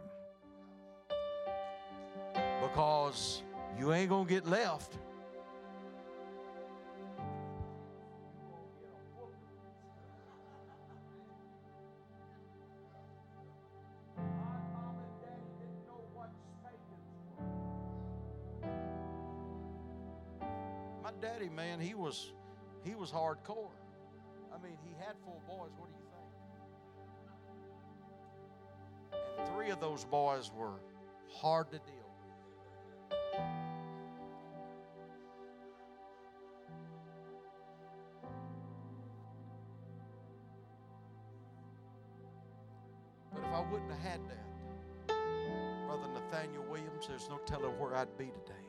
Because 2.62 3.44
you 3.78 3.92
ain't 3.94 4.10
going 4.10 4.26
to 4.28 4.34
get 4.34 4.48
left. 4.48 4.98
My 21.02 21.12
daddy, 21.22 21.50
man, 21.50 21.80
he 21.80 21.94
was 21.94 22.32
he 22.84 22.96
was 22.96 23.12
hardcore. 23.12 23.70
I 24.54 24.58
mean, 24.64 24.78
he 24.84 24.94
had 25.00 25.16
four 25.26 25.40
boys. 25.48 25.72
What 25.78 25.90
do 25.90 25.96
you 25.98 26.06
think? 29.12 29.40
And 29.40 29.48
three 29.56 29.70
of 29.72 29.80
those 29.80 30.06
boys 30.06 30.52
were 30.56 30.80
hard 31.30 31.72
to 31.72 31.80
deal 31.80 32.03
wouldn't 43.72 43.92
have 43.92 44.00
had 44.00 44.20
that, 44.30 44.48
Brother 45.88 46.08
Nathaniel 46.14 46.64
Williams, 46.70 47.08
there's 47.08 47.30
no 47.30 47.38
telling 47.46 47.78
where 47.80 47.96
I'd 47.96 48.18
be 48.18 48.26
today. 48.26 48.64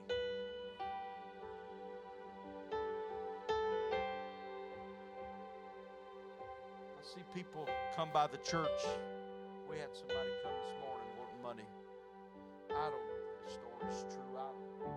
I 6.99 7.03
see 7.03 7.22
people 7.34 7.66
come 7.97 8.09
by 8.12 8.26
the 8.26 8.38
church. 8.38 8.68
We 9.70 9.78
had 9.78 9.95
somebody 9.95 10.30
come 10.42 10.53
this 10.64 10.74
morning 10.80 11.09
wanting 11.18 11.42
money. 11.42 11.68
I 12.70 12.90
don't 12.90 13.05
know 13.07 13.18
if 13.22 13.28
their 13.40 13.51
story's 13.55 14.14
true. 14.14 14.36
I 14.36 14.51
don't 14.51 14.80
know. 14.80 14.95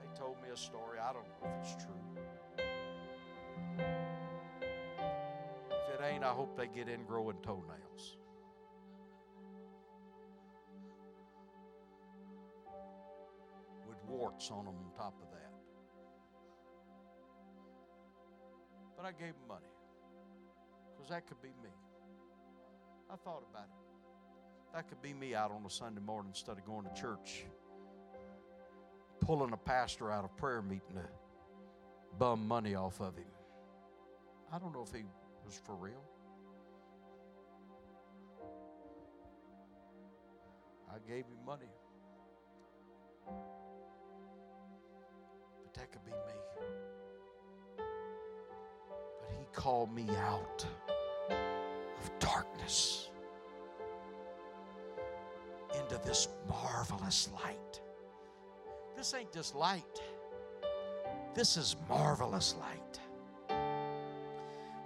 They 0.00 0.08
told 0.18 0.36
me 0.42 0.48
a 0.52 0.56
story. 0.56 0.98
I 0.98 1.12
don't 1.12 1.24
know 1.24 1.48
if 1.48 1.62
it's 1.62 1.84
true. 1.84 2.05
I 6.24 6.30
hope 6.30 6.56
they 6.56 6.66
get 6.66 6.88
ingrowing 6.88 7.42
toenails. 7.42 8.16
With 13.88 14.02
warts 14.08 14.50
on 14.50 14.64
them 14.64 14.74
on 14.74 14.92
top 14.96 15.14
of 15.22 15.30
that. 15.30 15.52
But 18.96 19.06
I 19.06 19.12
gave 19.12 19.28
him 19.28 19.48
money. 19.48 19.66
Because 20.94 21.10
that 21.10 21.26
could 21.26 21.40
be 21.42 21.48
me. 21.62 21.70
I 23.10 23.16
thought 23.16 23.42
about 23.50 23.64
it. 23.64 24.74
That 24.74 24.88
could 24.88 25.00
be 25.00 25.14
me 25.14 25.34
out 25.34 25.50
on 25.52 25.64
a 25.64 25.70
Sunday 25.70 26.00
morning 26.00 26.32
instead 26.32 26.58
of 26.58 26.64
going 26.66 26.84
to 26.84 27.00
church, 27.00 27.46
pulling 29.20 29.52
a 29.52 29.56
pastor 29.56 30.10
out 30.10 30.24
of 30.24 30.36
prayer 30.36 30.60
meeting 30.60 30.94
to 30.94 31.04
bum 32.18 32.46
money 32.46 32.74
off 32.74 33.00
of 33.00 33.16
him. 33.16 33.24
I 34.52 34.58
don't 34.58 34.72
know 34.72 34.82
if 34.82 34.92
he 34.92 35.04
was 35.46 35.60
for 35.64 35.76
real. 35.76 36.02
I 40.90 40.98
gave 41.08 41.24
him 41.24 41.38
money. 41.46 41.70
But 45.62 45.74
that 45.74 45.92
could 45.92 46.04
be 46.04 46.10
me 46.10 46.16
but 49.26 49.36
he 49.38 49.46
called 49.52 49.94
me 49.94 50.06
out 50.16 50.66
of 51.30 52.18
darkness 52.18 53.10
into 55.78 56.00
this 56.04 56.28
marvelous 56.48 57.28
light. 57.44 57.80
This 58.96 59.14
ain't 59.14 59.32
just 59.32 59.54
light, 59.54 60.00
this 61.34 61.56
is 61.56 61.76
marvelous 61.88 62.54
light. 62.58 63.00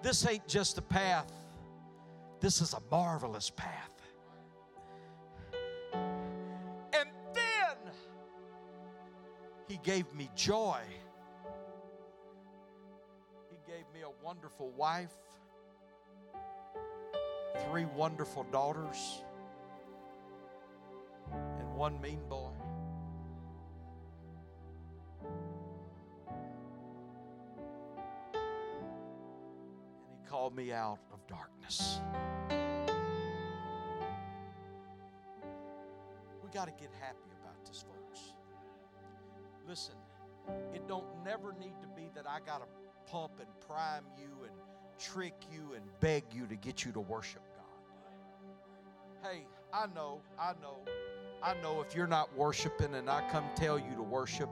This 0.03 0.27
ain't 0.27 0.49
just 0.49 0.79
a 0.79 0.83
path, 0.83 1.31
this 2.41 2.61
is 2.61 2.73
a 2.73 2.81
marvelous 2.91 3.51
path. 3.51 3.91
And 5.93 7.11
then 7.35 7.77
he 9.69 9.79
gave 9.83 10.13
me 10.15 10.31
joy. 10.35 10.81
He 13.51 13.59
gave 13.67 13.85
me 13.93 14.01
a 14.01 14.25
wonderful 14.25 14.71
wife, 14.71 15.13
three 17.69 17.85
wonderful 17.85 18.45
daughters, 18.45 19.23
and 21.59 21.75
one 21.75 22.01
mean 22.01 22.21
boy. 22.29 22.50
Called 30.51 30.57
me 30.57 30.73
out 30.73 30.99
of 31.13 31.27
darkness. 31.27 32.01
We 36.43 36.51
got 36.53 36.67
to 36.67 36.73
get 36.73 36.91
happy 37.01 37.31
about 37.41 37.65
this, 37.67 37.83
folks. 37.83 38.35
Listen, 39.69 39.95
it 40.75 40.87
don't 40.89 41.07
never 41.25 41.55
need 41.61 41.75
to 41.81 41.89
be 41.97 42.11
that 42.15 42.27
I 42.29 42.39
got 42.45 42.61
to 42.61 42.67
pump 43.11 43.33
and 43.39 43.49
prime 43.67 44.05
you 44.19 44.45
and 44.45 44.53
trick 44.99 45.35
you 45.53 45.75
and 45.75 45.85
beg 46.01 46.25
you 46.33 46.47
to 46.47 46.57
get 46.57 46.85
you 46.85 46.93
to 46.93 47.01
worship 47.01 47.43
God. 47.55 49.31
Hey, 49.31 49.47
I 49.73 49.87
know, 49.95 50.21
I 50.39 50.53
know, 50.61 50.79
I 51.43 51.55
know 51.63 51.81
if 51.81 51.95
you're 51.95 52.07
not 52.07 52.37
worshiping 52.37 52.95
and 52.95 53.09
I 53.09 53.29
come 53.31 53.45
tell 53.55 53.79
you 53.79 53.95
to 53.97 54.03
worship, 54.03 54.49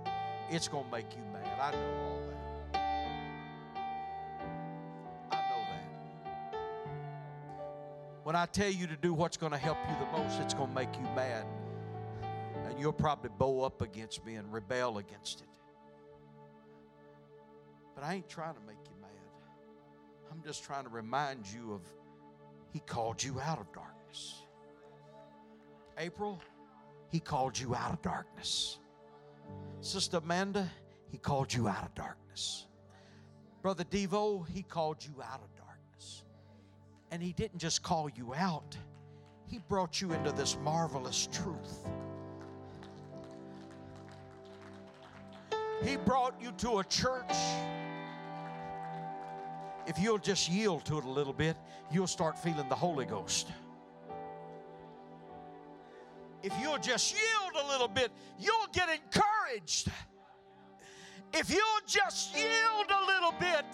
it's 0.51 0.69
going 0.69 0.85
to 0.85 0.91
make 0.91 1.13
you 1.13 1.23
mad. 1.33 1.61
I 1.61 1.73
know 1.73 2.28
When 8.29 8.37
I 8.37 8.45
tell 8.45 8.69
you 8.69 8.87
to 8.87 8.97
do 8.97 9.15
what's 9.15 9.39
going 9.39 9.53
to 9.53 9.59
help 9.59 9.79
you 9.89 9.97
the 9.99 10.19
most, 10.19 10.39
it's 10.43 10.53
going 10.53 10.69
to 10.69 10.75
make 10.75 10.95
you 10.97 11.09
mad. 11.17 11.47
And 12.67 12.79
you'll 12.79 12.93
probably 12.93 13.31
bow 13.39 13.63
up 13.63 13.81
against 13.81 14.23
me 14.23 14.35
and 14.35 14.53
rebel 14.53 14.99
against 14.99 15.41
it. 15.41 15.49
But 17.95 18.05
I 18.05 18.13
ain't 18.13 18.29
trying 18.29 18.53
to 18.53 18.61
make 18.67 18.77
you 18.85 19.01
mad. 19.01 19.09
I'm 20.31 20.43
just 20.43 20.63
trying 20.63 20.85
to 20.85 20.91
remind 20.91 21.47
you 21.47 21.73
of 21.73 21.81
He 22.71 22.81
called 22.81 23.25
you 23.25 23.41
out 23.41 23.61
of 23.61 23.73
darkness. 23.73 24.43
April, 25.97 26.39
He 27.11 27.21
called 27.21 27.59
you 27.59 27.75
out 27.75 27.95
of 27.95 28.03
darkness. 28.03 28.79
Sister 29.81 30.19
Amanda, 30.19 30.71
He 31.11 31.17
called 31.17 31.55
you 31.55 31.67
out 31.67 31.83
of 31.83 31.95
darkness. 31.95 32.67
Brother 33.63 33.85
Devo, 33.85 34.47
He 34.47 34.63
called 34.63 35.03
you 35.03 35.15
out 35.23 35.41
of 35.43 35.49
darkness. 35.57 36.25
And 37.11 37.23
He 37.23 37.33
didn't 37.33 37.59
just 37.59 37.83
call 37.83 38.09
you 38.09 38.35
out, 38.35 38.77
He 39.47 39.59
brought 39.59 40.01
you 40.01 40.13
into 40.13 40.33
this 40.33 40.57
marvelous 40.63 41.29
truth. 41.33 41.87
He 45.83 45.97
brought 45.97 46.35
you 46.41 46.53
to 46.59 46.81
a 46.81 46.85
church 46.85 47.33
if 49.89 49.99
you'll 49.99 50.19
just 50.19 50.51
yield 50.51 50.85
to 50.85 50.99
it 50.99 51.05
a 51.05 51.09
little 51.09 51.33
bit, 51.33 51.57
you'll 51.91 52.07
start 52.07 52.39
feeling 52.39 52.69
the 52.69 52.75
Holy 52.75 53.07
Ghost. 53.07 53.49
If 56.43 56.53
you'll 56.61 56.79
just 56.79 57.15
yield 57.15 57.65
a 57.65 57.69
little 57.73 57.89
bit, 57.89 58.11
you'll 58.39 58.69
get 58.75 58.91
encouraged. 58.91 59.91
If 61.33 61.49
you'll 61.49 61.87
just 61.87 62.37
yield 62.37 62.91
a 62.91 63.07
little 63.07 63.33
bit, 63.41 63.65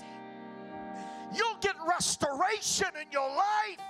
you'll 1.36 1.58
get 1.60 1.74
restoration 1.88 2.88
in 3.00 3.10
your 3.10 3.28
life. 3.28 3.80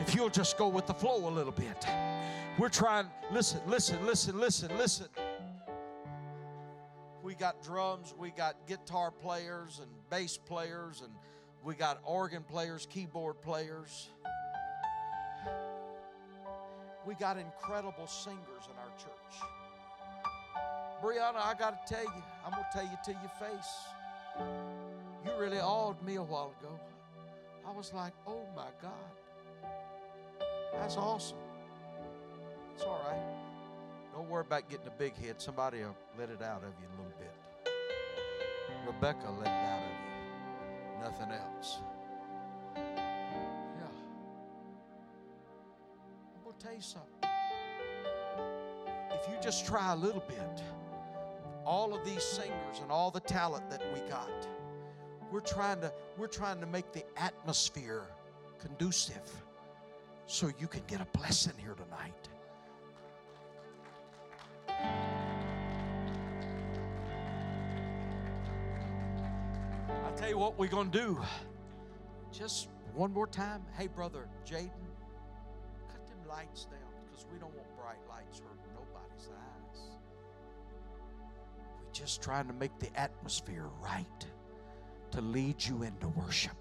If 0.00 0.14
you'll 0.14 0.30
just 0.30 0.56
go 0.56 0.68
with 0.68 0.86
the 0.86 0.94
flow 0.94 1.28
a 1.28 1.30
little 1.30 1.52
bit. 1.52 1.86
We're 2.58 2.68
trying, 2.68 3.08
listen, 3.30 3.60
listen, 3.66 4.04
listen, 4.06 4.38
listen, 4.38 4.70
listen. 4.78 5.06
We 7.22 7.34
got 7.34 7.62
drums, 7.62 8.14
we 8.16 8.30
got 8.30 8.54
guitar 8.66 9.10
players 9.10 9.80
and 9.80 9.90
bass 10.10 10.38
players, 10.38 11.02
and 11.02 11.12
we 11.64 11.74
got 11.74 12.00
organ 12.04 12.44
players, 12.44 12.86
keyboard 12.88 13.42
players. 13.42 14.10
We 17.04 17.14
got 17.14 17.36
incredible 17.36 18.06
singers 18.06 18.68
in 18.70 18.78
our 18.78 18.96
church. 18.96 19.40
Brianna, 21.02 21.44
I 21.44 21.54
got 21.58 21.86
to 21.86 21.94
tell 21.94 22.04
you, 22.04 22.22
I'm 22.46 22.52
going 22.52 22.62
to 22.62 22.70
tell 22.72 22.84
you 22.84 22.96
to 23.04 23.10
your 23.10 23.32
face. 23.40 23.74
You 25.24 25.32
really 25.36 25.58
awed 25.58 26.00
me 26.06 26.14
a 26.14 26.22
while 26.22 26.54
ago. 26.60 26.78
I 27.66 27.72
was 27.72 27.92
like, 27.92 28.12
oh 28.24 28.46
my 28.54 28.68
God. 28.80 28.92
That's 30.74 30.96
awesome. 30.96 31.38
It's 32.74 32.84
all 32.84 33.00
right. 33.04 33.20
Don't 34.14 34.28
worry 34.30 34.42
about 34.42 34.70
getting 34.70 34.86
a 34.86 34.92
big 34.96 35.16
hit. 35.16 35.42
Somebody 35.42 35.78
will 35.78 35.96
let 36.16 36.30
it 36.30 36.40
out 36.40 36.62
of 36.62 36.70
you 36.80 36.86
a 36.86 36.96
little 37.02 37.18
bit. 37.18 37.34
Rebecca 38.86 39.28
let 39.40 39.48
it 39.48 39.50
out 39.50 39.80
of 39.80 39.90
you. 39.90 41.00
Nothing 41.02 41.32
else. 41.32 41.78
Yeah. 42.76 43.90
I'm 46.36 46.44
going 46.44 46.56
to 46.56 46.64
tell 46.64 46.74
you 46.74 46.80
something. 46.80 47.10
If 49.10 49.28
you 49.28 49.34
just 49.42 49.66
try 49.66 49.92
a 49.92 49.96
little 49.96 50.22
bit, 50.28 50.62
all 51.66 51.92
of 51.92 52.04
these 52.04 52.22
singers 52.22 52.80
and 52.80 52.90
all 52.90 53.10
the 53.10 53.20
talent 53.20 53.68
that 53.68 53.82
we 53.92 54.00
got, 54.08 54.48
we're 55.32 55.40
trying 55.40 55.80
to 55.80 55.92
we're 56.16 56.28
trying 56.28 56.60
to 56.60 56.66
make 56.66 56.92
the 56.92 57.04
atmosphere 57.16 58.06
conducive 58.58 59.30
so 60.26 60.50
you 60.58 60.68
can 60.68 60.82
get 60.86 61.00
a 61.00 61.06
blessing 61.18 61.52
here 61.58 61.74
tonight. 61.74 62.28
I'll 70.04 70.14
tell 70.16 70.28
you 70.28 70.38
what 70.38 70.58
we're 70.58 70.68
going 70.68 70.90
to 70.90 70.98
do. 70.98 71.20
Just 72.32 72.68
one 72.94 73.12
more 73.12 73.26
time. 73.26 73.62
Hey, 73.76 73.88
brother 73.88 74.28
Jaden, 74.48 74.70
cut 75.88 76.06
them 76.06 76.18
lights 76.28 76.64
down 76.66 76.80
because 77.10 77.26
we 77.32 77.38
don't 77.38 77.54
want 77.54 77.68
bright 77.76 77.98
lights 78.08 78.38
hurting 78.38 78.72
nobody's 78.74 79.28
eyes. 79.30 79.65
Just 81.98 82.22
trying 82.22 82.46
to 82.46 82.52
make 82.52 82.78
the 82.78 82.94
atmosphere 83.00 83.70
right 83.82 84.26
to 85.12 85.22
lead 85.22 85.64
you 85.64 85.82
into 85.82 86.08
worship. 86.08 86.58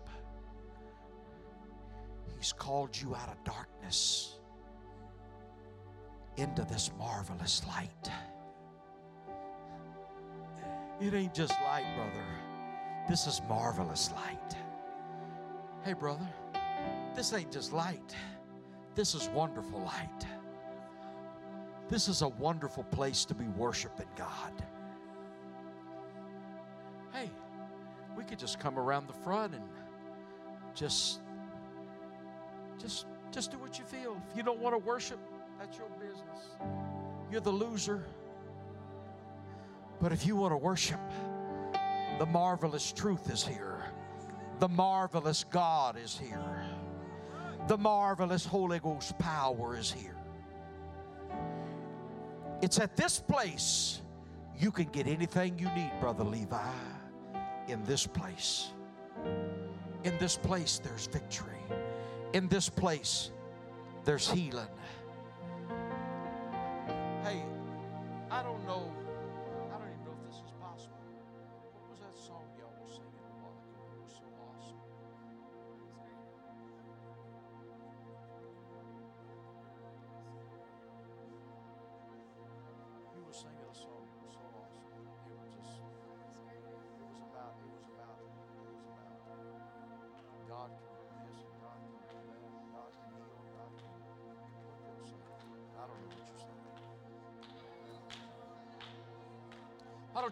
He's 2.38 2.54
called 2.54 2.96
you 2.96 3.14
out 3.16 3.28
of 3.28 3.44
darkness 3.44 4.36
into 6.38 6.64
this 6.64 6.90
marvelous 6.98 7.64
light. 7.68 8.10
It 11.02 11.14
ain't 11.14 11.34
just 11.34 11.54
light, 11.64 11.86
brother. 11.98 12.26
This 13.10 13.28
is 13.28 13.42
marvelous 13.50 14.12
light. 14.14 14.56
Hey, 15.84 15.94
brother, 15.94 16.30
this 17.14 17.34
ain't 17.34 17.52
just 17.52 17.74
light. 17.74 18.16
This 18.96 19.14
is 19.14 19.28
wonderful 19.30 19.82
light. 19.82 20.26
This 21.90 22.08
is 22.08 22.22
a 22.22 22.30
wonderful 22.30 22.86
place 22.86 23.26
to 23.26 23.34
be 23.34 23.48
worshiping 23.50 24.08
God. 24.16 24.66
Could 28.26 28.40
just 28.40 28.60
come 28.60 28.78
around 28.78 29.08
the 29.08 29.14
front 29.14 29.54
and 29.54 29.64
just 30.74 31.22
just 32.78 33.06
just 33.32 33.52
do 33.52 33.58
what 33.58 33.80
you 33.80 33.86
feel. 33.86 34.22
If 34.30 34.38
you 34.38 34.44
don't 34.44 34.60
want 34.60 34.74
to 34.74 34.80
worship, 34.80 35.20
that's 35.60 35.78
your 35.78 35.90
business. 36.00 36.56
You're 37.32 37.42
the 37.42 37.52
loser. 37.52 38.04
But 40.00 40.12
if 40.12 40.26
you 40.26 40.36
want 40.36 40.52
to 40.52 40.58
worship, 40.58 41.00
the 42.20 42.26
marvelous 42.26 42.92
truth 42.92 43.32
is 43.32 43.46
here. 43.46 43.84
The 44.60 44.68
marvelous 44.68 45.44
God 45.44 45.98
is 45.98 46.18
here. 46.18 46.66
The 47.68 47.78
marvelous 47.78 48.46
Holy 48.46 48.80
Ghost 48.80 49.18
power 49.18 49.76
is 49.78 49.92
here. 49.92 50.16
It's 52.62 52.80
at 52.80 52.96
this 52.96 53.20
place 53.20 54.02
you 54.58 54.72
can 54.72 54.86
get 54.86 55.08
anything 55.08 55.60
you 55.60 55.70
need, 55.76 55.92
Brother 56.00 56.24
Levi. 56.24 56.95
In 57.68 57.84
this 57.84 58.06
place. 58.06 58.72
In 60.04 60.18
this 60.20 60.38
place, 60.38 60.80
there's 60.84 61.08
victory. 61.08 61.60
In 62.34 62.48
this 62.48 62.70
place, 62.70 63.32
there's 64.04 64.30
healing. 64.30 64.68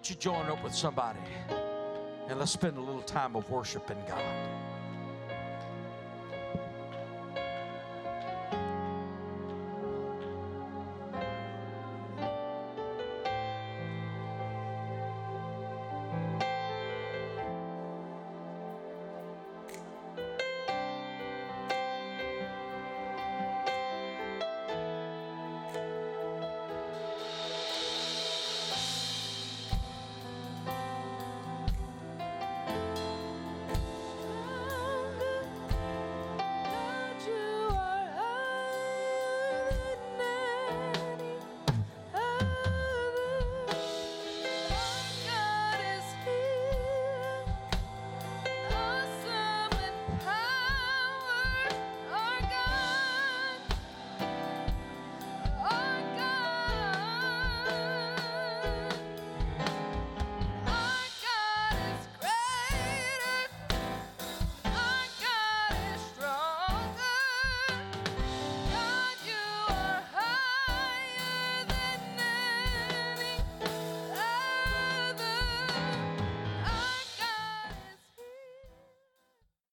Don't 0.04 0.10
you 0.10 0.16
join 0.18 0.46
up 0.48 0.62
with 0.62 0.76
somebody 0.76 1.20
and 2.28 2.38
let's 2.38 2.52
spend 2.52 2.76
a 2.76 2.82
little 2.82 3.04
time 3.04 3.38
of 3.38 3.50
worshiping 3.50 4.04
God? 4.06 4.73